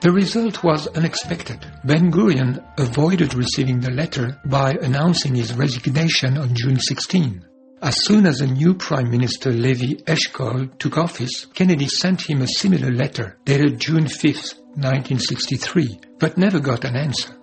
The 0.01 0.11
result 0.11 0.65
was 0.65 0.89
unexpected. 0.89 1.65
Ben 1.85 2.11
Gurion 2.11 2.61
avoided 2.79 3.35
receiving 3.35 3.79
the 3.79 3.93
letter 3.93 4.41
by 4.47 4.73
announcing 4.83 5.37
his 5.37 5.55
resignation 5.55 6.37
on 6.37 6.57
June 6.57 6.81
16. 6.81 7.45
As 7.83 8.05
soon 8.05 8.27
as 8.27 8.43
a 8.43 8.47
new 8.47 8.75
Prime 8.75 9.11
Minister 9.11 9.51
Levi 9.51 10.03
Eshkol 10.05 10.79
took 10.79 10.99
office, 10.99 11.47
Kennedy 11.55 11.89
sent 11.89 12.29
him 12.29 12.43
a 12.43 12.47
similar 12.47 12.91
letter 12.91 13.39
dated 13.47 13.81
June 13.81 14.07
5, 14.07 14.23
1963, 14.75 15.99
but 16.19 16.37
never 16.37 16.61
got 16.61 16.85
an 16.85 16.95
answer. 16.95 17.35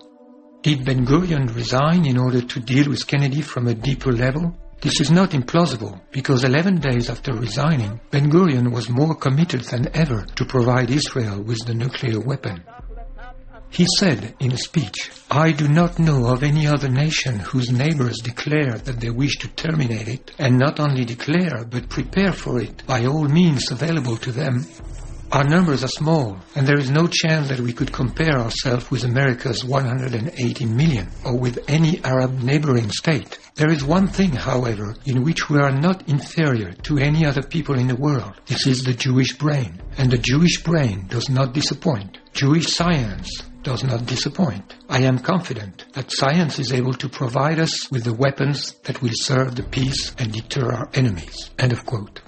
Did 0.62 0.86
Ben 0.86 1.08
Gurion 1.08 1.56
resign 1.56 2.06
in 2.06 2.20
order 2.20 2.42
to 2.42 2.60
deal 2.60 2.88
with 2.88 3.08
Kennedy 3.08 3.42
from 3.42 3.66
a 3.66 3.74
deeper 3.74 4.12
level? 4.12 4.56
This 4.80 5.02
is 5.02 5.10
not 5.10 5.32
implausible 5.32 6.02
because 6.12 6.44
11 6.44 6.82
days 6.82 7.10
after 7.10 7.34
resigning, 7.34 8.00
Ben 8.12 8.30
Gurion 8.30 8.72
was 8.72 8.90
more 8.90 9.16
committed 9.16 9.62
than 9.62 9.90
ever 9.96 10.24
to 10.36 10.46
provide 10.46 10.92
Israel 10.92 11.42
with 11.42 11.66
the 11.66 11.74
nuclear 11.74 12.20
weapon. 12.20 12.64
He 13.70 13.86
said 14.00 14.34
in 14.40 14.54
a 14.54 14.58
speech, 14.58 15.12
I 15.30 15.52
do 15.52 15.68
not 15.68 16.00
know 16.00 16.28
of 16.28 16.42
any 16.42 16.66
other 16.66 16.90
nation 16.90 17.40
whose 17.40 17.70
neighbors 17.70 18.18
declare 18.24 18.74
that 18.74 19.00
they 19.00 19.10
wish 19.10 19.38
to 19.38 19.50
terminate 19.50 20.08
it, 20.08 20.32
and 20.40 20.58
not 20.58 20.80
only 20.80 21.06
declare, 21.06 21.64
but 21.70 21.90
prepare 21.90 22.32
for 22.32 22.60
it 22.60 22.84
by 22.88 23.06
all 23.06 23.28
means 23.28 23.70
available 23.70 24.18
to 24.18 24.32
them. 24.32 24.66
Our 25.32 25.44
numbers 25.44 25.84
are 25.84 25.90
small, 25.90 26.38
and 26.56 26.66
there 26.66 26.80
is 26.80 26.90
no 26.90 27.06
chance 27.06 27.50
that 27.50 27.60
we 27.60 27.74
could 27.74 27.92
compare 27.92 28.40
ourselves 28.40 28.90
with 28.90 29.04
America's 29.04 29.64
180 29.64 30.66
million 30.66 31.10
or 31.26 31.38
with 31.38 31.60
any 31.68 32.02
Arab 32.06 32.42
neighboring 32.42 32.90
state. 32.90 33.38
There 33.56 33.70
is 33.70 33.84
one 33.84 34.08
thing, 34.08 34.32
however, 34.32 34.96
in 35.06 35.24
which 35.24 35.50
we 35.50 35.60
are 35.60 35.72
not 35.72 36.08
inferior 36.08 36.72
to 36.84 36.98
any 36.98 37.26
other 37.26 37.44
people 37.44 37.78
in 37.78 37.88
the 37.88 37.96
world. 37.96 38.40
This 38.46 38.66
is 38.66 38.84
the 38.84 38.94
Jewish 38.94 39.38
brain, 39.38 39.82
and 39.98 40.10
the 40.10 40.18
Jewish 40.18 40.64
brain 40.64 41.08
does 41.10 41.30
not 41.30 41.54
disappoint. 41.54 42.18
Jewish 42.34 42.68
science 42.68 43.44
does 43.68 43.84
not 43.84 44.06
disappoint. 44.06 44.76
I 44.88 45.00
am 45.02 45.20
confident 45.20 45.84
that 45.92 46.10
science 46.14 46.58
is 46.58 46.72
able 46.72 46.94
to 46.94 47.10
provide 47.10 47.60
us 47.60 47.92
with 47.92 48.06
the 48.06 48.14
weapons 48.14 48.72
that 48.86 49.02
will 49.02 49.12
serve 49.14 49.58
the 49.58 49.64
peace 49.64 50.16
and 50.18 50.32
deter 50.32 50.72
our 50.72 50.90
enemies. 50.94 51.50
End 51.60 51.74
of 51.74 51.86
quote. 51.86 52.22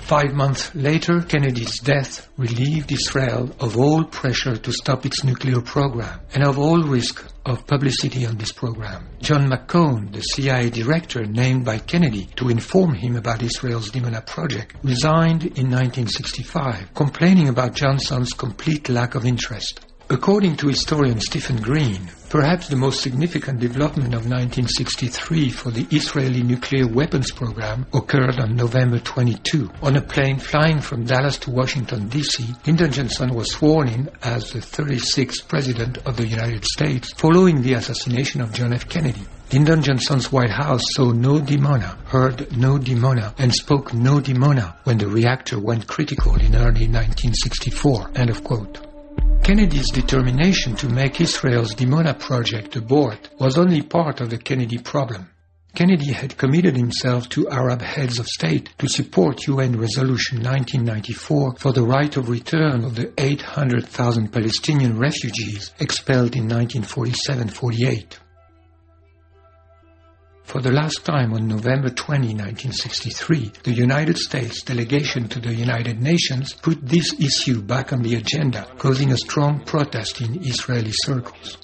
Five 0.00 0.34
months 0.34 0.74
later, 0.74 1.22
Kennedy's 1.22 1.78
death 1.78 2.28
relieved 2.36 2.90
Israel 2.90 3.54
of 3.60 3.78
all 3.78 4.02
pressure 4.02 4.56
to 4.56 4.72
stop 4.72 5.06
its 5.06 5.22
nuclear 5.22 5.60
program 5.60 6.18
and 6.34 6.42
of 6.42 6.58
all 6.58 6.82
risk 6.82 7.24
of 7.46 7.64
publicity 7.68 8.26
on 8.26 8.36
this 8.38 8.50
program. 8.50 9.06
John 9.20 9.48
McCone, 9.48 10.12
the 10.12 10.20
CIA 10.20 10.68
director 10.70 11.24
named 11.24 11.64
by 11.64 11.78
Kennedy 11.78 12.26
to 12.34 12.48
inform 12.48 12.94
him 12.94 13.14
about 13.14 13.44
Israel's 13.44 13.92
Dimona 13.92 14.26
project, 14.26 14.74
resigned 14.82 15.44
in 15.44 15.70
1965, 15.70 16.92
complaining 16.94 17.48
about 17.48 17.74
Johnson's 17.74 18.32
complete 18.32 18.88
lack 18.88 19.14
of 19.14 19.24
interest. 19.24 19.80
According 20.12 20.56
to 20.56 20.68
historian 20.68 21.18
Stephen 21.20 21.56
Green, 21.56 22.10
perhaps 22.28 22.68
the 22.68 22.76
most 22.76 23.00
significant 23.00 23.60
development 23.60 24.12
of 24.12 24.28
1963 24.28 25.48
for 25.48 25.70
the 25.70 25.86
Israeli 25.90 26.42
nuclear 26.42 26.86
weapons 26.86 27.30
program 27.30 27.86
occurred 27.94 28.38
on 28.38 28.54
November 28.54 28.98
22. 28.98 29.70
On 29.80 29.96
a 29.96 30.02
plane 30.02 30.38
flying 30.38 30.82
from 30.82 31.06
Dallas 31.06 31.38
to 31.38 31.50
Washington, 31.50 32.08
D.C., 32.08 32.44
Lyndon 32.66 32.92
Johnson 32.92 33.32
was 33.32 33.52
sworn 33.52 33.88
in 33.88 34.10
as 34.22 34.52
the 34.52 34.58
36th 34.58 35.48
President 35.48 35.96
of 36.06 36.18
the 36.18 36.26
United 36.26 36.66
States 36.66 37.10
following 37.14 37.62
the 37.62 37.72
assassination 37.72 38.42
of 38.42 38.52
John 38.52 38.74
F. 38.74 38.86
Kennedy. 38.90 39.22
Lyndon 39.50 39.80
Johnson's 39.80 40.30
White 40.30 40.50
House 40.50 40.82
saw 40.90 41.10
no 41.12 41.40
Dimona, 41.40 41.96
heard 42.08 42.54
no 42.54 42.76
Dimona, 42.76 43.32
and 43.38 43.50
spoke 43.50 43.94
no 43.94 44.20
Dimona 44.20 44.76
when 44.84 44.98
the 44.98 45.08
reactor 45.08 45.58
went 45.58 45.86
critical 45.86 46.34
in 46.34 46.54
early 46.54 46.86
1964. 46.86 48.10
End 48.14 48.28
of 48.28 48.44
quote. 48.44 48.91
Kennedy's 49.42 49.90
determination 49.90 50.76
to 50.76 50.88
make 50.88 51.20
Israel's 51.20 51.74
Dimona 51.74 52.16
project 52.16 52.76
abort 52.76 53.28
was 53.40 53.58
only 53.58 53.82
part 53.82 54.20
of 54.20 54.30
the 54.30 54.38
Kennedy 54.38 54.78
problem. 54.78 55.28
Kennedy 55.74 56.12
had 56.12 56.36
committed 56.36 56.76
himself 56.76 57.28
to 57.30 57.50
Arab 57.50 57.82
heads 57.82 58.20
of 58.20 58.26
state 58.28 58.70
to 58.78 58.88
support 58.88 59.48
UN 59.48 59.80
Resolution 59.80 60.38
1994 60.38 61.56
for 61.56 61.72
the 61.72 61.82
right 61.82 62.16
of 62.16 62.28
return 62.28 62.84
of 62.84 62.94
the 62.94 63.12
800,000 63.18 64.32
Palestinian 64.32 64.96
refugees 64.96 65.72
expelled 65.80 66.36
in 66.36 66.46
1947-48. 66.46 68.18
For 70.44 70.60
the 70.60 70.72
last 70.72 71.04
time 71.04 71.32
on 71.32 71.48
November 71.48 71.88
20, 71.88 72.34
1963, 72.34 73.52
the 73.62 73.72
United 73.72 74.18
States 74.18 74.62
delegation 74.62 75.28
to 75.28 75.40
the 75.40 75.54
United 75.54 76.02
Nations 76.02 76.52
put 76.52 76.86
this 76.86 77.14
issue 77.18 77.62
back 77.62 77.92
on 77.92 78.02
the 78.02 78.16
agenda, 78.16 78.66
causing 78.76 79.12
a 79.12 79.16
strong 79.16 79.60
protest 79.64 80.20
in 80.20 80.44
Israeli 80.44 80.92
circles. 80.92 81.56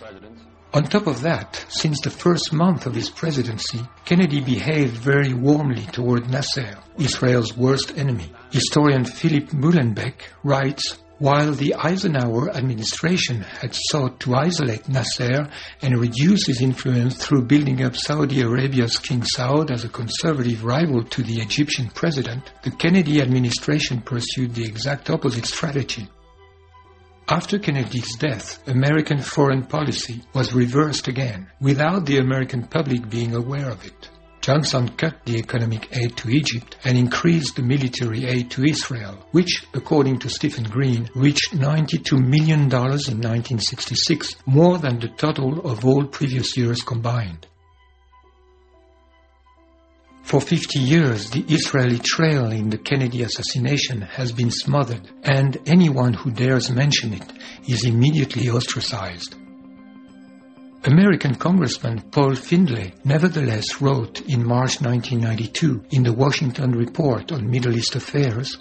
On 0.72 0.84
top 0.84 1.06
of 1.06 1.22
that, 1.22 1.64
since 1.68 2.00
the 2.00 2.10
first 2.10 2.52
month 2.52 2.86
of 2.86 2.94
his 2.94 3.10
presidency, 3.10 3.80
Kennedy 4.04 4.40
behaved 4.40 4.96
very 4.96 5.32
warmly 5.34 5.86
toward 5.92 6.30
Nasser, 6.30 6.76
Israel's 6.98 7.56
worst 7.56 7.96
enemy. 7.96 8.32
Historian 8.50 9.04
Philip 9.04 9.48
Muhlenbeck 9.48 10.14
writes, 10.44 10.98
while 11.18 11.52
the 11.52 11.74
Eisenhower 11.74 12.50
administration 12.50 13.40
had 13.40 13.74
sought 13.74 14.20
to 14.20 14.34
isolate 14.34 14.88
Nasser 14.88 15.48
and 15.82 16.00
reduce 16.00 16.46
his 16.46 16.62
influence 16.62 17.16
through 17.16 17.42
building 17.42 17.82
up 17.84 17.96
Saudi 17.96 18.40
Arabia's 18.40 18.98
King 18.98 19.22
Saud 19.22 19.70
as 19.70 19.84
a 19.84 19.88
conservative 19.88 20.64
rival 20.64 21.02
to 21.04 21.22
the 21.22 21.40
Egyptian 21.40 21.88
president, 21.90 22.52
the 22.62 22.70
Kennedy 22.70 23.20
administration 23.20 24.00
pursued 24.00 24.54
the 24.54 24.64
exact 24.64 25.10
opposite 25.10 25.46
strategy. 25.46 26.08
After 27.28 27.58
Kennedy's 27.58 28.16
death, 28.16 28.66
American 28.68 29.18
foreign 29.18 29.64
policy 29.64 30.22
was 30.32 30.54
reversed 30.54 31.08
again, 31.08 31.50
without 31.60 32.06
the 32.06 32.18
American 32.18 32.62
public 32.66 33.10
being 33.10 33.34
aware 33.34 33.68
of 33.68 33.84
it. 33.84 34.08
Johnson 34.48 34.88
cut 34.96 35.26
the 35.26 35.36
economic 35.36 35.94
aid 35.94 36.16
to 36.16 36.30
Egypt 36.30 36.78
and 36.82 36.96
increased 36.96 37.56
the 37.56 37.62
military 37.62 38.24
aid 38.24 38.50
to 38.52 38.64
Israel, 38.64 39.26
which, 39.32 39.66
according 39.74 40.18
to 40.20 40.30
Stephen 40.30 40.64
Green, 40.64 41.06
reached 41.14 41.52
$92 41.52 42.12
million 42.12 42.60
in 42.62 42.68
1966, 42.70 44.36
more 44.46 44.78
than 44.78 45.00
the 45.00 45.08
total 45.08 45.60
of 45.70 45.84
all 45.84 46.06
previous 46.06 46.56
years 46.56 46.80
combined. 46.80 47.46
For 50.22 50.40
50 50.40 50.78
years, 50.78 51.28
the 51.28 51.44
Israeli 51.48 51.98
trail 51.98 52.50
in 52.50 52.70
the 52.70 52.78
Kennedy 52.78 53.24
assassination 53.24 54.00
has 54.00 54.32
been 54.32 54.50
smothered, 54.50 55.10
and 55.24 55.58
anyone 55.66 56.14
who 56.14 56.30
dares 56.30 56.70
mention 56.70 57.12
it 57.12 57.30
is 57.68 57.84
immediately 57.84 58.48
ostracized. 58.48 59.34
American 60.84 61.34
Congressman 61.34 62.00
Paul 62.12 62.36
Findley 62.36 62.94
nevertheless 63.04 63.80
wrote 63.80 64.20
in 64.22 64.46
March 64.46 64.80
1992 64.80 65.84
in 65.90 66.04
the 66.04 66.12
Washington 66.12 66.70
Report 66.70 67.32
on 67.32 67.50
Middle 67.50 67.76
East 67.76 67.96
Affairs, 67.96 68.56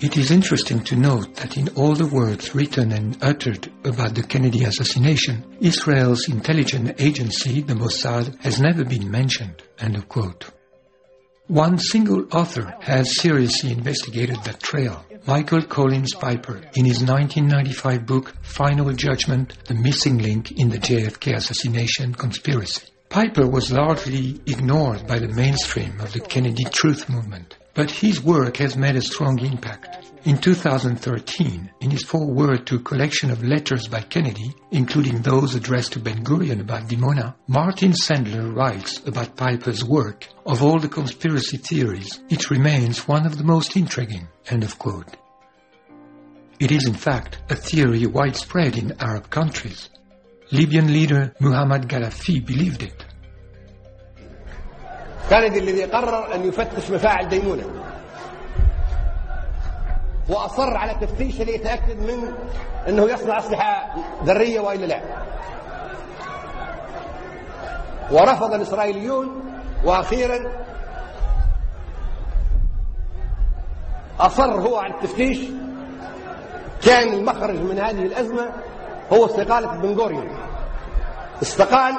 It 0.00 0.16
is 0.16 0.30
interesting 0.30 0.84
to 0.84 0.94
note 0.94 1.34
that 1.34 1.56
in 1.56 1.68
all 1.70 1.96
the 1.96 2.06
words 2.06 2.54
written 2.54 2.92
and 2.92 3.18
uttered 3.20 3.72
about 3.84 4.14
the 4.14 4.22
Kennedy 4.22 4.62
assassination, 4.62 5.44
Israel's 5.60 6.28
intelligence 6.28 6.92
agency, 7.00 7.62
the 7.62 7.74
Mossad, 7.74 8.40
has 8.40 8.60
never 8.60 8.84
been 8.84 9.10
mentioned. 9.10 9.60
One 11.48 11.78
single 11.78 12.28
author 12.32 12.76
has 12.80 13.20
seriously 13.20 13.72
investigated 13.72 14.36
that 14.44 14.60
trail. 14.60 15.04
Michael 15.28 15.60
Collins 15.60 16.14
Piper, 16.14 16.62
in 16.74 16.86
his 16.86 17.02
1995 17.02 18.06
book 18.06 18.34
Final 18.40 18.94
Judgment, 18.94 19.62
The 19.66 19.74
Missing 19.74 20.16
Link 20.22 20.52
in 20.52 20.70
the 20.70 20.78
JFK 20.78 21.36
Assassination 21.36 22.14
Conspiracy. 22.14 22.86
Piper 23.10 23.46
was 23.46 23.70
largely 23.70 24.40
ignored 24.46 25.06
by 25.06 25.18
the 25.18 25.28
mainstream 25.28 26.00
of 26.00 26.14
the 26.14 26.20
Kennedy 26.20 26.64
Truth 26.64 27.10
Movement, 27.10 27.58
but 27.74 27.90
his 27.90 28.22
work 28.22 28.56
has 28.56 28.74
made 28.74 28.96
a 28.96 29.02
strong 29.02 29.38
impact. 29.40 30.07
In 30.28 30.36
2013, 30.36 31.70
in 31.80 31.90
his 31.90 32.02
foreword 32.02 32.66
to 32.66 32.76
a 32.76 32.80
collection 32.80 33.30
of 33.30 33.42
letters 33.42 33.88
by 33.88 34.02
Kennedy, 34.02 34.54
including 34.72 35.22
those 35.22 35.54
addressed 35.54 35.94
to 35.94 36.00
Ben 36.00 36.22
Gurion 36.22 36.60
about 36.60 36.86
Dimona, 36.86 37.34
Martin 37.46 37.92
Sandler 37.92 38.54
writes 38.54 39.00
about 39.06 39.36
Piper's 39.36 39.82
work. 39.82 40.28
Of 40.44 40.62
all 40.62 40.80
the 40.80 40.88
conspiracy 40.90 41.56
theories, 41.56 42.20
it 42.28 42.50
remains 42.50 43.08
one 43.08 43.24
of 43.24 43.38
the 43.38 43.42
most 43.42 43.74
intriguing. 43.74 44.28
End 44.50 44.64
of 44.64 44.78
quote. 44.78 45.16
It 46.60 46.72
is 46.72 46.86
in 46.86 46.92
fact 46.92 47.38
a 47.48 47.56
theory 47.56 48.04
widespread 48.04 48.76
in 48.76 49.00
Arab 49.00 49.30
countries. 49.30 49.88
Libyan 50.52 50.92
leader 50.92 51.32
Muammar 51.40 51.86
Gaddafi 51.86 52.44
believed 52.44 52.82
it. 52.82 53.06
الذي 55.30 55.84
قرر 55.84 56.34
أن 56.34 56.48
يفتش 56.48 56.90
مفاعل 56.90 57.28
وأصر 60.28 60.76
على 60.76 60.94
تفتيشه 60.94 61.44
ليتاكد 61.44 61.98
من 61.98 62.32
أنه 62.88 63.02
يصنع 63.02 63.38
أسلحة 63.38 63.94
ذرية 64.24 64.60
وإلا 64.60 64.86
لا. 64.86 65.00
ورفض 68.12 68.54
الإسرائيليون 68.54 69.42
وأخيرا 69.84 70.38
أصر 74.20 74.52
هو 74.60 74.76
على 74.76 74.94
التفتيش 74.94 75.38
كان 76.84 77.12
المخرج 77.12 77.60
من 77.60 77.78
هذه 77.78 78.02
الأزمة 78.02 78.50
هو 79.12 79.26
استقالة 79.26 79.66
بن 79.76 79.94
غوريون. 79.98 80.38
استقال 81.42 81.94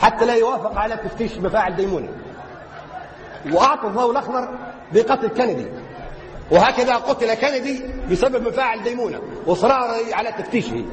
حتى 0.00 0.26
لا 0.26 0.34
يوافق 0.34 0.78
على 0.78 0.96
تفتيش 0.96 1.38
مفاعل 1.38 1.76
ديمونه 1.76 2.08
وأعطى 3.52 3.86
الضوء 3.86 4.10
الأخضر 4.10 4.48
بقتل 4.92 5.28
كندي 5.28 5.66
وهكذا 6.50 6.94
قتل 6.94 7.34
كندي 7.34 7.82
بسبب 8.10 8.48
مفاعل 8.48 8.82
ديمونة 8.82 9.20
وإصراره 9.46 10.14
على 10.14 10.32
تفتيشه. 10.32 10.84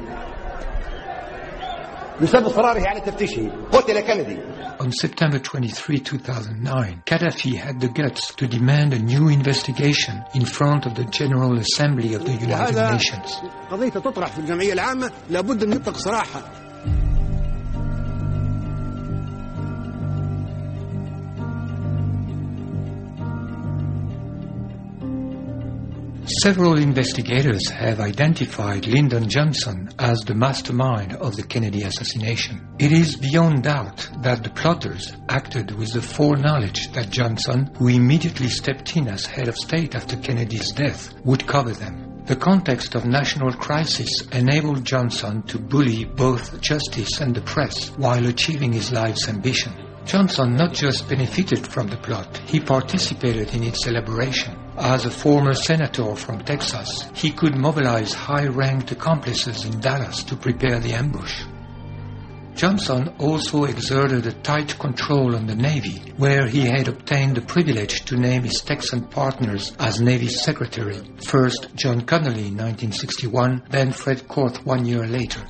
بسبب 2.22 2.46
إصراره 2.46 2.88
على 2.88 3.00
تفتيشه. 3.00 3.50
قتل 3.72 4.00
كندي. 4.00 4.38
On 4.80 4.90
September 4.90 5.38
23, 5.38 6.02
2009, 6.02 7.02
Gaddafi 7.06 7.54
had 7.54 7.80
the 7.80 7.88
guts 7.88 8.34
to 8.34 8.46
demand 8.48 8.92
a 8.92 8.98
new 8.98 9.28
investigation 9.28 10.24
in 10.34 10.44
front 10.44 10.84
of 10.84 10.94
the 10.96 11.04
General 11.04 11.56
Assembly 11.58 12.14
of 12.14 12.24
the 12.24 12.32
United 12.32 12.76
Nations. 12.92 13.42
قضية 13.70 13.88
تطرح 13.88 14.30
في 14.30 14.38
الجمعية 14.38 14.72
العامة. 14.72 15.10
لابد 15.30 15.62
أن 15.62 15.70
نطلق 15.70 15.96
صراحة. 15.96 16.63
Several 26.26 26.78
investigators 26.78 27.68
have 27.68 28.00
identified 28.00 28.86
Lyndon 28.86 29.28
Johnson 29.28 29.90
as 29.98 30.20
the 30.20 30.34
mastermind 30.34 31.12
of 31.16 31.36
the 31.36 31.42
Kennedy 31.42 31.82
assassination. 31.82 32.66
It 32.78 32.92
is 32.92 33.16
beyond 33.16 33.64
doubt 33.64 34.08
that 34.22 34.42
the 34.42 34.48
plotters 34.48 35.12
acted 35.28 35.72
with 35.72 35.92
the 35.92 36.00
foreknowledge 36.00 36.90
that 36.92 37.10
Johnson, 37.10 37.70
who 37.76 37.88
immediately 37.88 38.48
stepped 38.48 38.96
in 38.96 39.06
as 39.06 39.26
head 39.26 39.48
of 39.48 39.56
state 39.56 39.94
after 39.94 40.16
Kennedy's 40.16 40.72
death, 40.72 41.12
would 41.24 41.46
cover 41.46 41.72
them. 41.72 42.22
The 42.24 42.36
context 42.36 42.94
of 42.94 43.04
national 43.04 43.52
crisis 43.52 44.22
enabled 44.32 44.86
Johnson 44.86 45.42
to 45.42 45.58
bully 45.58 46.06
both 46.06 46.58
justice 46.62 47.20
and 47.20 47.34
the 47.34 47.42
press 47.42 47.88
while 47.98 48.26
achieving 48.26 48.72
his 48.72 48.92
life's 48.92 49.28
ambition. 49.28 49.74
Johnson 50.06 50.56
not 50.56 50.72
just 50.72 51.06
benefited 51.06 51.66
from 51.66 51.88
the 51.88 51.98
plot, 51.98 52.38
he 52.46 52.60
participated 52.60 53.52
in 53.54 53.62
its 53.62 53.86
elaboration. 53.86 54.63
As 54.76 55.04
a 55.04 55.10
former 55.10 55.54
senator 55.54 56.16
from 56.16 56.42
Texas, 56.44 57.08
he 57.14 57.30
could 57.30 57.56
mobilize 57.56 58.12
high-ranked 58.12 58.90
accomplices 58.90 59.64
in 59.64 59.78
Dallas 59.78 60.24
to 60.24 60.36
prepare 60.36 60.80
the 60.80 60.94
ambush. 60.94 61.44
Johnson 62.56 63.08
also 63.18 63.64
exerted 63.64 64.26
a 64.26 64.32
tight 64.32 64.76
control 64.78 65.36
on 65.36 65.46
the 65.46 65.54
Navy, 65.54 66.02
where 66.16 66.46
he 66.46 66.62
had 66.62 66.88
obtained 66.88 67.36
the 67.36 67.40
privilege 67.40 68.04
to 68.06 68.16
name 68.16 68.42
his 68.42 68.62
Texan 68.62 69.04
partners 69.06 69.72
as 69.78 70.00
Navy 70.00 70.28
Secretary, 70.28 71.00
first 71.24 71.68
John 71.76 72.00
Connally 72.00 72.48
in 72.48 72.56
1961, 72.56 73.62
then 73.70 73.92
Fred 73.92 74.26
Korth 74.26 74.64
one 74.66 74.84
year 74.84 75.06
later. 75.06 75.40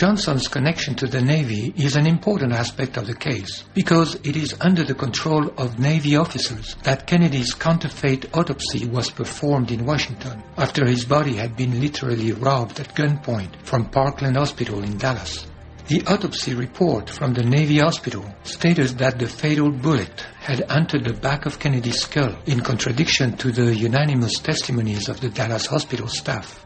Johnson's 0.00 0.48
connection 0.48 0.94
to 0.94 1.06
the 1.06 1.20
Navy 1.20 1.74
is 1.76 1.94
an 1.94 2.06
important 2.06 2.54
aspect 2.54 2.96
of 2.96 3.06
the 3.06 3.14
case 3.14 3.64
because 3.74 4.14
it 4.24 4.34
is 4.34 4.56
under 4.58 4.82
the 4.82 4.94
control 4.94 5.52
of 5.58 5.78
Navy 5.78 6.16
officers 6.16 6.74
that 6.84 7.06
Kennedy's 7.06 7.52
counterfeit 7.52 8.34
autopsy 8.34 8.86
was 8.86 9.10
performed 9.10 9.70
in 9.70 9.84
Washington 9.84 10.42
after 10.56 10.86
his 10.86 11.04
body 11.04 11.34
had 11.34 11.54
been 11.54 11.82
literally 11.82 12.32
robbed 12.32 12.80
at 12.80 12.94
gunpoint 12.94 13.62
from 13.62 13.90
Parkland 13.90 14.38
Hospital 14.38 14.82
in 14.82 14.96
Dallas. 14.96 15.46
The 15.88 16.02
autopsy 16.06 16.54
report 16.54 17.10
from 17.10 17.34
the 17.34 17.44
Navy 17.44 17.80
hospital 17.80 18.24
stated 18.42 18.96
that 18.96 19.18
the 19.18 19.28
fatal 19.28 19.70
bullet 19.70 20.26
had 20.38 20.62
entered 20.70 21.04
the 21.04 21.12
back 21.12 21.44
of 21.44 21.58
Kennedy's 21.58 22.00
skull 22.00 22.38
in 22.46 22.62
contradiction 22.62 23.36
to 23.36 23.52
the 23.52 23.76
unanimous 23.76 24.38
testimonies 24.38 25.10
of 25.10 25.20
the 25.20 25.28
Dallas 25.28 25.66
hospital 25.66 26.08
staff. 26.08 26.64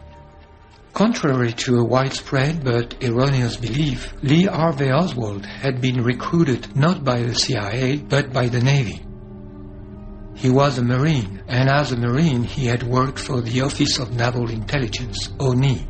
Contrary 0.94 1.52
to 1.52 1.78
a 1.78 1.84
widespread 1.84 2.62
but 2.62 2.94
erroneous 3.02 3.56
belief, 3.56 4.14
Lee 4.22 4.44
Harvey 4.44 4.92
Oswald 4.92 5.44
had 5.44 5.80
been 5.80 6.00
recruited 6.00 6.76
not 6.76 7.02
by 7.02 7.20
the 7.20 7.34
CIA 7.34 7.96
but 7.96 8.32
by 8.32 8.46
the 8.46 8.60
Navy. 8.60 9.04
He 10.36 10.50
was 10.50 10.78
a 10.78 10.84
Marine, 10.84 11.42
and 11.48 11.68
as 11.68 11.90
a 11.90 11.96
Marine 11.96 12.44
he 12.44 12.66
had 12.66 12.84
worked 12.84 13.18
for 13.18 13.40
the 13.40 13.60
Office 13.62 13.98
of 13.98 14.14
Naval 14.14 14.48
Intelligence, 14.48 15.30
ONI. 15.40 15.84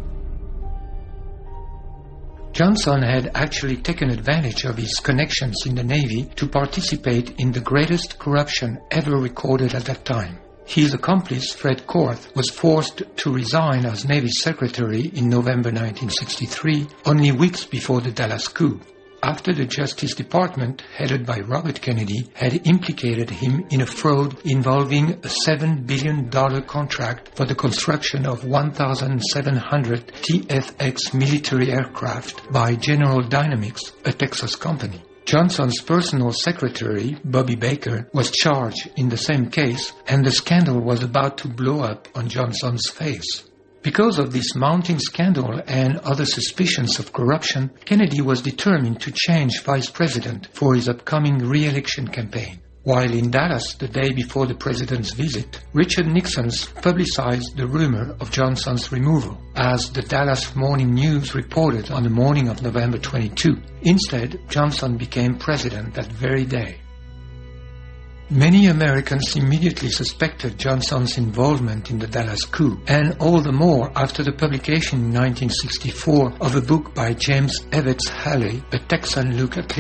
Johnson 2.53 3.03
had 3.03 3.31
actually 3.35 3.77
taken 3.77 4.09
advantage 4.09 4.65
of 4.65 4.79
his 4.79 5.01
connections 5.01 5.67
in 5.67 5.75
the 5.75 5.85
Navy 5.85 6.31
to 6.37 6.49
participate 6.49 7.39
in 7.39 7.53
the 7.53 7.61
greatest 7.61 8.19
corruption 8.19 8.81
ever 8.91 9.19
recorded 9.19 9.75
at 9.75 9.85
that 9.85 10.07
time. 10.07 10.39
His 10.67 10.95
accomplice, 10.95 11.53
Fred 11.53 11.87
Korth, 11.87 12.35
was 12.35 12.51
forced 12.51 13.03
to 13.17 13.33
resign 13.33 13.85
as 13.85 14.07
Navy 14.07 14.31
Secretary 14.31 15.11
in 15.15 15.29
November 15.29 15.71
1963, 15.71 16.87
only 17.07 17.33
weeks 17.33 17.65
before 17.65 18.01
the 18.01 18.11
Dallas 18.11 18.49
coup, 18.49 18.81
after 19.25 19.55
the 19.55 19.65
Justice 19.65 20.15
Department, 20.15 20.83
headed 20.97 21.25
by 21.25 21.41
Robert 21.41 21.81
Kennedy, 21.81 22.29
had 22.35 22.67
implicated 22.67 23.31
him 23.31 23.65
in 23.71 23.81
a 23.81 23.87
fraud 23.87 24.37
involving 24.45 25.13
a 25.13 25.31
$7 25.47 25.87
billion 25.87 26.31
contract 26.67 27.35
for 27.35 27.47
the 27.47 27.55
construction 27.55 28.27
of 28.27 28.45
1,700 28.45 30.07
TFX 30.09 31.15
military 31.15 31.73
aircraft 31.73 32.53
by 32.53 32.75
General 32.75 33.23
Dynamics, 33.23 33.93
a 34.05 34.13
Texas 34.13 34.57
company. 34.57 35.01
Johnson's 35.25 35.81
personal 35.81 36.33
secretary, 36.33 37.17
Bobby 37.25 37.55
Baker, 37.55 38.09
was 38.13 38.31
charged 38.31 38.91
in 38.97 39.09
the 39.09 39.17
same 39.17 39.51
case, 39.51 39.93
and 40.07 40.23
the 40.25 40.31
scandal 40.31 40.81
was 40.81 41.03
about 41.03 41.39
to 41.39 41.49
blow 41.49 41.81
up 41.81 42.09
on 42.15 42.29
Johnson's 42.29 42.91
face. 42.91 43.43
Because 43.83 44.19
of 44.19 44.33
this 44.33 44.55
mounting 44.55 44.99
scandal 44.99 45.63
and 45.67 45.99
other 45.99 46.27
suspicions 46.27 46.99
of 46.99 47.13
corruption, 47.15 47.71
Kennedy 47.87 48.21
was 48.21 48.43
determined 48.43 49.01
to 49.01 49.13
change 49.13 49.63
vice 49.63 49.89
president 49.89 50.49
for 50.53 50.75
his 50.75 50.89
upcoming 50.91 51.39
re-election 51.39 52.09
campaign. 52.09 52.61
While 52.85 53.15
in 53.15 53.31
Dallas 53.31 53.77
the 53.79 53.89
day 53.89 54.13
before 54.13 54.47
the 54.47 54.55
president's 54.55 55.15
visit, 55.15 55.59
Richard 55.73 56.07
Nixon 56.07 56.51
publicized 56.83 57.57
the 57.57 57.67
rumor 57.67 58.15
of 58.21 58.31
Johnson's 58.31 58.93
removal, 58.93 59.41
as 59.57 59.91
the 59.91 60.03
Dallas 60.03 60.55
Morning 60.55 60.93
News 60.93 61.35
reported 61.35 61.91
on 61.91 62.03
the 62.03 62.11
morning 62.11 62.49
of 62.49 62.61
November 62.61 62.99
22. 62.99 63.57
Instead, 63.85 64.39
Johnson 64.51 64.99
became 64.99 65.39
president 65.39 65.95
that 65.95 66.13
very 66.13 66.45
day. 66.45 66.77
Many 68.29 68.67
Americans 68.67 69.35
immediately 69.35 69.89
suspected 69.89 70.59
Johnson's 70.59 71.17
involvement 71.17 71.91
in 71.91 71.99
the 71.99 72.07
Dallas 72.07 72.45
coup, 72.45 72.79
and 72.87 73.17
all 73.19 73.41
the 73.41 73.53
more 73.53 73.91
after 73.97 74.23
the 74.23 74.33
publication 74.33 74.99
in 74.99 75.15
1964 75.15 76.35
of 76.43 76.55
a 76.55 76.61
book 76.61 76.95
by 76.95 77.15
James 77.15 77.61
Evetts 77.71 78.11
Haley, 78.11 78.63
A 78.73 78.79
Texan 78.79 79.39
Look 79.39 79.57
at. 79.57 79.75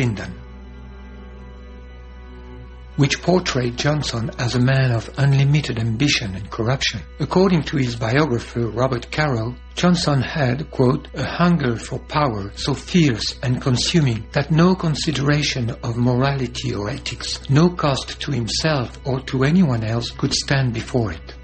Which 2.96 3.20
portrayed 3.22 3.76
Johnson 3.76 4.30
as 4.38 4.54
a 4.54 4.60
man 4.60 4.92
of 4.92 5.10
unlimited 5.16 5.80
ambition 5.80 6.36
and 6.36 6.48
corruption. 6.48 7.00
According 7.18 7.64
to 7.64 7.76
his 7.76 7.96
biographer 7.96 8.68
Robert 8.68 9.10
Caro, 9.10 9.56
Johnson 9.74 10.22
had, 10.22 10.70
quote, 10.70 11.08
a 11.14 11.24
hunger 11.24 11.74
for 11.74 11.98
power 11.98 12.52
so 12.54 12.72
fierce 12.72 13.36
and 13.42 13.60
consuming 13.60 14.24
that 14.30 14.52
no 14.52 14.76
consideration 14.76 15.70
of 15.82 15.96
morality 15.96 16.72
or 16.72 16.88
ethics, 16.88 17.40
no 17.50 17.68
cost 17.70 18.20
to 18.20 18.30
himself 18.30 19.00
or 19.04 19.20
to 19.22 19.42
anyone 19.42 19.82
else 19.82 20.10
could 20.10 20.32
stand 20.32 20.72
before 20.72 21.10
it. 21.10 21.34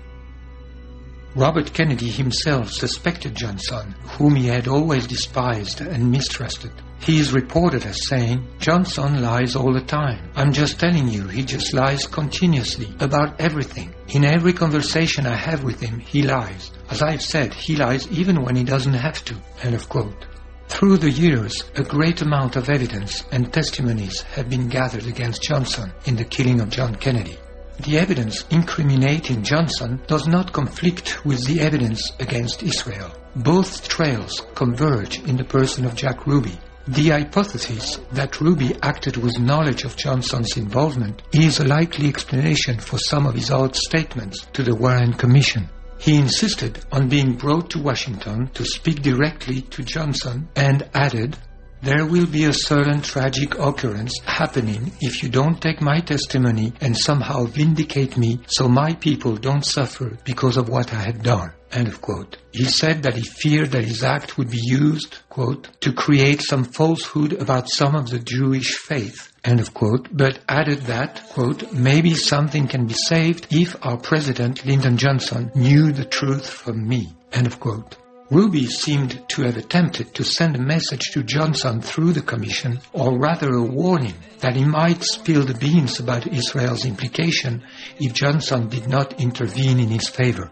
Robert 1.35 1.73
Kennedy 1.73 2.11
himself 2.11 2.71
suspected 2.71 3.35
Johnson, 3.35 3.95
whom 4.19 4.37
he 4.37 4.47
had 4.47 4.69
always 4.69 5.07
despised 5.07 5.81
and 5.81 6.11
mistrusted. 6.11 6.73
He 7.01 7.19
is 7.19 7.33
reported 7.33 7.87
as 7.87 8.07
saying, 8.09 8.47
Johnson 8.59 9.23
lies 9.23 9.57
all 9.57 9.73
the 9.73 9.81
time. 9.81 10.31
I'm 10.37 10.53
just 10.53 10.79
telling 10.79 11.09
you, 11.09 11.27
he 11.29 11.43
just 11.43 11.73
lies 11.73 12.07
continuously 12.07 12.95
about 13.01 13.41
everything. 13.41 13.95
In 14.09 14.23
every 14.23 14.53
conversation 14.53 15.27
I 15.27 15.35
have 15.35 15.65
with 15.65 15.81
him, 15.81 15.99
he 15.99 16.23
lies. 16.23 16.71
As 16.91 17.01
I've 17.03 17.23
said, 17.23 17.55
he 17.55 17.75
lies 17.75 18.07
even 18.13 18.43
when 18.43 18.55
he 18.55 18.65
doesn't 18.65 18.93
have 18.93 19.25
to. 19.25 19.37
End 19.63 19.75
of 19.75 19.89
quote. 19.89 20.27
Through 20.69 20.99
the 20.99 21.11
years, 21.11 21.65
a 21.75 21.83
great 21.83 22.21
amount 22.21 22.57
of 22.57 22.69
evidence 22.69 23.25
and 23.33 23.51
testimonies 23.51 24.21
have 24.35 24.51
been 24.51 24.69
gathered 24.69 25.07
against 25.07 25.43
Johnson 25.43 25.93
in 26.05 26.17
the 26.17 26.25
killing 26.25 26.61
of 26.61 26.69
John 26.69 26.95
Kennedy. 26.95 27.39
The 27.83 27.99
evidence 27.99 28.45
incriminating 28.51 29.43
Johnson 29.43 30.03
does 30.07 30.29
not 30.29 30.53
conflict 30.53 31.25
with 31.25 31.47
the 31.47 31.61
evidence 31.61 32.13
against 32.21 32.63
Israel. 32.63 33.11
Both 33.37 33.89
trails 33.89 34.43
converge 34.55 35.19
in 35.21 35.39
the 35.39 35.45
person 35.45 35.87
of 35.87 35.95
Jack 35.95 36.27
Ruby. 36.27 36.59
The 36.91 37.11
hypothesis 37.11 38.01
that 38.11 38.41
Ruby 38.41 38.75
acted 38.83 39.17
with 39.17 39.39
knowledge 39.39 39.85
of 39.85 39.97
Johnson's 39.97 40.57
involvement 40.57 41.23
is 41.31 41.61
a 41.61 41.65
likely 41.65 42.09
explanation 42.09 42.81
for 42.81 42.99
some 42.99 43.29
of 43.29 43.37
his 43.37 43.53
odd 43.53 43.77
statements 43.77 44.47
to 44.55 44.65
the 44.65 44.75
Warren 44.75 45.13
Commission. 45.13 45.69
He 45.99 46.17
insisted 46.17 46.85
on 46.91 47.09
being 47.09 47.35
brought 47.35 47.71
to 47.71 47.79
Washington 47.81 48.49
to 48.55 48.65
speak 48.65 49.03
directly 49.03 49.63
to 49.71 49.85
Johnson 49.85 50.49
and 50.57 50.91
added, 50.93 51.39
there 51.81 52.07
will 52.07 52.27
be 52.27 52.47
a 52.47 52.53
certain 52.53 53.03
tragic 53.03 53.57
occurrence 53.57 54.19
happening 54.25 54.93
if 55.01 55.23
you 55.23 55.29
don't 55.29 55.63
take 55.63 55.81
my 55.81 56.01
testimony 56.01 56.73
and 56.81 56.99
somehow 56.99 57.45
vindicate 57.45 58.17
me 58.17 58.41
so 58.49 58.67
my 58.69 58.95
people 58.95 59.37
don't 59.37 59.65
suffer 59.65 60.19
because 60.25 60.57
of 60.57 60.69
what 60.69 60.93
I 60.93 61.03
had 61.03 61.23
done. 61.23 61.53
End 61.73 61.87
of 61.87 62.01
quote. 62.01 62.37
He 62.51 62.65
said 62.65 63.05
that 63.05 63.15
he 63.15 63.23
feared 63.23 63.71
that 63.71 63.85
his 63.85 64.03
act 64.03 64.37
would 64.37 64.51
be 64.51 64.61
used, 64.61 65.19
quote, 65.29 65.69
to 65.81 65.93
create 65.93 66.43
some 66.43 66.65
falsehood 66.65 67.33
about 67.35 67.71
some 67.71 67.95
of 67.95 68.11
the 68.11 68.19
Jewish 68.19 68.75
faith, 68.75 69.33
end 69.45 69.61
of 69.61 69.73
quote, 69.73 70.09
but 70.11 70.41
added 70.49 70.81
that, 70.83 71.23
quote, 71.31 71.73
maybe 71.73 72.15
something 72.15 72.67
can 72.67 72.87
be 72.87 72.95
saved 72.95 73.47
if 73.51 73.77
our 73.87 73.97
president, 73.97 74.67
Lyndon 74.67 74.97
Johnson, 74.97 75.53
knew 75.55 75.93
the 75.93 76.05
truth 76.05 76.49
from 76.51 76.89
me, 76.89 77.13
end 77.33 77.47
of 77.47 77.61
quote. 77.61 77.97
Ruby 78.31 78.67
seemed 78.67 79.29
to 79.31 79.43
have 79.43 79.57
attempted 79.57 80.15
to 80.15 80.23
send 80.23 80.55
a 80.55 80.61
message 80.61 81.11
to 81.13 81.23
Johnson 81.25 81.81
through 81.83 82.13
the 82.13 82.23
Commission, 82.23 82.81
or 82.93 83.19
rather 83.19 83.55
a 83.55 83.63
warning 83.63 84.15
that 84.39 84.55
he 84.55 84.65
might 84.65 85.03
spill 85.03 85.45
the 85.45 85.55
beans 85.55 85.99
about 85.99 86.29
Israel's 86.29 86.85
implication 86.85 87.65
if 87.99 88.13
Johnson 88.13 88.69
did 88.69 88.87
not 88.87 89.21
intervene 89.21 89.81
in 89.81 89.89
his 89.89 90.09
favor. 90.09 90.51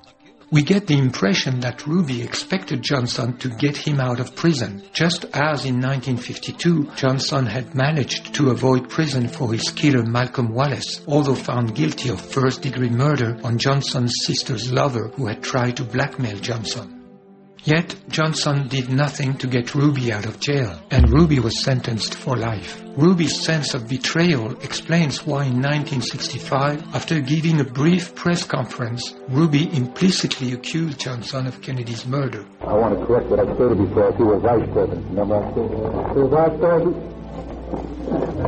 We 0.50 0.62
get 0.62 0.86
the 0.86 0.96
impression 0.96 1.60
that 1.60 1.86
Ruby 1.86 2.22
expected 2.22 2.82
Johnson 2.82 3.36
to 3.36 3.50
get 3.50 3.76
him 3.76 4.00
out 4.00 4.18
of 4.18 4.34
prison, 4.34 4.82
just 4.94 5.26
as 5.34 5.66
in 5.66 5.78
1952 5.78 6.92
Johnson 6.96 7.44
had 7.44 7.74
managed 7.74 8.34
to 8.34 8.50
avoid 8.50 8.88
prison 8.88 9.28
for 9.28 9.52
his 9.52 9.70
killer 9.70 10.04
Malcolm 10.04 10.54
Wallace, 10.54 11.02
although 11.06 11.34
found 11.34 11.74
guilty 11.74 12.08
of 12.08 12.18
first 12.18 12.62
degree 12.62 12.88
murder 12.88 13.38
on 13.44 13.58
Johnson's 13.58 14.14
sister's 14.22 14.72
lover 14.72 15.08
who 15.16 15.26
had 15.26 15.42
tried 15.42 15.76
to 15.76 15.84
blackmail 15.84 16.38
Johnson. 16.38 16.97
Yet 17.68 17.96
Johnson 18.08 18.66
did 18.68 18.88
nothing 18.88 19.36
to 19.36 19.46
get 19.46 19.74
Ruby 19.74 20.10
out 20.10 20.24
of 20.24 20.40
jail, 20.40 20.80
and 20.90 21.12
Ruby 21.12 21.38
was 21.38 21.62
sentenced 21.62 22.14
for 22.14 22.34
life. 22.34 22.82
Ruby's 22.96 23.44
sense 23.44 23.74
of 23.74 23.86
betrayal 23.86 24.58
explains 24.62 25.26
why 25.26 25.44
in 25.44 25.60
1965, 25.60 26.94
after 26.94 27.20
giving 27.20 27.60
a 27.60 27.64
brief 27.64 28.14
press 28.14 28.42
conference, 28.42 29.14
Ruby 29.28 29.68
implicitly 29.76 30.54
accused 30.54 30.98
Johnson 30.98 31.46
of 31.46 31.60
Kennedy's 31.60 32.06
murder. 32.06 32.46
I 32.62 32.72
want 32.72 32.98
to 32.98 33.04
correct 33.04 33.26
what 33.26 33.40
I 33.40 33.44
stated 33.54 33.76
before. 33.76 34.16
He 34.16 34.22
was 34.22 34.40
vice 34.40 34.68
president. 34.72 35.04
Remember 35.10 35.36
I 35.36 35.52
said 35.52 35.68
he 35.68 36.20
was 36.24 36.30
vice 36.32 36.56
president? 36.56 36.96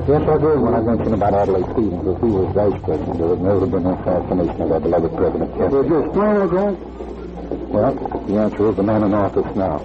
Yes, 0.08 0.22
I 0.24 0.36
did 0.40 0.60
when 0.64 0.72
I 0.72 0.80
mentioned 0.80 1.12
about 1.12 1.34
Adlai 1.34 1.60
Stevenson. 1.76 2.08
If 2.08 2.20
he 2.24 2.30
was 2.40 2.48
vice 2.56 2.80
president, 2.88 3.18
there 3.20 3.28
would 3.28 3.42
never 3.44 3.60
have 3.60 3.70
been 3.70 3.84
an 3.84 4.00
assassination 4.00 4.60
of 4.64 4.72
our 4.72 4.80
beloved 4.80 5.12
President 5.12 5.52
Kennedy. 5.60 5.76
Would 5.76 5.88
you 5.92 5.98
explain 6.08 6.36
again? 6.40 7.00
Well, 7.50 7.94
the 8.28 8.36
answer 8.36 8.70
is 8.70 8.76
the 8.76 8.82
man 8.82 9.02
in 9.02 9.12
office 9.12 9.56
now. 9.56 9.78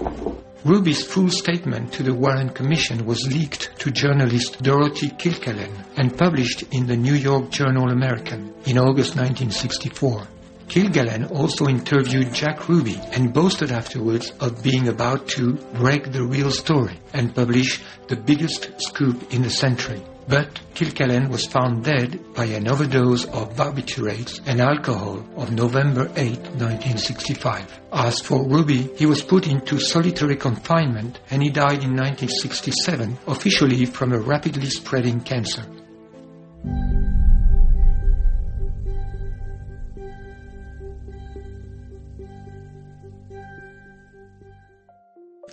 Ruby's 0.64 1.06
full 1.06 1.30
statement 1.30 1.94
to 1.94 2.04
the 2.04 2.14
Warren 2.14 2.50
Commission 2.50 3.06
was 3.06 3.28
leaked 3.28 3.78
to 3.80 3.92
journalist 3.92 4.62
Dorothy 4.62 5.10
Kilgallen 5.10 5.72
and 5.98 6.18
published 6.18 6.64
in 6.72 6.86
the 6.86 6.96
New 6.96 7.14
York 7.14 7.50
Journal 7.50 7.90
American 7.90 8.54
in 8.66 8.78
August 8.78 9.16
1964. 9.16 10.28
Kilgallen 10.68 11.32
also 11.32 11.68
interviewed 11.68 12.34
Jack 12.34 12.68
Ruby 12.68 13.00
and 13.14 13.34
boasted 13.34 13.72
afterwards 13.72 14.32
of 14.40 14.64
being 14.64 14.88
about 14.88 15.28
to 15.30 15.54
break 15.74 16.12
the 16.12 16.24
real 16.24 16.52
story 16.52 17.00
and 17.14 17.34
publish 17.34 17.82
the 18.08 18.16
biggest 18.16 18.70
scoop 18.80 19.34
in 19.34 19.42
the 19.44 19.50
century. 19.50 20.02
But 20.28 20.60
Kilgallen 20.74 21.30
was 21.30 21.46
found 21.46 21.84
dead 21.84 22.34
by 22.34 22.46
an 22.46 22.68
overdose 22.68 23.26
of 23.26 23.56
barbiturates 23.56 24.42
and 24.48 24.60
alcohol 24.60 25.24
of 25.38 25.52
November 25.52 26.10
8, 26.16 26.40
1965. 26.58 27.80
As 27.94 28.22
for 28.22 28.44
Ruby, 28.48 28.90
he 28.96 29.06
was 29.06 29.22
put 29.22 29.48
into 29.48 29.80
solitary 29.80 30.36
confinement 30.36 31.20
and 31.30 31.44
he 31.44 31.50
died 31.50 31.84
in 31.84 31.96
1967, 31.96 33.20
officially 33.28 33.86
from 33.86 34.14
a 34.14 34.20
rapidly 34.20 34.70
spreading 34.70 35.22
cancer. 35.22 35.64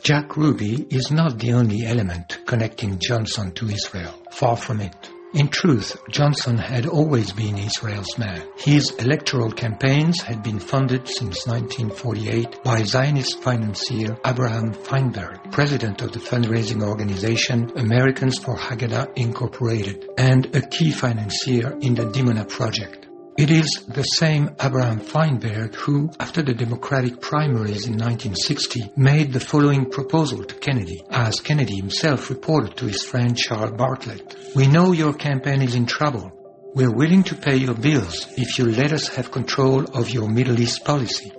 Jack 0.02 0.36
Ruby 0.36 0.84
is 0.90 1.12
not 1.12 1.38
the 1.38 1.52
only 1.52 1.86
element 1.86 2.40
connecting 2.44 2.98
Johnson 2.98 3.52
to 3.52 3.68
Israel. 3.68 4.12
Far 4.32 4.56
from 4.56 4.80
it. 4.80 4.96
In 5.32 5.46
truth, 5.46 5.96
Johnson 6.10 6.58
had 6.58 6.86
always 6.86 7.30
been 7.30 7.56
Israel's 7.56 8.18
man. 8.18 8.42
His 8.56 8.90
electoral 8.98 9.52
campaigns 9.52 10.20
had 10.20 10.42
been 10.42 10.58
funded 10.58 11.06
since 11.06 11.46
1948 11.46 12.64
by 12.64 12.82
Zionist 12.82 13.40
financier 13.44 14.18
Abraham 14.26 14.72
Feinberg, 14.72 15.52
president 15.52 16.02
of 16.02 16.10
the 16.10 16.18
fundraising 16.18 16.82
organization 16.82 17.70
Americans 17.76 18.40
for 18.40 18.56
Haganah 18.56 19.16
Incorporated, 19.16 20.08
and 20.18 20.52
a 20.56 20.66
key 20.66 20.90
financier 20.90 21.78
in 21.80 21.94
the 21.94 22.06
Dimona 22.06 22.48
project. 22.48 23.06
It 23.38 23.50
is 23.50 23.84
the 23.88 24.02
same 24.02 24.50
Abraham 24.62 25.00
Feinberg 25.00 25.74
who, 25.74 26.10
after 26.20 26.42
the 26.42 26.52
Democratic 26.52 27.18
primaries 27.20 27.86
in 27.86 27.94
1960, 27.94 28.92
made 28.94 29.32
the 29.32 29.40
following 29.40 29.90
proposal 29.90 30.44
to 30.44 30.54
Kennedy, 30.56 31.02
as 31.10 31.40
Kennedy 31.40 31.76
himself 31.76 32.28
reported 32.28 32.76
to 32.76 32.84
his 32.84 33.02
friend 33.02 33.36
Charles 33.36 33.72
Bartlett. 33.72 34.36
We 34.54 34.66
know 34.66 34.92
your 34.92 35.14
campaign 35.14 35.62
is 35.62 35.74
in 35.74 35.86
trouble. 35.86 36.30
We're 36.74 36.94
willing 36.94 37.22
to 37.24 37.34
pay 37.34 37.56
your 37.56 37.74
bills 37.74 38.26
if 38.36 38.58
you 38.58 38.66
let 38.66 38.92
us 38.92 39.08
have 39.08 39.30
control 39.30 39.84
of 39.96 40.10
your 40.10 40.28
Middle 40.28 40.60
East 40.60 40.84
policy. 40.84 41.32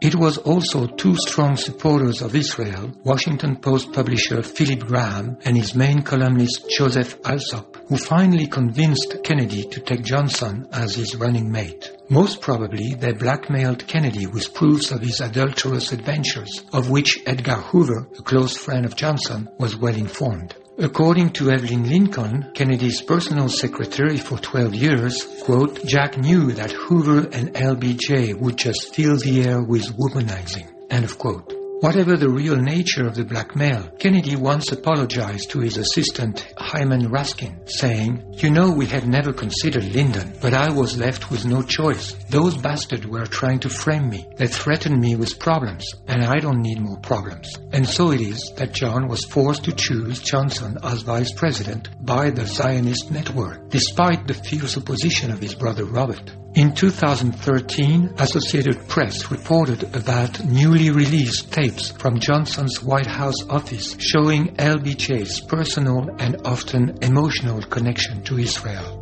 It 0.00 0.14
was 0.14 0.38
also 0.38 0.86
two 0.86 1.14
strong 1.14 1.56
supporters 1.56 2.22
of 2.22 2.34
Israel, 2.34 2.90
Washington 3.04 3.56
Post 3.56 3.92
publisher 3.92 4.42
Philip 4.42 4.86
Graham 4.86 5.36
and 5.44 5.54
his 5.54 5.74
main 5.74 6.00
columnist 6.00 6.70
Joseph 6.70 7.18
Alsop, 7.22 7.76
who 7.86 7.98
finally 7.98 8.46
convinced 8.46 9.18
Kennedy 9.22 9.64
to 9.64 9.80
take 9.80 10.02
Johnson 10.02 10.66
as 10.72 10.94
his 10.94 11.16
running 11.16 11.52
mate. 11.52 11.92
Most 12.08 12.40
probably, 12.40 12.94
they 12.94 13.12
blackmailed 13.12 13.86
Kennedy 13.86 14.26
with 14.26 14.54
proofs 14.54 14.90
of 14.90 15.02
his 15.02 15.20
adulterous 15.20 15.92
adventures, 15.92 16.64
of 16.72 16.88
which 16.88 17.18
Edgar 17.26 17.56
Hoover, 17.56 18.08
a 18.18 18.22
close 18.22 18.56
friend 18.56 18.86
of 18.86 18.96
Johnson, 18.96 19.50
was 19.58 19.76
well 19.76 19.94
informed. 19.94 20.54
According 20.82 21.32
to 21.34 21.50
Evelyn 21.50 21.84
Lincoln, 21.90 22.52
Kennedy's 22.54 23.02
personal 23.02 23.50
secretary 23.50 24.16
for 24.16 24.38
12 24.38 24.74
years, 24.74 25.22
quote, 25.42 25.84
Jack 25.84 26.16
knew 26.16 26.52
that 26.52 26.72
Hoover 26.72 27.28
and 27.32 27.52
LBJ 27.52 28.40
would 28.40 28.56
just 28.56 28.94
fill 28.94 29.18
the 29.18 29.42
air 29.42 29.62
with 29.62 29.94
womanizing, 29.98 30.72
end 30.88 31.04
of 31.04 31.18
quote. 31.18 31.59
Whatever 31.80 32.18
the 32.18 32.28
real 32.28 32.56
nature 32.56 33.06
of 33.06 33.14
the 33.14 33.24
blackmail, 33.24 33.88
Kennedy 33.98 34.36
once 34.36 34.70
apologized 34.70 35.48
to 35.50 35.60
his 35.60 35.78
assistant 35.78 36.46
Hyman 36.58 37.10
Raskin, 37.10 37.66
saying, 37.66 38.22
You 38.36 38.50
know 38.50 38.70
we 38.70 38.84
had 38.84 39.08
never 39.08 39.32
considered 39.32 39.84
Lyndon, 39.84 40.34
but 40.42 40.52
I 40.52 40.70
was 40.70 40.98
left 40.98 41.30
with 41.30 41.46
no 41.46 41.62
choice. 41.62 42.12
Those 42.28 42.58
bastards 42.58 43.06
were 43.06 43.24
trying 43.24 43.60
to 43.60 43.70
frame 43.70 44.10
me. 44.10 44.26
They 44.36 44.46
threatened 44.46 45.00
me 45.00 45.16
with 45.16 45.38
problems, 45.38 45.86
and 46.06 46.22
I 46.22 46.38
don't 46.38 46.60
need 46.60 46.80
more 46.80 46.98
problems. 46.98 47.50
And 47.72 47.88
so 47.88 48.10
it 48.10 48.20
is 48.20 48.52
that 48.58 48.74
John 48.74 49.08
was 49.08 49.24
forced 49.24 49.64
to 49.64 49.72
choose 49.72 50.20
Johnson 50.20 50.76
as 50.82 51.00
vice 51.00 51.32
president 51.32 51.88
by 52.04 52.28
the 52.28 52.44
Zionist 52.44 53.10
network, 53.10 53.70
despite 53.70 54.26
the 54.26 54.34
fierce 54.34 54.76
opposition 54.76 55.30
of 55.30 55.40
his 55.40 55.54
brother 55.54 55.86
Robert. 55.86 56.30
In 56.54 56.74
2013, 56.74 58.14
Associated 58.18 58.88
Press 58.88 59.30
reported 59.30 59.84
about 59.94 60.44
newly 60.44 60.90
released 60.90 61.52
tapes 61.52 61.92
from 61.92 62.18
Johnson's 62.18 62.82
White 62.82 63.06
House 63.06 63.48
office 63.48 63.96
showing 64.00 64.48
LBJ's 64.56 65.40
personal 65.40 66.10
and 66.18 66.36
often 66.44 66.98
emotional 67.02 67.62
connection 67.62 68.24
to 68.24 68.38
Israel. 68.38 68.99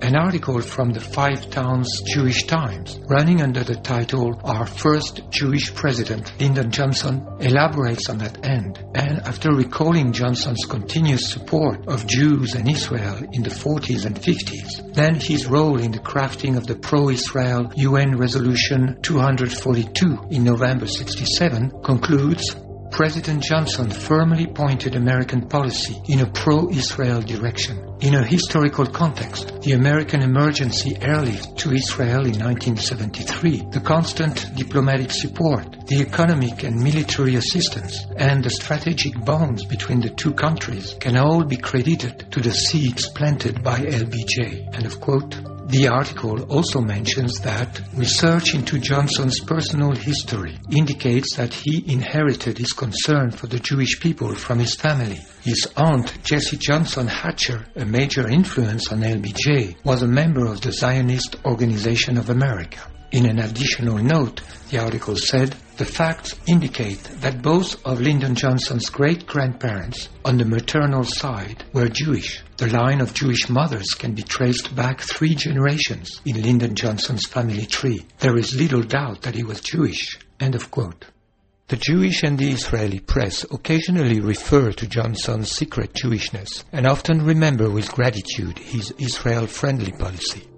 An 0.00 0.14
article 0.14 0.60
from 0.62 0.92
the 0.92 1.00
Five 1.00 1.50
Towns 1.50 2.02
Jewish 2.02 2.46
Times, 2.46 3.00
running 3.08 3.42
under 3.42 3.64
the 3.64 3.74
title 3.74 4.40
Our 4.44 4.64
First 4.64 5.22
Jewish 5.30 5.74
President, 5.74 6.32
Lyndon 6.40 6.70
Johnson, 6.70 7.26
elaborates 7.40 8.08
on 8.08 8.18
that 8.18 8.46
end. 8.46 8.78
And 8.94 9.18
after 9.26 9.52
recalling 9.52 10.12
Johnson's 10.12 10.64
continuous 10.66 11.28
support 11.28 11.88
of 11.88 12.06
Jews 12.06 12.54
and 12.54 12.70
Israel 12.70 13.18
in 13.32 13.42
the 13.42 13.50
40s 13.50 14.06
and 14.06 14.14
50s, 14.14 14.94
then 14.94 15.16
his 15.16 15.46
role 15.46 15.80
in 15.80 15.90
the 15.90 15.98
crafting 15.98 16.56
of 16.56 16.68
the 16.68 16.76
pro-Israel 16.76 17.72
UN 17.76 18.16
Resolution 18.16 18.98
242 19.02 20.28
in 20.30 20.44
November 20.44 20.86
67 20.86 21.82
concludes 21.82 22.54
President 22.90 23.42
Johnson 23.42 23.90
firmly 23.90 24.46
pointed 24.46 24.96
American 24.96 25.46
policy 25.48 26.00
in 26.08 26.20
a 26.20 26.30
pro-Israel 26.30 27.20
direction. 27.20 27.84
In 28.00 28.14
a 28.14 28.24
historical 28.24 28.86
context, 28.86 29.60
the 29.60 29.72
American 29.72 30.22
emergency 30.22 30.96
airlift 31.00 31.58
to 31.58 31.72
Israel 31.72 32.26
in 32.26 32.38
1973, 32.38 33.70
the 33.72 33.80
constant 33.80 34.54
diplomatic 34.54 35.10
support, 35.10 35.86
the 35.86 36.00
economic 36.00 36.62
and 36.62 36.82
military 36.82 37.36
assistance, 37.36 38.06
and 38.16 38.42
the 38.42 38.50
strategic 38.50 39.24
bonds 39.24 39.64
between 39.64 40.00
the 40.00 40.10
two 40.10 40.32
countries 40.32 40.94
can 41.00 41.16
all 41.16 41.44
be 41.44 41.56
credited 41.56 42.30
to 42.32 42.40
the 42.40 42.52
seeds 42.52 43.08
planted 43.08 43.62
by 43.62 43.78
LBJ. 43.78 44.74
End 44.74 44.86
of 44.86 45.00
quote. 45.00 45.57
The 45.68 45.86
article 45.86 46.44
also 46.44 46.80
mentions 46.80 47.40
that 47.40 47.82
research 47.94 48.54
into 48.54 48.78
Johnson's 48.78 49.38
personal 49.40 49.94
history 49.94 50.58
indicates 50.74 51.36
that 51.36 51.52
he 51.52 51.84
inherited 51.92 52.56
his 52.56 52.72
concern 52.72 53.30
for 53.30 53.48
the 53.48 53.60
Jewish 53.60 54.00
people 54.00 54.34
from 54.34 54.60
his 54.60 54.74
family. 54.76 55.20
His 55.42 55.68
aunt, 55.76 56.24
Jessie 56.24 56.56
Johnson 56.56 57.06
Hatcher, 57.06 57.66
a 57.76 57.84
major 57.84 58.26
influence 58.26 58.90
on 58.90 59.00
LBJ, 59.00 59.76
was 59.84 60.00
a 60.00 60.08
member 60.08 60.46
of 60.46 60.62
the 60.62 60.72
Zionist 60.72 61.36
Organization 61.44 62.16
of 62.16 62.30
America. 62.30 62.80
In 63.12 63.26
an 63.26 63.38
additional 63.38 63.98
note, 63.98 64.40
the 64.70 64.78
article 64.78 65.16
said, 65.16 65.54
the 65.78 65.84
facts 65.84 66.34
indicate 66.48 67.04
that 67.20 67.40
both 67.40 67.80
of 67.86 68.00
Lyndon 68.00 68.34
Johnson's 68.34 68.90
great-grandparents 68.90 70.08
on 70.24 70.36
the 70.36 70.44
maternal 70.44 71.04
side 71.04 71.62
were 71.72 71.88
Jewish. 71.88 72.42
The 72.56 72.66
line 72.66 73.00
of 73.00 73.14
Jewish 73.14 73.48
mothers 73.48 73.86
can 73.96 74.12
be 74.12 74.24
traced 74.24 74.74
back 74.74 75.00
three 75.00 75.36
generations 75.36 76.20
in 76.26 76.42
Lyndon 76.42 76.74
Johnson's 76.74 77.26
family 77.28 77.64
tree. 77.64 78.04
There 78.18 78.36
is 78.36 78.56
little 78.56 78.82
doubt 78.82 79.22
that 79.22 79.36
he 79.36 79.44
was 79.44 79.60
Jewish. 79.60 80.18
End 80.40 80.56
of 80.56 80.68
quote. 80.72 81.04
The 81.68 81.76
Jewish 81.76 82.24
and 82.24 82.36
the 82.36 82.50
Israeli 82.50 82.98
press 82.98 83.44
occasionally 83.44 84.18
refer 84.18 84.72
to 84.72 84.86
Johnson's 84.88 85.52
secret 85.52 85.92
Jewishness 85.92 86.64
and 86.72 86.88
often 86.88 87.24
remember 87.24 87.70
with 87.70 87.92
gratitude 87.92 88.58
his 88.58 88.92
Israel-friendly 88.98 89.92
policy. 89.92 90.48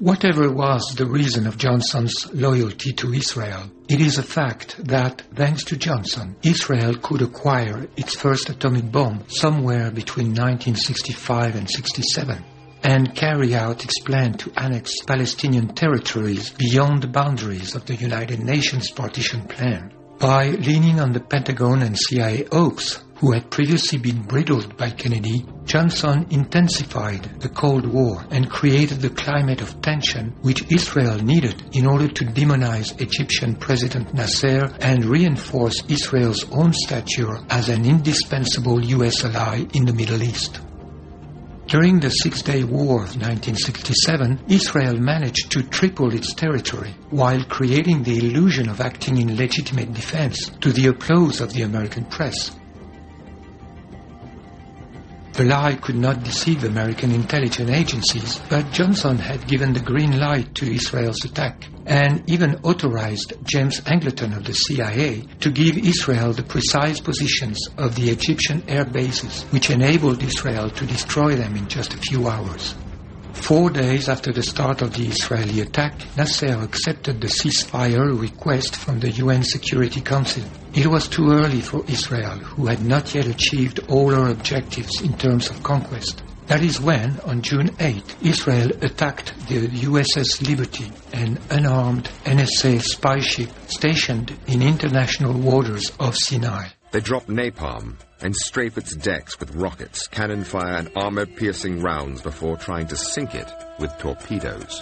Whatever 0.00 0.50
was 0.50 0.94
the 0.96 1.06
reason 1.06 1.46
of 1.46 1.56
Johnson's 1.56 2.26
loyalty 2.34 2.92
to 2.94 3.12
Israel, 3.12 3.70
it 3.88 4.00
is 4.00 4.18
a 4.18 4.24
fact 4.24 4.76
that, 4.86 5.22
thanks 5.36 5.62
to 5.64 5.76
Johnson, 5.76 6.34
Israel 6.42 6.96
could 6.96 7.22
acquire 7.22 7.86
its 7.96 8.16
first 8.16 8.50
atomic 8.50 8.90
bomb 8.90 9.22
somewhere 9.28 9.92
between 9.92 10.28
1965 10.28 11.54
and 11.54 11.70
67 11.70 12.44
and 12.82 13.14
carry 13.14 13.54
out 13.54 13.84
its 13.84 14.00
plan 14.00 14.34
to 14.34 14.52
annex 14.56 14.90
Palestinian 15.06 15.68
territories 15.68 16.50
beyond 16.50 17.02
the 17.02 17.08
boundaries 17.08 17.76
of 17.76 17.86
the 17.86 17.94
United 17.94 18.40
Nations 18.40 18.90
partition 18.90 19.46
plan. 19.46 19.92
By 20.18 20.50
leaning 20.50 21.00
on 21.00 21.12
the 21.12 21.20
Pentagon 21.20 21.82
and 21.82 21.98
CIA 21.98 22.46
oaks, 22.52 23.02
who 23.16 23.32
had 23.32 23.50
previously 23.50 23.98
been 23.98 24.22
bridled 24.22 24.76
by 24.76 24.90
Kennedy, 24.90 25.44
Johnson 25.64 26.26
intensified 26.30 27.40
the 27.40 27.48
Cold 27.48 27.86
War 27.86 28.24
and 28.30 28.50
created 28.50 29.00
the 29.00 29.10
climate 29.10 29.60
of 29.60 29.80
tension 29.80 30.34
which 30.42 30.70
Israel 30.70 31.18
needed 31.18 31.62
in 31.72 31.86
order 31.86 32.08
to 32.08 32.24
demonize 32.24 33.00
Egyptian 33.00 33.56
President 33.56 34.14
Nasser 34.14 34.72
and 34.80 35.04
reinforce 35.04 35.82
Israel's 35.88 36.44
own 36.52 36.72
stature 36.72 37.38
as 37.50 37.68
an 37.68 37.84
indispensable 37.84 38.84
U.S. 38.84 39.24
ally 39.24 39.64
in 39.74 39.84
the 39.84 39.94
Middle 39.94 40.22
East. 40.22 40.60
During 41.66 41.98
the 41.98 42.10
Six 42.10 42.42
Day 42.42 42.62
War 42.62 43.04
of 43.04 43.16
1967, 43.16 44.44
Israel 44.48 44.98
managed 44.98 45.50
to 45.52 45.62
triple 45.62 46.12
its 46.14 46.34
territory 46.34 46.94
while 47.10 47.42
creating 47.44 48.02
the 48.02 48.18
illusion 48.18 48.68
of 48.68 48.82
acting 48.82 49.16
in 49.16 49.36
legitimate 49.36 49.94
defense 49.94 50.50
to 50.60 50.70
the 50.70 50.88
applause 50.88 51.40
of 51.40 51.52
the 51.54 51.62
American 51.62 52.04
press. 52.04 52.50
The 55.34 55.42
lie 55.42 55.74
could 55.74 55.96
not 55.96 56.22
deceive 56.22 56.62
American 56.62 57.10
intelligence 57.10 57.68
agencies, 57.68 58.40
but 58.48 58.70
Johnson 58.70 59.18
had 59.18 59.48
given 59.48 59.72
the 59.72 59.80
green 59.80 60.16
light 60.20 60.54
to 60.54 60.72
Israel's 60.72 61.24
attack 61.24 61.66
and 61.86 62.22
even 62.30 62.54
authorized 62.62 63.32
James 63.42 63.80
Angleton 63.80 64.36
of 64.36 64.44
the 64.44 64.54
CIA 64.54 65.26
to 65.40 65.50
give 65.50 65.76
Israel 65.76 66.32
the 66.32 66.44
precise 66.44 67.00
positions 67.00 67.58
of 67.78 67.96
the 67.96 68.10
Egyptian 68.10 68.62
air 68.68 68.84
bases, 68.84 69.42
which 69.50 69.70
enabled 69.70 70.22
Israel 70.22 70.70
to 70.70 70.86
destroy 70.86 71.34
them 71.34 71.56
in 71.56 71.66
just 71.66 71.94
a 71.94 71.98
few 71.98 72.28
hours. 72.28 72.76
Four 73.34 73.70
days 73.70 74.08
after 74.08 74.32
the 74.32 74.42
start 74.42 74.80
of 74.80 74.94
the 74.94 75.06
Israeli 75.06 75.60
attack, 75.60 76.00
Nasser 76.16 76.58
accepted 76.62 77.20
the 77.20 77.26
ceasefire 77.26 78.18
request 78.18 78.76
from 78.76 79.00
the 79.00 79.10
UN 79.10 79.42
Security 79.42 80.00
Council. 80.00 80.44
It 80.72 80.86
was 80.86 81.08
too 81.08 81.30
early 81.30 81.60
for 81.60 81.84
Israel, 81.86 82.38
who 82.38 82.66
had 82.66 82.84
not 82.84 83.14
yet 83.14 83.26
achieved 83.26 83.80
all 83.88 84.10
her 84.10 84.30
objectives 84.30 85.02
in 85.02 85.12
terms 85.18 85.50
of 85.50 85.62
conquest. 85.62 86.22
That 86.46 86.62
is 86.62 86.80
when, 86.80 87.20
on 87.20 87.42
June 87.42 87.70
8, 87.80 88.16
Israel 88.22 88.70
attacked 88.82 89.34
the 89.48 89.66
USS 89.68 90.46
Liberty, 90.46 90.90
an 91.12 91.38
unarmed 91.50 92.08
NSA 92.24 92.82
spy 92.82 93.20
ship 93.20 93.50
stationed 93.66 94.36
in 94.46 94.62
international 94.62 95.32
waters 95.32 95.90
of 96.00 96.16
Sinai. 96.16 96.68
They 96.94 97.00
drop 97.00 97.26
napalm 97.26 97.96
and 98.20 98.36
strafe 98.36 98.78
its 98.78 98.94
decks 98.94 99.40
with 99.40 99.56
rockets, 99.56 100.06
cannon 100.06 100.44
fire, 100.44 100.76
and 100.76 100.92
armor 100.94 101.26
piercing 101.26 101.82
rounds 101.82 102.22
before 102.22 102.56
trying 102.56 102.86
to 102.86 102.96
sink 102.96 103.34
it 103.34 103.52
with 103.80 103.90
torpedoes. 103.98 104.80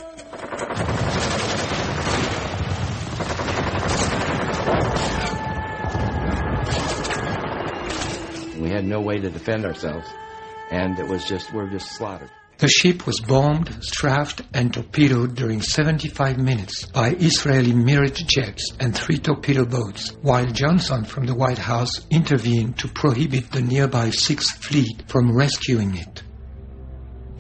We 8.60 8.68
had 8.68 8.84
no 8.84 9.01
way 9.01 9.18
to 9.18 9.30
defend 9.30 9.64
ourselves, 9.64 10.06
and 10.70 10.98
it 10.98 11.09
was 11.09 11.24
just, 11.24 11.51
we 11.55 11.60
are 11.60 11.66
just 11.66 11.93
slaughtered. 11.93 12.28
The 12.62 12.68
ship 12.68 13.09
was 13.09 13.18
bombed, 13.18 13.76
strafed, 13.82 14.43
and 14.55 14.72
torpedoed 14.72 15.34
during 15.34 15.60
75 15.60 16.39
minutes 16.39 16.86
by 16.86 17.10
Israeli 17.10 17.72
Mirage 17.72 18.22
jets 18.22 18.70
and 18.78 18.97
three 18.97 19.18
torpedo 19.18 19.64
boats, 19.64 20.10
while 20.22 20.47
Johnson 20.47 21.05
from 21.05 21.26
the 21.26 21.34
White 21.34 21.59
House 21.59 21.90
intervened 22.09 22.78
to 22.78 22.86
prohibit 22.86 23.51
the 23.51 23.62
nearby 23.62 24.10
Sixth 24.10 24.62
Fleet 24.62 25.02
from 25.09 25.36
rescuing 25.36 25.97
it. 25.97 26.22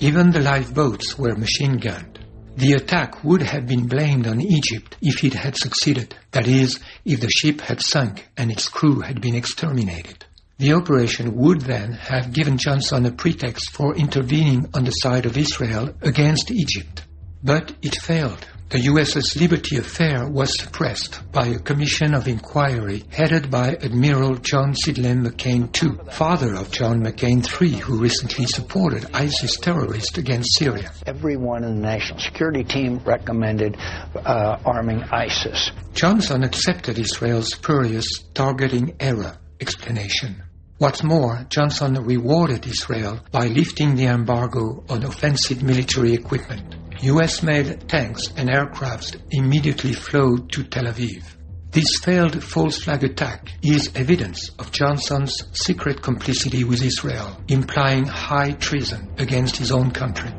Even 0.00 0.32
the 0.32 0.40
lifeboats 0.40 1.16
were 1.16 1.36
machine 1.36 1.76
gunned. 1.76 2.18
The 2.56 2.72
attack 2.72 3.22
would 3.22 3.42
have 3.42 3.68
been 3.68 3.86
blamed 3.86 4.26
on 4.26 4.40
Egypt 4.40 4.96
if 5.00 5.22
it 5.22 5.34
had 5.34 5.56
succeeded, 5.56 6.16
that 6.32 6.48
is, 6.48 6.80
if 7.04 7.20
the 7.20 7.30
ship 7.30 7.60
had 7.60 7.80
sunk 7.80 8.28
and 8.36 8.50
its 8.50 8.68
crew 8.68 8.98
had 8.98 9.20
been 9.20 9.36
exterminated. 9.36 10.26
The 10.62 10.74
operation 10.74 11.34
would 11.38 11.62
then 11.62 11.94
have 11.94 12.32
given 12.32 12.56
Johnson 12.56 13.04
a 13.06 13.10
pretext 13.10 13.72
for 13.72 13.96
intervening 13.96 14.68
on 14.74 14.84
the 14.84 14.92
side 14.92 15.26
of 15.26 15.36
Israel 15.36 15.92
against 16.02 16.52
Egypt. 16.52 17.04
But 17.42 17.74
it 17.82 18.00
failed. 18.00 18.46
The 18.68 18.78
USS 18.78 19.40
Liberty 19.40 19.78
affair 19.78 20.24
was 20.28 20.56
suppressed 20.56 21.20
by 21.32 21.48
a 21.48 21.58
commission 21.58 22.14
of 22.14 22.28
inquiry 22.28 23.02
headed 23.10 23.50
by 23.50 23.74
Admiral 23.74 24.36
John 24.36 24.76
Sidney 24.76 25.14
McCain 25.14 25.66
II, 25.82 26.12
father 26.12 26.54
of 26.54 26.70
John 26.70 27.02
McCain 27.02 27.42
III, 27.42 27.80
who 27.80 27.98
recently 27.98 28.46
supported 28.46 29.04
ISIS 29.12 29.56
terrorists 29.56 30.16
against 30.16 30.56
Syria. 30.60 30.92
Everyone 31.06 31.64
in 31.64 31.74
the 31.74 31.82
national 31.82 32.20
security 32.20 32.62
team 32.62 33.00
recommended 33.04 33.76
uh, 34.14 34.58
arming 34.64 35.02
ISIS. 35.10 35.72
Johnson 35.92 36.44
accepted 36.44 37.00
Israel's 37.00 37.52
spurious 37.52 38.06
targeting 38.32 38.94
error 39.00 39.36
explanation. 39.60 40.40
What's 40.82 41.04
more, 41.04 41.46
Johnson 41.48 41.94
rewarded 41.94 42.66
Israel 42.66 43.20
by 43.30 43.46
lifting 43.46 43.94
the 43.94 44.06
embargo 44.06 44.82
on 44.88 45.04
offensive 45.04 45.62
military 45.62 46.12
equipment. 46.12 46.74
US-made 47.00 47.88
tanks 47.88 48.32
and 48.36 48.48
aircrafts 48.48 49.16
immediately 49.30 49.92
flowed 49.92 50.50
to 50.50 50.64
Tel 50.64 50.86
Aviv. 50.86 51.22
This 51.70 51.86
failed 52.02 52.42
false 52.42 52.82
flag 52.82 53.04
attack 53.04 53.52
is 53.62 53.92
evidence 53.94 54.50
of 54.58 54.72
Johnson's 54.72 55.36
secret 55.52 56.02
complicity 56.02 56.64
with 56.64 56.82
Israel, 56.82 57.40
implying 57.46 58.04
high 58.04 58.50
treason 58.50 59.08
against 59.18 59.56
his 59.56 59.70
own 59.70 59.92
country. 59.92 60.32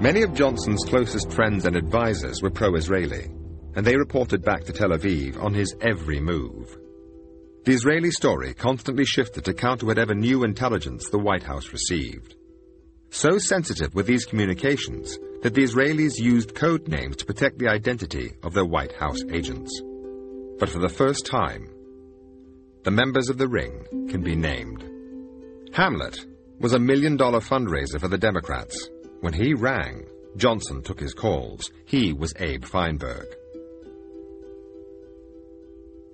Many 0.00 0.22
of 0.22 0.34
Johnson's 0.34 0.84
closest 0.84 1.32
friends 1.32 1.66
and 1.66 1.74
advisers 1.74 2.40
were 2.40 2.50
pro-Israeli, 2.50 3.32
and 3.74 3.84
they 3.84 3.96
reported 3.96 4.44
back 4.44 4.62
to 4.66 4.72
Tel 4.72 4.90
Aviv 4.90 5.42
on 5.42 5.54
his 5.54 5.74
every 5.80 6.20
move. 6.20 6.78
The 7.64 7.72
Israeli 7.72 8.10
story 8.10 8.52
constantly 8.52 9.06
shifted 9.06 9.46
to 9.46 9.54
counter 9.54 9.86
whatever 9.86 10.14
new 10.14 10.44
intelligence 10.44 11.08
the 11.08 11.18
White 11.18 11.42
House 11.42 11.72
received. 11.72 12.34
So 13.08 13.38
sensitive 13.38 13.94
were 13.94 14.02
these 14.02 14.26
communications 14.26 15.18
that 15.40 15.54
the 15.54 15.62
Israelis 15.62 16.18
used 16.18 16.54
code 16.54 16.88
names 16.88 17.16
to 17.16 17.24
protect 17.24 17.58
the 17.58 17.68
identity 17.68 18.32
of 18.42 18.52
their 18.52 18.66
White 18.66 18.92
House 18.92 19.22
agents. 19.32 19.80
But 20.58 20.68
for 20.68 20.78
the 20.78 20.90
first 20.90 21.24
time, 21.24 21.70
the 22.82 22.90
members 22.90 23.30
of 23.30 23.38
the 23.38 23.48
ring 23.48 23.86
can 24.10 24.22
be 24.22 24.36
named. 24.36 24.84
Hamlet 25.72 26.26
was 26.60 26.74
a 26.74 26.78
million 26.78 27.16
dollar 27.16 27.40
fundraiser 27.40 27.98
for 27.98 28.08
the 28.08 28.18
Democrats. 28.18 28.90
When 29.20 29.32
he 29.32 29.54
rang, 29.54 30.04
Johnson 30.36 30.82
took 30.82 31.00
his 31.00 31.14
calls. 31.14 31.70
He 31.86 32.12
was 32.12 32.34
Abe 32.38 32.66
Feinberg. 32.66 33.24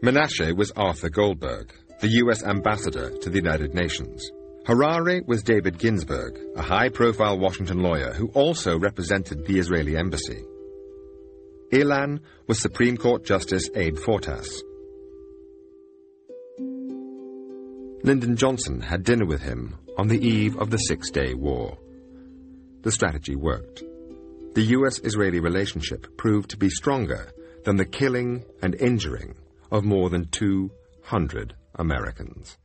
Menashe 0.03 0.57
was 0.57 0.71
Arthur 0.77 1.11
Goldberg, 1.11 1.75
the 2.01 2.09
U.S. 2.09 2.43
ambassador 2.43 3.11
to 3.19 3.29
the 3.29 3.37
United 3.37 3.75
Nations. 3.75 4.31
Harari 4.67 5.21
was 5.27 5.43
David 5.43 5.79
Ginsburg, 5.79 6.39
a 6.57 6.63
high-profile 6.63 7.39
Washington 7.39 7.83
lawyer 7.83 8.15
who 8.15 8.29
also 8.29 8.79
represented 8.79 9.45
the 9.45 9.59
Israeli 9.59 9.99
embassy. 9.99 10.43
Ilan 11.71 12.21
was 12.47 12.59
Supreme 12.59 12.97
Court 12.97 13.27
Justice 13.27 13.69
Abe 13.75 13.99
Fortas. 13.99 14.63
Lyndon 18.03 18.37
Johnson 18.37 18.81
had 18.81 19.05
dinner 19.05 19.27
with 19.27 19.43
him 19.43 19.77
on 19.99 20.09
the 20.09 20.27
eve 20.27 20.57
of 20.57 20.71
the 20.71 20.79
Six-Day 20.79 21.35
War. 21.35 21.77
The 22.81 22.91
strategy 22.91 23.37
worked. 23.37 23.83
The 24.55 24.63
U.S.-Israeli 24.63 25.43
relationship 25.43 26.17
proved 26.17 26.49
to 26.51 26.57
be 26.57 26.71
stronger 26.71 27.31
than 27.65 27.77
the 27.77 27.85
killing 27.85 28.47
and 28.63 28.75
injuring 28.77 29.35
of 29.71 29.85
more 29.85 30.11
than 30.11 30.29
200 30.29 31.55
Americans. 31.75 32.59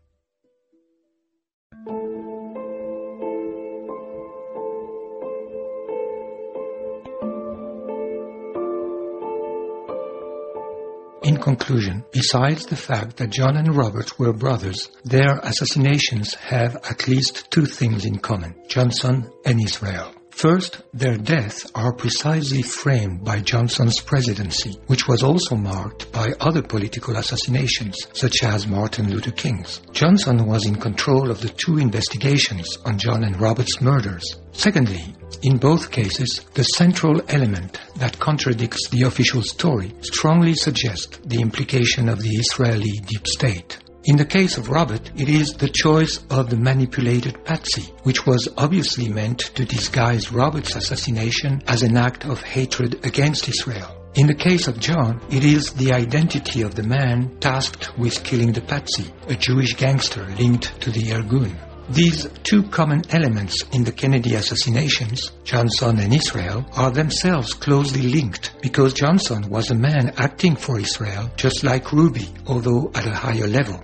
In 11.26 11.38
conclusion, 11.38 12.06
besides 12.12 12.68
the 12.68 12.76
fact 12.76 13.18
that 13.18 13.32
John 13.32 13.58
and 13.58 13.76
Robert 13.76 14.20
were 14.20 14.32
brothers, 14.32 14.92
their 15.06 15.40
assassinations 15.40 16.36
have 16.36 16.76
at 16.88 17.08
least 17.08 17.50
two 17.50 17.66
things 17.66 18.06
in 18.06 18.20
common 18.20 18.54
Johnson 18.68 19.32
and 19.44 19.60
Israel. 19.60 20.14
First, 20.36 20.82
their 20.94 21.18
deaths 21.18 21.72
are 21.76 21.94
precisely 21.94 22.62
framed 22.62 23.24
by 23.24 23.40
Johnson's 23.40 24.02
presidency, 24.02 24.78
which 24.88 25.08
was 25.08 25.24
also 25.24 25.56
marked 25.56 26.12
by 26.12 26.34
other 26.42 26.62
political 26.62 27.16
assassinations, 27.16 27.96
such 28.12 28.44
as 28.44 28.68
Martin 28.68 29.10
Luther 29.10 29.32
King's. 29.32 29.80
Johnson 29.94 30.46
was 30.46 30.66
in 30.66 30.76
control 30.76 31.32
of 31.32 31.40
the 31.40 31.48
two 31.48 31.78
investigations 31.78 32.78
on 32.84 33.00
John 33.00 33.24
and 33.24 33.40
Robert's 33.40 33.80
murders. 33.80 34.36
Secondly, 34.52 35.16
in 35.44 35.56
both 35.56 35.90
cases, 35.90 36.42
the 36.54 36.64
central 36.64 37.22
element 37.30 37.80
that 37.96 38.20
contradicts 38.20 38.90
the 38.90 39.04
official 39.04 39.42
story 39.42 39.94
strongly 40.02 40.54
suggests 40.54 41.18
the 41.24 41.40
implication 41.40 42.10
of 42.10 42.22
the 42.22 42.36
Israeli 42.36 42.92
deep 43.08 43.26
state. 43.26 43.80
In 44.08 44.18
the 44.18 44.26
case 44.26 44.60
of 44.60 44.70
Robert, 44.70 45.10
it 45.18 45.30
is 45.30 45.54
the 45.54 45.68
choice 45.68 46.24
of 46.30 46.52
the 46.52 46.58
manipulated 46.58 47.44
Patsy, 47.44 47.92
which 48.04 48.28
was 48.28 48.48
obviously 48.56 49.10
meant 49.10 49.40
to 49.56 49.66
disguise 49.66 50.32
Robert's 50.32 50.76
assassination 50.76 51.64
as 51.66 51.82
an 51.82 51.98
act 51.98 52.24
of 52.24 52.40
hatred 52.44 53.04
against 53.04 53.50
Israel. 53.50 54.00
In 54.14 54.28
the 54.28 54.36
case 54.36 54.68
of 54.68 54.80
John, 54.80 55.20
it 55.32 55.44
is 55.44 55.74
the 55.74 55.92
identity 55.92 56.62
of 56.62 56.76
the 56.76 56.84
man 56.84 57.36
tasked 57.40 57.98
with 57.98 58.24
killing 58.24 58.54
the 58.54 58.62
Patsy, 58.62 59.12
a 59.28 59.34
Jewish 59.34 59.74
gangster 59.74 60.24
linked 60.38 60.80
to 60.82 60.92
the 60.92 61.02
Irgun. 61.02 61.58
These 61.90 62.30
two 62.44 62.62
common 62.62 63.02
elements 63.10 63.64
in 63.72 63.84
the 63.84 63.92
Kennedy 63.92 64.36
assassinations, 64.36 65.32
Johnson 65.44 66.00
and 66.00 66.14
Israel, 66.14 66.64
are 66.74 66.92
themselves 66.92 67.56
closely 67.56 68.04
linked 68.04 68.54
because 68.62 68.94
Johnson 68.94 69.50
was 69.50 69.72
a 69.72 69.76
man 69.76 70.14
acting 70.18 70.56
for 70.56 70.80
Israel 70.80 71.32
just 71.38 71.64
like 71.64 71.92
Ruby, 71.92 72.30
although 72.46 72.92
at 72.94 73.08
a 73.08 73.16
higher 73.16 73.48
level. 73.48 73.84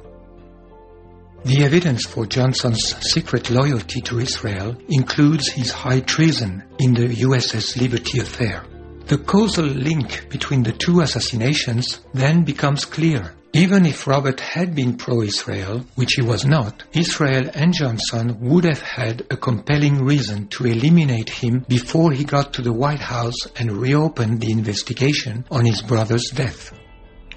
The 1.44 1.64
evidence 1.64 2.06
for 2.06 2.28
Johnson's 2.28 2.96
secret 3.12 3.50
loyalty 3.50 4.00
to 4.02 4.20
Israel 4.20 4.78
includes 4.90 5.50
his 5.50 5.72
high 5.72 6.02
treason 6.02 6.64
in 6.80 6.94
the 6.94 7.08
USS 7.08 7.82
Liberty 7.82 8.20
affair. 8.20 8.64
The 9.08 9.18
causal 9.18 9.66
link 9.66 10.30
between 10.30 10.62
the 10.62 10.72
two 10.72 11.02
assassinations 11.02 12.02
then 12.14 12.44
becomes 12.44 12.86
clear. 12.86 13.34
Even 13.54 13.86
if 13.86 14.08
Robert 14.08 14.40
had 14.40 14.76
been 14.76 14.96
pro-Israel, 14.96 15.84
which 15.96 16.14
he 16.14 16.22
was 16.22 16.46
not, 16.46 16.84
Israel 16.94 17.50
and 17.54 17.74
Johnson 17.74 18.40
would 18.40 18.64
have 18.64 18.82
had 18.82 19.26
a 19.30 19.36
compelling 19.36 20.06
reason 20.06 20.48
to 20.50 20.68
eliminate 20.68 21.30
him 21.30 21.66
before 21.68 22.14
he 22.14 22.24
got 22.24 22.54
to 22.54 22.62
the 22.62 22.72
White 22.72 23.02
House 23.02 23.48
and 23.58 23.74
reopened 23.74 24.40
the 24.40 24.52
investigation 24.52 25.44
on 25.52 25.66
his 25.66 25.82
brother's 25.82 26.30
death. 26.30 26.72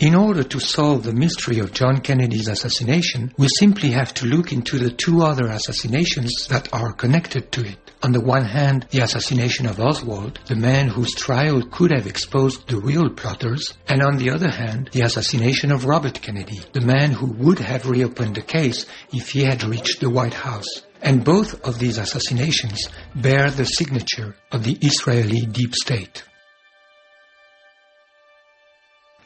In 0.01 0.17
order 0.17 0.43
to 0.43 0.59
solve 0.59 1.05
the 1.05 1.13
mystery 1.13 1.61
of 1.61 1.73
John 1.73 2.01
Kennedy's 2.01 2.49
assassination, 2.49 3.33
we 3.39 3.47
simply 3.61 3.91
have 3.93 4.13
to 4.15 4.27
look 4.27 4.53
into 4.53 4.77
the 4.77 4.91
two 4.91 5.23
other 5.23 5.47
assassinations 5.47 6.49
that 6.49 6.69
are 6.73 6.93
connected 6.93 7.53
to 7.53 7.65
it. 7.65 7.79
On 8.03 8.11
the 8.11 8.21
one 8.21 8.45
hand, 8.45 8.87
the 8.91 8.99
assassination 8.99 9.67
of 9.67 9.79
Oswald, 9.79 10.41
the 10.47 10.57
man 10.57 10.89
whose 10.89 11.15
trial 11.15 11.63
could 11.63 11.93
have 11.93 12.09
exposed 12.09 12.67
the 12.67 12.81
real 12.81 13.09
plotters, 13.09 13.73
and 13.87 14.03
on 14.03 14.19
the 14.19 14.31
other 14.31 14.51
hand, 14.51 14.91
the 14.93 15.03
assassination 15.03 15.71
of 15.71 15.85
Robert 15.85 16.21
Kennedy, 16.21 16.61
the 16.73 16.81
man 16.81 17.13
who 17.13 17.27
would 17.27 17.61
have 17.61 17.89
reopened 17.89 18.35
the 18.35 18.43
case 18.43 18.87
if 19.13 19.31
he 19.31 19.45
had 19.45 19.63
reached 19.63 20.01
the 20.01 20.11
White 20.11 20.35
House. 20.35 20.83
And 21.03 21.25
both 21.25 21.65
of 21.65 21.79
these 21.79 21.99
assassinations 21.99 22.89
bear 23.15 23.49
the 23.49 23.65
signature 23.65 24.35
of 24.51 24.65
the 24.65 24.77
Israeli 24.81 25.47
deep 25.47 25.75
state. 25.75 26.25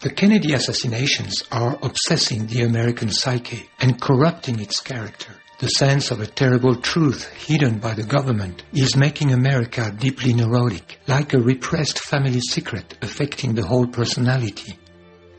The 0.01 0.11
Kennedy 0.11 0.53
assassinations 0.53 1.43
are 1.51 1.77
obsessing 1.83 2.47
the 2.47 2.63
American 2.63 3.11
psyche 3.11 3.69
and 3.81 4.01
corrupting 4.01 4.61
its 4.61 4.81
character. 4.81 5.33
The 5.59 5.67
sense 5.71 6.13
of 6.13 6.21
a 6.21 6.27
terrible 6.27 6.77
truth 6.77 7.25
hidden 7.33 7.81
by 7.81 7.95
the 7.95 8.05
government 8.05 8.63
is 8.73 8.95
making 8.95 9.33
America 9.33 9.93
deeply 9.99 10.35
neurotic, 10.35 11.01
like 11.09 11.35
a 11.35 11.41
repressed 11.41 11.99
family 11.99 12.39
secret 12.39 12.97
affecting 13.03 13.57
the 13.57 13.67
whole 13.67 13.89
personality. 13.89 14.79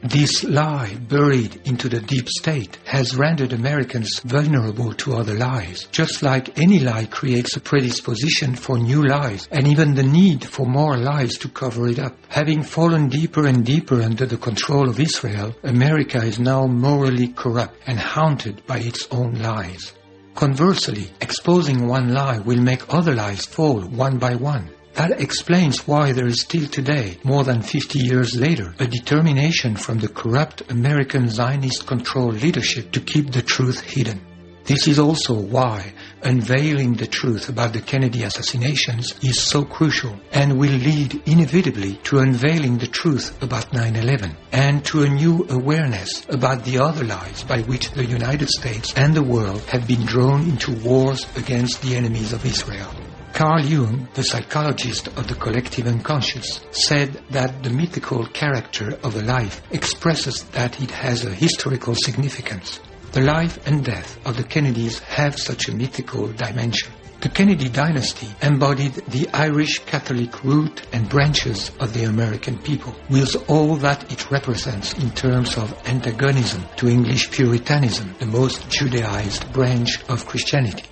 This 0.01 0.45
lie, 0.45 0.95
buried 1.09 1.59
into 1.65 1.89
the 1.89 1.99
deep 1.99 2.29
state, 2.29 2.77
has 2.85 3.17
rendered 3.17 3.51
Americans 3.51 4.21
vulnerable 4.23 4.93
to 4.93 5.15
other 5.15 5.35
lies, 5.35 5.89
just 5.91 6.23
like 6.23 6.57
any 6.57 6.79
lie 6.79 7.05
creates 7.05 7.57
a 7.57 7.59
predisposition 7.59 8.55
for 8.55 8.77
new 8.77 9.05
lies, 9.05 9.49
and 9.51 9.67
even 9.67 9.95
the 9.95 10.03
need 10.03 10.45
for 10.45 10.65
more 10.65 10.97
lies 10.97 11.37
to 11.39 11.49
cover 11.49 11.89
it 11.89 11.99
up. 11.99 12.15
Having 12.29 12.63
fallen 12.63 13.09
deeper 13.09 13.45
and 13.45 13.65
deeper 13.65 14.01
under 14.01 14.25
the 14.25 14.37
control 14.37 14.87
of 14.87 15.01
Israel, 15.01 15.53
America 15.63 16.23
is 16.23 16.39
now 16.39 16.65
morally 16.65 17.27
corrupt 17.27 17.75
and 17.85 17.99
haunted 17.99 18.65
by 18.65 18.79
its 18.79 19.05
own 19.11 19.33
lies. 19.33 19.93
Conversely, 20.33 21.11
exposing 21.19 21.87
one 21.87 22.13
lie 22.13 22.39
will 22.39 22.61
make 22.61 22.93
other 22.93 23.13
lies 23.13 23.45
fall 23.45 23.81
one 23.81 24.17
by 24.17 24.35
one. 24.35 24.69
That 24.93 25.21
explains 25.21 25.87
why 25.87 26.11
there 26.11 26.27
is 26.27 26.41
still 26.41 26.67
today, 26.67 27.17
more 27.23 27.43
than 27.43 27.61
50 27.61 27.99
years 27.99 28.35
later, 28.35 28.73
a 28.79 28.87
determination 28.87 29.75
from 29.75 29.99
the 29.99 30.09
corrupt 30.09 30.69
American 30.69 31.29
Zionist 31.29 31.87
controlled 31.87 32.41
leadership 32.41 32.91
to 32.91 32.99
keep 32.99 33.31
the 33.31 33.41
truth 33.41 33.81
hidden. 33.81 34.21
This 34.69 34.87
is 34.87 34.99
also 34.99 35.33
why 35.33 35.93
unveiling 36.21 36.93
the 36.93 37.07
truth 37.07 37.49
about 37.49 37.73
the 37.73 37.81
Kennedy 37.81 38.21
assassinations 38.21 39.15
is 39.23 39.41
so 39.41 39.65
crucial 39.65 40.19
and 40.31 40.59
will 40.59 40.77
lead 40.77 41.27
inevitably 41.27 41.95
to 42.03 42.19
unveiling 42.19 42.77
the 42.77 42.85
truth 42.85 43.41
about 43.41 43.71
9-11 43.71 44.35
and 44.51 44.85
to 44.85 45.01
a 45.01 45.09
new 45.09 45.47
awareness 45.49 46.23
about 46.29 46.65
the 46.65 46.77
other 46.77 47.03
lies 47.03 47.43
by 47.43 47.61
which 47.61 47.89
the 47.93 48.05
United 48.05 48.49
States 48.49 48.93
and 48.95 49.15
the 49.15 49.23
world 49.23 49.61
have 49.61 49.87
been 49.87 50.05
drawn 50.05 50.41
into 50.41 50.71
wars 50.85 51.25
against 51.35 51.81
the 51.81 51.95
enemies 51.95 52.31
of 52.31 52.45
Israel. 52.45 52.93
Carl 53.39 53.63
Jung, 53.63 54.05
the 54.15 54.23
psychologist 54.23 55.07
of 55.07 55.29
the 55.29 55.33
collective 55.33 55.87
unconscious, 55.87 56.59
said 56.71 57.23
that 57.29 57.63
the 57.63 57.69
mythical 57.69 58.25
character 58.25 58.99
of 59.01 59.15
a 59.15 59.21
life 59.21 59.61
expresses 59.71 60.43
that 60.51 60.81
it 60.81 60.91
has 60.91 61.23
a 61.23 61.33
historical 61.33 61.95
significance. 61.95 62.81
The 63.13 63.21
life 63.21 63.65
and 63.65 63.85
death 63.85 64.19
of 64.25 64.35
the 64.35 64.43
Kennedys 64.43 64.99
have 64.99 65.39
such 65.39 65.69
a 65.69 65.73
mythical 65.73 66.27
dimension. 66.33 66.91
The 67.21 67.29
Kennedy 67.29 67.69
dynasty 67.69 68.27
embodied 68.41 68.95
the 69.07 69.29
Irish 69.33 69.79
Catholic 69.85 70.43
root 70.43 70.81
and 70.91 71.07
branches 71.07 71.71
of 71.79 71.93
the 71.93 72.03
American 72.03 72.57
people, 72.57 72.93
with 73.09 73.49
all 73.49 73.77
that 73.77 74.11
it 74.11 74.29
represents 74.29 74.95
in 74.95 75.11
terms 75.11 75.55
of 75.55 75.73
antagonism 75.87 76.65
to 76.75 76.89
English 76.89 77.31
Puritanism, 77.31 78.13
the 78.19 78.25
most 78.25 78.69
Judaized 78.69 79.53
branch 79.53 80.03
of 80.09 80.25
Christianity. 80.25 80.83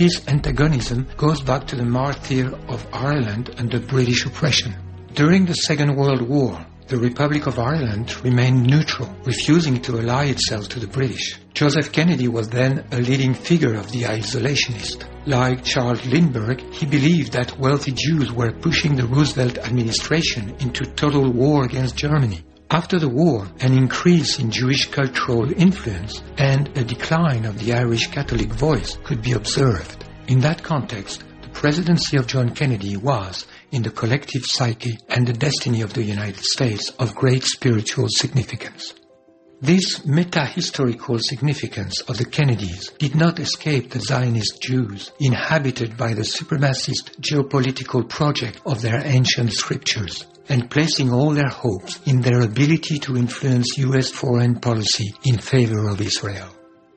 This 0.00 0.26
antagonism 0.28 1.06
goes 1.18 1.42
back 1.42 1.66
to 1.66 1.76
the 1.76 1.84
martyr 1.84 2.56
of 2.68 2.86
Ireland 2.90 3.50
under 3.58 3.78
British 3.78 4.24
oppression. 4.24 4.74
During 5.12 5.44
the 5.44 5.52
Second 5.52 5.94
World 5.94 6.22
War, 6.22 6.64
the 6.86 6.96
Republic 6.96 7.46
of 7.46 7.58
Ireland 7.58 8.24
remained 8.24 8.66
neutral, 8.66 9.14
refusing 9.26 9.78
to 9.82 9.98
ally 9.98 10.28
itself 10.30 10.70
to 10.70 10.80
the 10.80 10.86
British. 10.86 11.38
Joseph 11.52 11.92
Kennedy 11.92 12.28
was 12.28 12.48
then 12.48 12.86
a 12.92 12.96
leading 12.96 13.34
figure 13.34 13.74
of 13.74 13.92
the 13.92 14.04
isolationist. 14.04 15.04
Like 15.26 15.64
Charles 15.64 16.06
Lindbergh, 16.06 16.62
he 16.72 16.86
believed 16.86 17.32
that 17.32 17.58
wealthy 17.58 17.92
Jews 17.92 18.32
were 18.32 18.52
pushing 18.52 18.96
the 18.96 19.06
Roosevelt 19.06 19.58
administration 19.58 20.56
into 20.60 20.86
total 20.86 21.30
war 21.30 21.66
against 21.66 21.96
Germany. 21.96 22.42
After 22.72 23.00
the 23.00 23.08
war, 23.08 23.48
an 23.58 23.76
increase 23.76 24.38
in 24.38 24.52
Jewish 24.52 24.86
cultural 24.86 25.52
influence 25.60 26.22
and 26.38 26.68
a 26.78 26.84
decline 26.84 27.44
of 27.44 27.58
the 27.58 27.72
Irish 27.72 28.06
Catholic 28.06 28.52
voice 28.52 28.96
could 29.02 29.20
be 29.22 29.32
observed. 29.32 30.04
In 30.28 30.38
that 30.42 30.62
context, 30.62 31.24
the 31.42 31.48
presidency 31.48 32.16
of 32.16 32.28
John 32.28 32.54
Kennedy 32.54 32.96
was, 32.96 33.48
in 33.72 33.82
the 33.82 33.90
collective 33.90 34.44
psyche 34.44 34.96
and 35.08 35.26
the 35.26 35.32
destiny 35.32 35.80
of 35.80 35.94
the 35.94 36.04
United 36.04 36.44
States 36.44 36.90
of 37.00 37.16
great 37.16 37.42
spiritual 37.42 38.06
significance. 38.08 38.94
This 39.60 40.06
meta-historical 40.06 41.18
significance 41.18 42.00
of 42.02 42.18
the 42.18 42.24
Kennedys 42.24 42.90
did 43.00 43.16
not 43.16 43.40
escape 43.40 43.90
the 43.90 44.00
Zionist 44.00 44.62
Jews 44.62 45.10
inhabited 45.18 45.96
by 45.96 46.14
the 46.14 46.22
supremacist 46.22 47.18
geopolitical 47.20 48.08
project 48.08 48.60
of 48.64 48.80
their 48.80 49.04
ancient 49.04 49.52
scriptures 49.54 50.24
and 50.50 50.70
placing 50.70 51.10
all 51.10 51.30
their 51.30 51.48
hopes 51.48 52.00
in 52.06 52.20
their 52.20 52.42
ability 52.42 52.98
to 52.98 53.16
influence 53.16 53.78
U.S. 53.78 54.10
foreign 54.10 54.60
policy 54.60 55.14
in 55.24 55.38
favor 55.38 55.88
of 55.88 56.00
Israel. 56.00 56.50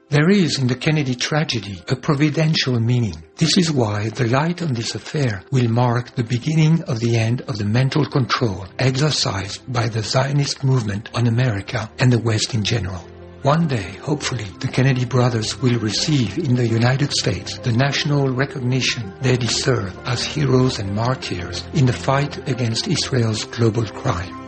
There 0.09 0.30
is 0.30 0.59
in 0.59 0.67
the 0.67 0.75
Kennedy 0.75 1.15
tragedy 1.15 1.81
a 1.88 1.95
providential 1.95 2.80
meaning. 2.80 3.15
This 3.35 3.57
is 3.57 3.71
why 3.71 4.09
the 4.09 4.27
light 4.27 4.61
on 4.61 4.73
this 4.73 4.93
affair 4.93 5.43
will 5.51 5.69
mark 5.69 6.13
the 6.13 6.23
beginning 6.23 6.84
of 6.84 6.99
the 6.99 7.17
end 7.17 7.41
of 7.41 7.57
the 7.57 7.65
mental 7.65 8.05
control 8.05 8.67
exercised 8.77 9.71
by 9.71 9.88
the 9.88 10.03
Zionist 10.03 10.63
movement 10.63 11.09
on 11.15 11.25
America 11.27 11.89
and 11.97 12.13
the 12.13 12.19
West 12.19 12.53
in 12.53 12.63
general. 12.63 13.12
One 13.44 13.68
day, 13.68 13.98
hopefully, 14.02 14.45
the 14.61 14.70
Kennedy 14.70 15.03
brothers 15.03 15.61
will 15.61 15.78
receive 15.80 16.38
in 16.38 16.56
the 16.56 16.65
United 16.65 17.11
States 17.11 17.57
the 17.57 17.74
national 17.74 18.30
recognition 18.30 19.11
they 19.20 19.36
deserve 19.36 19.94
as 20.06 20.24
heroes 20.24 20.80
and 20.80 20.95
martyrs 20.95 21.61
in 21.74 21.86
the 21.86 21.91
fight 21.91 22.48
against 22.48 22.88
Israel's 22.88 23.44
global 23.44 23.86
crime. 23.86 24.43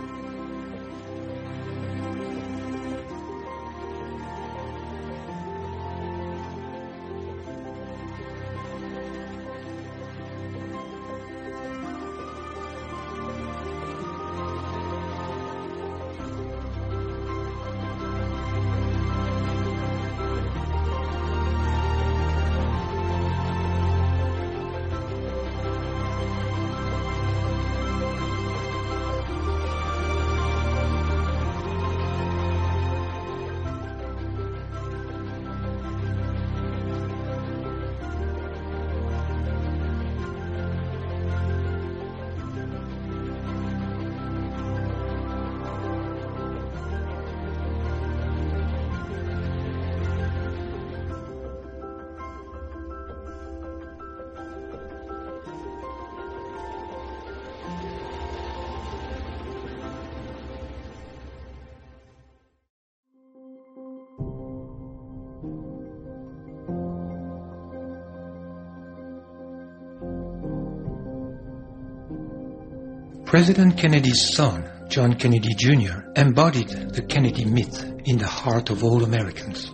President 73.26 73.76
Kennedy's 73.76 74.36
son, 74.36 74.70
John 74.88 75.16
Kennedy 75.16 75.56
Jr., 75.56 76.02
embodied 76.16 76.70
the 76.94 77.02
Kennedy 77.02 77.44
myth 77.44 77.84
in 78.06 78.18
the 78.20 78.28
heart 78.28 78.70
of 78.70 78.84
all 78.84 79.04
Americans. 79.04 79.72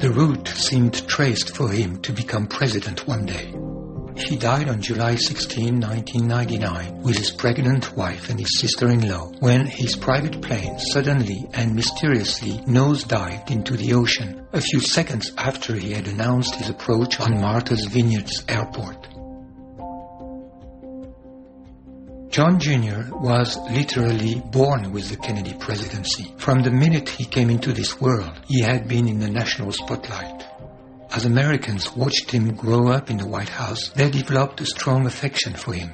The 0.00 0.12
route 0.14 0.46
seemed 0.46 1.06
traced 1.08 1.54
for 1.56 1.68
him 1.68 2.00
to 2.02 2.12
become 2.12 2.46
president 2.46 3.08
one 3.08 3.26
day. 3.26 3.52
He 4.14 4.36
died 4.36 4.68
on 4.68 4.80
July 4.80 5.16
16, 5.16 5.80
1999, 5.80 7.02
with 7.02 7.16
his 7.16 7.32
pregnant 7.32 7.96
wife 7.96 8.30
and 8.30 8.38
his 8.38 8.60
sister-in-law 8.60 9.32
when 9.40 9.66
his 9.66 9.96
private 9.96 10.40
plane 10.40 10.78
suddenly 10.78 11.44
and 11.54 11.74
mysteriously 11.74 12.58
nosedived 12.68 13.50
into 13.50 13.76
the 13.76 13.94
ocean 13.94 14.46
a 14.52 14.60
few 14.60 14.80
seconds 14.80 15.32
after 15.38 15.74
he 15.74 15.92
had 15.92 16.06
announced 16.06 16.54
his 16.54 16.68
approach 16.68 17.18
on 17.20 17.40
Martha's 17.40 17.86
Vineyards 17.86 18.44
airport. 18.48 19.08
John 22.32 22.58
Jr. 22.58 23.14
was 23.14 23.58
literally 23.70 24.40
born 24.52 24.90
with 24.90 25.10
the 25.10 25.18
Kennedy 25.18 25.52
presidency. 25.52 26.32
From 26.38 26.62
the 26.62 26.70
minute 26.70 27.10
he 27.10 27.26
came 27.26 27.50
into 27.50 27.74
this 27.74 28.00
world, 28.00 28.32
he 28.48 28.62
had 28.62 28.88
been 28.88 29.06
in 29.06 29.20
the 29.20 29.28
national 29.28 29.70
spotlight. 29.72 30.42
As 31.10 31.26
Americans 31.26 31.94
watched 31.94 32.30
him 32.30 32.54
grow 32.54 32.88
up 32.88 33.10
in 33.10 33.18
the 33.18 33.26
White 33.26 33.50
House, 33.50 33.90
they 33.90 34.10
developed 34.10 34.62
a 34.62 34.64
strong 34.64 35.04
affection 35.04 35.52
for 35.52 35.74
him. 35.74 35.92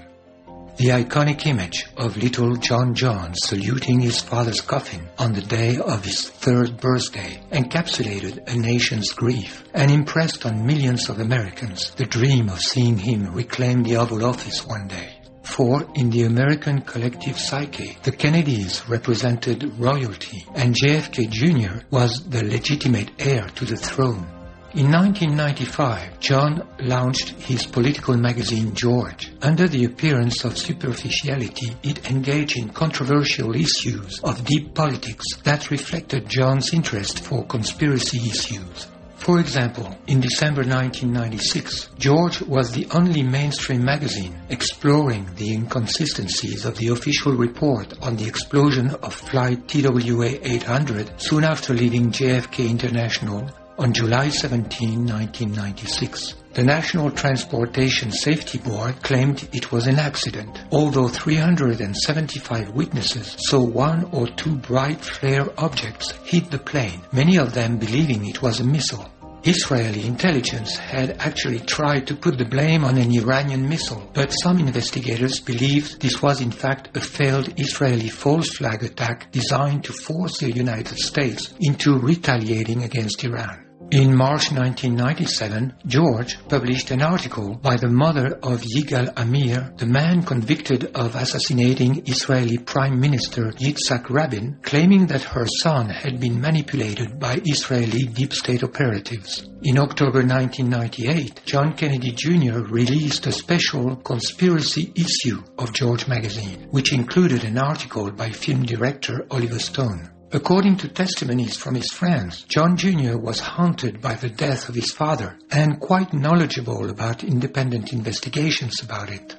The 0.76 0.90
iconic 0.90 1.44
image 1.44 1.86
of 1.96 2.16
little 2.16 2.54
John 2.54 2.94
John 2.94 3.34
saluting 3.34 3.98
his 3.98 4.20
father's 4.20 4.60
coffin 4.60 5.08
on 5.18 5.32
the 5.32 5.42
day 5.42 5.78
of 5.78 6.04
his 6.04 6.30
third 6.30 6.76
birthday 6.76 7.42
encapsulated 7.50 8.46
a 8.46 8.56
nation's 8.56 9.10
grief 9.10 9.64
and 9.74 9.90
impressed 9.90 10.46
on 10.46 10.64
millions 10.64 11.08
of 11.08 11.18
Americans 11.18 11.90
the 11.96 12.06
dream 12.06 12.48
of 12.48 12.60
seeing 12.60 12.96
him 12.96 13.34
reclaim 13.34 13.82
the 13.82 13.96
Oval 13.96 14.24
Office 14.24 14.64
one 14.64 14.86
day. 14.86 15.17
For 15.48 15.84
in 15.94 16.10
the 16.10 16.22
American 16.22 16.82
collective 16.82 17.38
psyche, 17.38 17.98
the 18.04 18.12
Kennedys 18.12 18.88
represented 18.88 19.78
royalty 19.78 20.46
and 20.54 20.74
JFK 20.74 21.28
Jr. 21.28 21.84
was 21.90 22.28
the 22.28 22.44
legitimate 22.44 23.10
heir 23.18 23.48
to 23.56 23.64
the 23.64 23.76
throne. 23.76 24.26
In 24.74 24.92
1995, 24.92 26.20
John 26.20 26.68
launched 26.80 27.30
his 27.40 27.66
political 27.66 28.16
magazine 28.16 28.74
George. 28.74 29.32
Under 29.42 29.66
the 29.66 29.84
appearance 29.86 30.44
of 30.44 30.58
superficiality, 30.58 31.74
it 31.82 32.08
engaged 32.10 32.58
in 32.58 32.68
controversial 32.68 33.56
issues 33.56 34.20
of 34.22 34.44
deep 34.44 34.74
politics 34.74 35.24
that 35.42 35.70
reflected 35.70 36.28
John's 36.28 36.72
interest 36.72 37.20
for 37.20 37.46
conspiracy 37.46 38.18
issues. 38.18 38.86
For 39.28 39.40
example, 39.40 39.94
in 40.06 40.22
December 40.22 40.62
1996, 40.62 41.90
George 41.98 42.40
was 42.40 42.72
the 42.72 42.86
only 42.92 43.22
mainstream 43.22 43.84
magazine 43.84 44.34
exploring 44.48 45.28
the 45.34 45.52
inconsistencies 45.52 46.64
of 46.64 46.78
the 46.78 46.88
official 46.88 47.34
report 47.34 47.92
on 48.00 48.16
the 48.16 48.26
explosion 48.26 48.88
of 49.02 49.12
flight 49.12 49.68
TWA 49.68 50.38
800 50.42 51.20
soon 51.20 51.44
after 51.44 51.74
leaving 51.74 52.10
JFK 52.10 52.70
International 52.70 53.50
on 53.76 53.92
July 53.92 54.30
17, 54.30 55.04
1996. 55.04 56.34
The 56.54 56.64
National 56.64 57.10
Transportation 57.10 58.10
Safety 58.10 58.56
Board 58.56 59.02
claimed 59.02 59.46
it 59.52 59.70
was 59.70 59.86
an 59.86 59.98
accident, 59.98 60.58
although 60.72 61.08
375 61.08 62.70
witnesses 62.70 63.36
saw 63.40 63.62
one 63.62 64.08
or 64.10 64.26
two 64.26 64.56
bright 64.56 65.02
flare 65.02 65.46
objects 65.60 66.12
hit 66.24 66.50
the 66.50 66.58
plane, 66.58 67.02
many 67.12 67.36
of 67.36 67.52
them 67.52 67.76
believing 67.76 68.26
it 68.26 68.40
was 68.40 68.60
a 68.60 68.64
missile. 68.64 69.06
Israeli 69.44 70.04
intelligence 70.04 70.76
had 70.76 71.16
actually 71.20 71.60
tried 71.60 72.06
to 72.08 72.16
put 72.16 72.38
the 72.38 72.44
blame 72.44 72.84
on 72.84 72.98
an 72.98 73.12
Iranian 73.12 73.68
missile, 73.68 74.10
but 74.12 74.30
some 74.30 74.58
investigators 74.58 75.40
believed 75.40 76.00
this 76.00 76.20
was 76.20 76.40
in 76.40 76.50
fact 76.50 76.96
a 76.96 77.00
failed 77.00 77.52
Israeli 77.56 78.08
false 78.08 78.56
flag 78.56 78.82
attack 78.82 79.30
designed 79.30 79.84
to 79.84 79.92
force 79.92 80.38
the 80.38 80.50
United 80.50 80.98
States 80.98 81.54
into 81.60 81.98
retaliating 81.98 82.82
against 82.82 83.22
Iran. 83.24 83.67
In 83.90 84.14
March 84.14 84.52
1997, 84.52 85.72
George 85.86 86.36
published 86.46 86.90
an 86.90 87.00
article 87.00 87.54
by 87.54 87.78
the 87.78 87.88
mother 87.88 88.38
of 88.42 88.60
Yigal 88.60 89.10
Amir, 89.16 89.72
the 89.78 89.86
man 89.86 90.22
convicted 90.24 90.94
of 90.94 91.16
assassinating 91.16 92.02
Israeli 92.06 92.58
Prime 92.58 93.00
Minister 93.00 93.50
Yitzhak 93.52 94.10
Rabin, 94.10 94.58
claiming 94.60 95.06
that 95.06 95.22
her 95.22 95.46
son 95.62 95.88
had 95.88 96.20
been 96.20 96.38
manipulated 96.38 97.18
by 97.18 97.40
Israeli 97.46 98.02
deep 98.02 98.34
state 98.34 98.62
operatives. 98.62 99.48
In 99.62 99.78
October 99.78 100.20
1998, 100.20 101.40
John 101.46 101.72
Kennedy 101.72 102.12
Jr. 102.12 102.58
released 102.68 103.26
a 103.26 103.32
special 103.32 103.96
conspiracy 103.96 104.92
issue 104.96 105.42
of 105.56 105.72
George 105.72 106.06
magazine, 106.06 106.68
which 106.72 106.92
included 106.92 107.42
an 107.42 107.56
article 107.56 108.10
by 108.10 108.28
film 108.32 108.64
director 108.64 109.26
Oliver 109.30 109.58
Stone. 109.58 110.10
According 110.30 110.76
to 110.78 110.88
testimonies 110.88 111.56
from 111.56 111.74
his 111.74 111.90
friends, 111.90 112.42
John 112.42 112.76
Jr. 112.76 113.16
was 113.16 113.40
haunted 113.40 114.02
by 114.02 114.12
the 114.12 114.28
death 114.28 114.68
of 114.68 114.74
his 114.74 114.92
father 114.92 115.38
and 115.50 115.80
quite 115.80 116.12
knowledgeable 116.12 116.90
about 116.90 117.24
independent 117.24 117.94
investigations 117.94 118.82
about 118.82 119.08
it. 119.08 119.36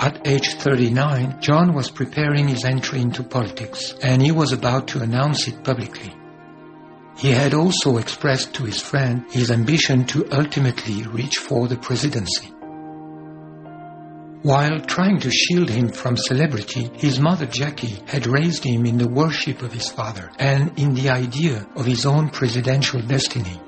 At 0.00 0.26
age 0.26 0.54
39, 0.54 1.40
John 1.40 1.72
was 1.72 1.88
preparing 1.88 2.48
his 2.48 2.64
entry 2.64 3.00
into 3.00 3.22
politics 3.22 3.94
and 4.02 4.20
he 4.20 4.32
was 4.32 4.50
about 4.50 4.88
to 4.88 5.02
announce 5.02 5.46
it 5.46 5.62
publicly. 5.62 6.12
He 7.16 7.30
had 7.30 7.54
also 7.54 7.98
expressed 7.98 8.54
to 8.54 8.64
his 8.64 8.80
friend 8.80 9.24
his 9.30 9.52
ambition 9.52 10.04
to 10.06 10.26
ultimately 10.32 11.04
reach 11.04 11.38
for 11.38 11.68
the 11.68 11.76
presidency. 11.76 12.52
While 14.48 14.80
trying 14.80 15.20
to 15.20 15.30
shield 15.30 15.68
him 15.68 15.90
from 15.90 16.16
celebrity, 16.16 16.90
his 16.94 17.20
mother 17.20 17.44
Jackie 17.44 18.02
had 18.06 18.26
raised 18.26 18.64
him 18.64 18.86
in 18.86 18.96
the 18.96 19.06
worship 19.06 19.60
of 19.60 19.74
his 19.74 19.90
father 19.90 20.30
and 20.38 20.72
in 20.78 20.94
the 20.94 21.10
idea 21.10 21.66
of 21.76 21.84
his 21.84 22.06
own 22.06 22.30
presidential 22.30 23.02
destiny. 23.02 23.60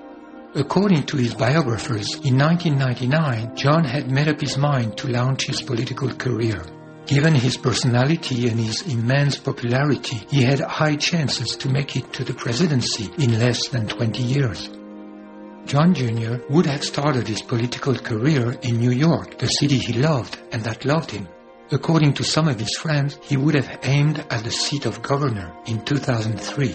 According 0.54 1.02
to 1.08 1.18
his 1.18 1.34
biographers, 1.34 2.14
in 2.24 2.38
1999, 2.38 3.56
John 3.56 3.84
had 3.84 4.10
made 4.10 4.28
up 4.28 4.40
his 4.40 4.56
mind 4.56 4.96
to 4.96 5.08
launch 5.08 5.48
his 5.48 5.60
political 5.60 6.08
career. 6.14 6.64
Given 7.04 7.34
his 7.34 7.58
personality 7.58 8.48
and 8.48 8.58
his 8.58 8.80
immense 8.90 9.36
popularity, 9.36 10.26
he 10.30 10.44
had 10.44 10.60
high 10.60 10.96
chances 10.96 11.56
to 11.56 11.68
make 11.68 11.94
it 11.94 12.10
to 12.14 12.24
the 12.24 12.32
presidency 12.32 13.10
in 13.18 13.38
less 13.38 13.68
than 13.68 13.86
20 13.86 14.22
years. 14.22 14.70
John 15.66 15.94
Jr. 15.94 16.36
would 16.48 16.66
have 16.66 16.82
started 16.82 17.28
his 17.28 17.42
political 17.42 17.94
career 17.94 18.58
in 18.62 18.78
New 18.78 18.90
York, 18.90 19.38
the 19.38 19.46
city 19.46 19.78
he 19.78 19.92
loved 19.92 20.38
and 20.52 20.62
that 20.64 20.84
loved 20.84 21.10
him. 21.10 21.28
According 21.70 22.14
to 22.14 22.24
some 22.24 22.48
of 22.48 22.58
his 22.58 22.76
friends, 22.76 23.18
he 23.22 23.36
would 23.36 23.54
have 23.54 23.78
aimed 23.84 24.18
at 24.30 24.42
the 24.42 24.50
seat 24.50 24.86
of 24.86 25.02
governor 25.02 25.54
in 25.66 25.84
2003. 25.84 26.74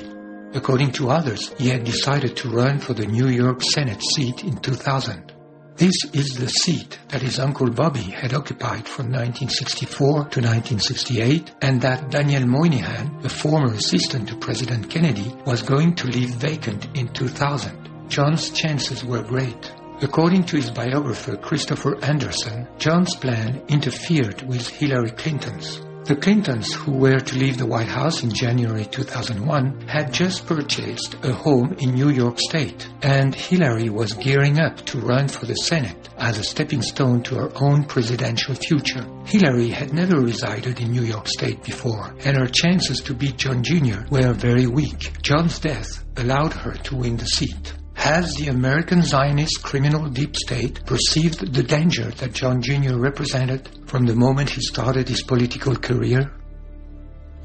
According 0.53 0.91
to 0.93 1.09
others, 1.09 1.53
he 1.57 1.67
had 1.67 1.83
decided 1.83 2.37
to 2.37 2.49
run 2.49 2.79
for 2.79 2.93
the 2.93 3.05
New 3.05 3.27
York 3.27 3.61
Senate 3.61 4.01
seat 4.01 4.45
in 4.45 4.55
2000. 4.57 5.33
This 5.75 6.05
is 6.13 6.37
the 6.37 6.47
seat 6.47 6.97
that 7.09 7.21
his 7.21 7.37
uncle 7.37 7.69
Bobby 7.69 8.03
had 8.03 8.33
occupied 8.33 8.87
from 8.87 9.11
1964 9.11 10.07
to 10.07 10.39
1968 10.39 11.51
and 11.61 11.81
that 11.81 12.09
Daniel 12.09 12.45
Moynihan, 12.47 13.19
the 13.19 13.27
former 13.27 13.73
assistant 13.73 14.29
to 14.29 14.37
President 14.37 14.89
Kennedy, 14.89 15.35
was 15.45 15.61
going 15.61 15.93
to 15.95 16.07
leave 16.07 16.29
vacant 16.29 16.87
in 16.97 17.09
2000. 17.09 17.84
John's 18.07 18.49
chances 18.49 19.03
were 19.03 19.23
great. 19.23 19.71
According 20.01 20.43
to 20.45 20.57
his 20.57 20.69
biographer 20.69 21.37
Christopher 21.37 22.03
Anderson, 22.03 22.67
John's 22.77 23.15
plan 23.15 23.63
interfered 23.67 24.41
with 24.43 24.67
Hillary 24.67 25.11
Clinton's. 25.11 25.81
The 26.05 26.15
Clintons, 26.15 26.71
who 26.71 26.91
were 26.91 27.19
to 27.19 27.35
leave 27.35 27.57
the 27.57 27.65
White 27.65 27.87
House 27.87 28.21
in 28.21 28.31
January 28.31 28.85
2001, 28.85 29.87
had 29.87 30.13
just 30.13 30.45
purchased 30.45 31.15
a 31.23 31.33
home 31.33 31.75
in 31.79 31.95
New 31.95 32.09
York 32.09 32.37
State, 32.39 32.87
and 33.01 33.33
Hillary 33.33 33.89
was 33.89 34.13
gearing 34.13 34.59
up 34.59 34.85
to 34.85 34.99
run 34.99 35.27
for 35.27 35.47
the 35.47 35.55
Senate 35.55 36.09
as 36.19 36.37
a 36.37 36.43
stepping 36.43 36.83
stone 36.83 37.23
to 37.23 37.33
her 37.33 37.51
own 37.55 37.85
presidential 37.85 38.53
future. 38.53 39.03
Hillary 39.25 39.69
had 39.69 39.93
never 39.93 40.19
resided 40.19 40.79
in 40.79 40.91
New 40.91 41.05
York 41.05 41.27
State 41.27 41.63
before, 41.63 42.13
and 42.23 42.37
her 42.37 42.45
chances 42.45 42.99
to 42.99 43.15
beat 43.15 43.37
John 43.37 43.63
Jr. 43.63 44.01
were 44.11 44.33
very 44.33 44.67
weak. 44.67 45.19
John's 45.23 45.57
death 45.57 46.05
allowed 46.17 46.53
her 46.53 46.73
to 46.73 46.97
win 46.97 47.17
the 47.17 47.25
seat. 47.25 47.73
Has 48.05 48.35
the 48.35 48.49
American 48.49 49.01
Zionist 49.01 49.63
criminal 49.63 50.07
deep 50.07 50.35
state 50.35 50.85
perceived 50.85 51.51
the 51.55 51.63
danger 51.63 52.11
that 52.11 52.33
John 52.33 52.61
Jr. 52.61 52.97
represented 52.99 53.67
from 53.87 54.05
the 54.05 54.13
moment 54.13 54.51
he 54.51 54.61
started 54.61 55.09
his 55.09 55.23
political 55.23 55.75
career? 55.75 56.31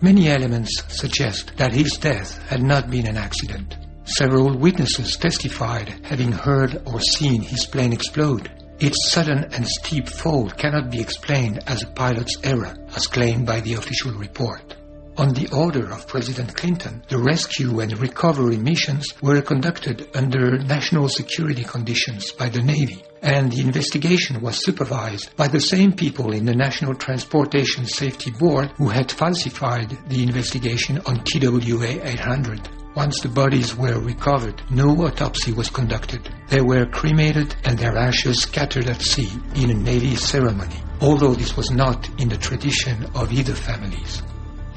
Many 0.03 0.29
elements 0.29 0.83
suggest 0.89 1.57
that 1.57 1.73
his 1.73 1.93
death 1.93 2.47
had 2.47 2.63
not 2.63 2.91
been 2.91 3.07
an 3.07 3.17
accident. 3.17 3.75
Several 4.05 4.55
witnesses 4.55 5.17
testified 5.17 5.99
having 6.05 6.31
heard 6.31 6.83
or 6.85 7.01
seen 7.01 7.41
his 7.41 7.65
plane 7.65 7.95
explode. 7.95 8.51
Its 8.81 9.11
sudden 9.11 9.45
and 9.55 9.67
steep 9.67 10.11
fall 10.11 10.51
cannot 10.51 10.91
be 10.91 11.01
explained 11.01 11.61
as 11.69 11.85
a 11.85 11.91
pilot's 11.93 12.37
error, 12.45 12.77
as 12.95 13.07
claimed 13.07 13.47
by 13.47 13.61
the 13.63 13.73
official 13.73 14.13
report. 14.13 14.77
On 15.21 15.35
the 15.35 15.51
order 15.55 15.93
of 15.93 16.07
President 16.07 16.57
Clinton, 16.57 17.03
the 17.09 17.19
rescue 17.19 17.81
and 17.81 17.99
recovery 17.99 18.57
missions 18.57 19.07
were 19.21 19.43
conducted 19.43 20.09
under 20.15 20.57
national 20.61 21.11
security 21.11 21.63
conditions 21.63 22.33
by 22.33 22.49
the 22.49 22.63
Navy, 22.63 23.05
and 23.21 23.53
the 23.53 23.61
investigation 23.61 24.41
was 24.41 24.65
supervised 24.65 25.37
by 25.37 25.47
the 25.47 25.61
same 25.61 25.93
people 25.93 26.33
in 26.33 26.47
the 26.47 26.55
National 26.55 26.95
Transportation 26.95 27.85
Safety 27.85 28.31
Board 28.31 28.71
who 28.79 28.89
had 28.89 29.13
falsified 29.13 29.91
the 30.09 30.23
investigation 30.23 31.03
on 31.05 31.23
TWA 31.23 32.01
800. 32.03 32.71
Once 32.97 33.21
the 33.21 33.29
bodies 33.29 33.77
were 33.77 34.01
recovered, 34.01 34.63
no 34.71 34.89
autopsy 35.05 35.53
was 35.53 35.69
conducted. 35.69 36.35
They 36.49 36.63
were 36.63 36.87
cremated 36.87 37.55
and 37.65 37.79
their 37.79 37.99
ashes 37.99 38.41
scattered 38.41 38.87
at 38.87 39.03
sea 39.03 39.29
in 39.55 39.69
a 39.69 39.75
Navy 39.75 40.17
ceremony, 40.17 40.83
although 41.03 41.35
this 41.35 41.59
was 41.59 41.71
not 41.71 42.09
in 42.19 42.31
the 42.31 42.39
tradition 42.39 43.05
of 43.15 43.35
either 43.35 43.55
families. 43.55 44.23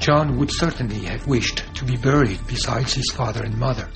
John 0.04 0.36
would 0.36 0.50
certainly 0.52 0.98
have 1.06 1.26
wished 1.26 1.64
to 1.76 1.82
be 1.86 1.96
buried 1.96 2.46
beside 2.46 2.90
his 2.90 3.10
father 3.14 3.42
and 3.42 3.56
mother. 3.56 3.88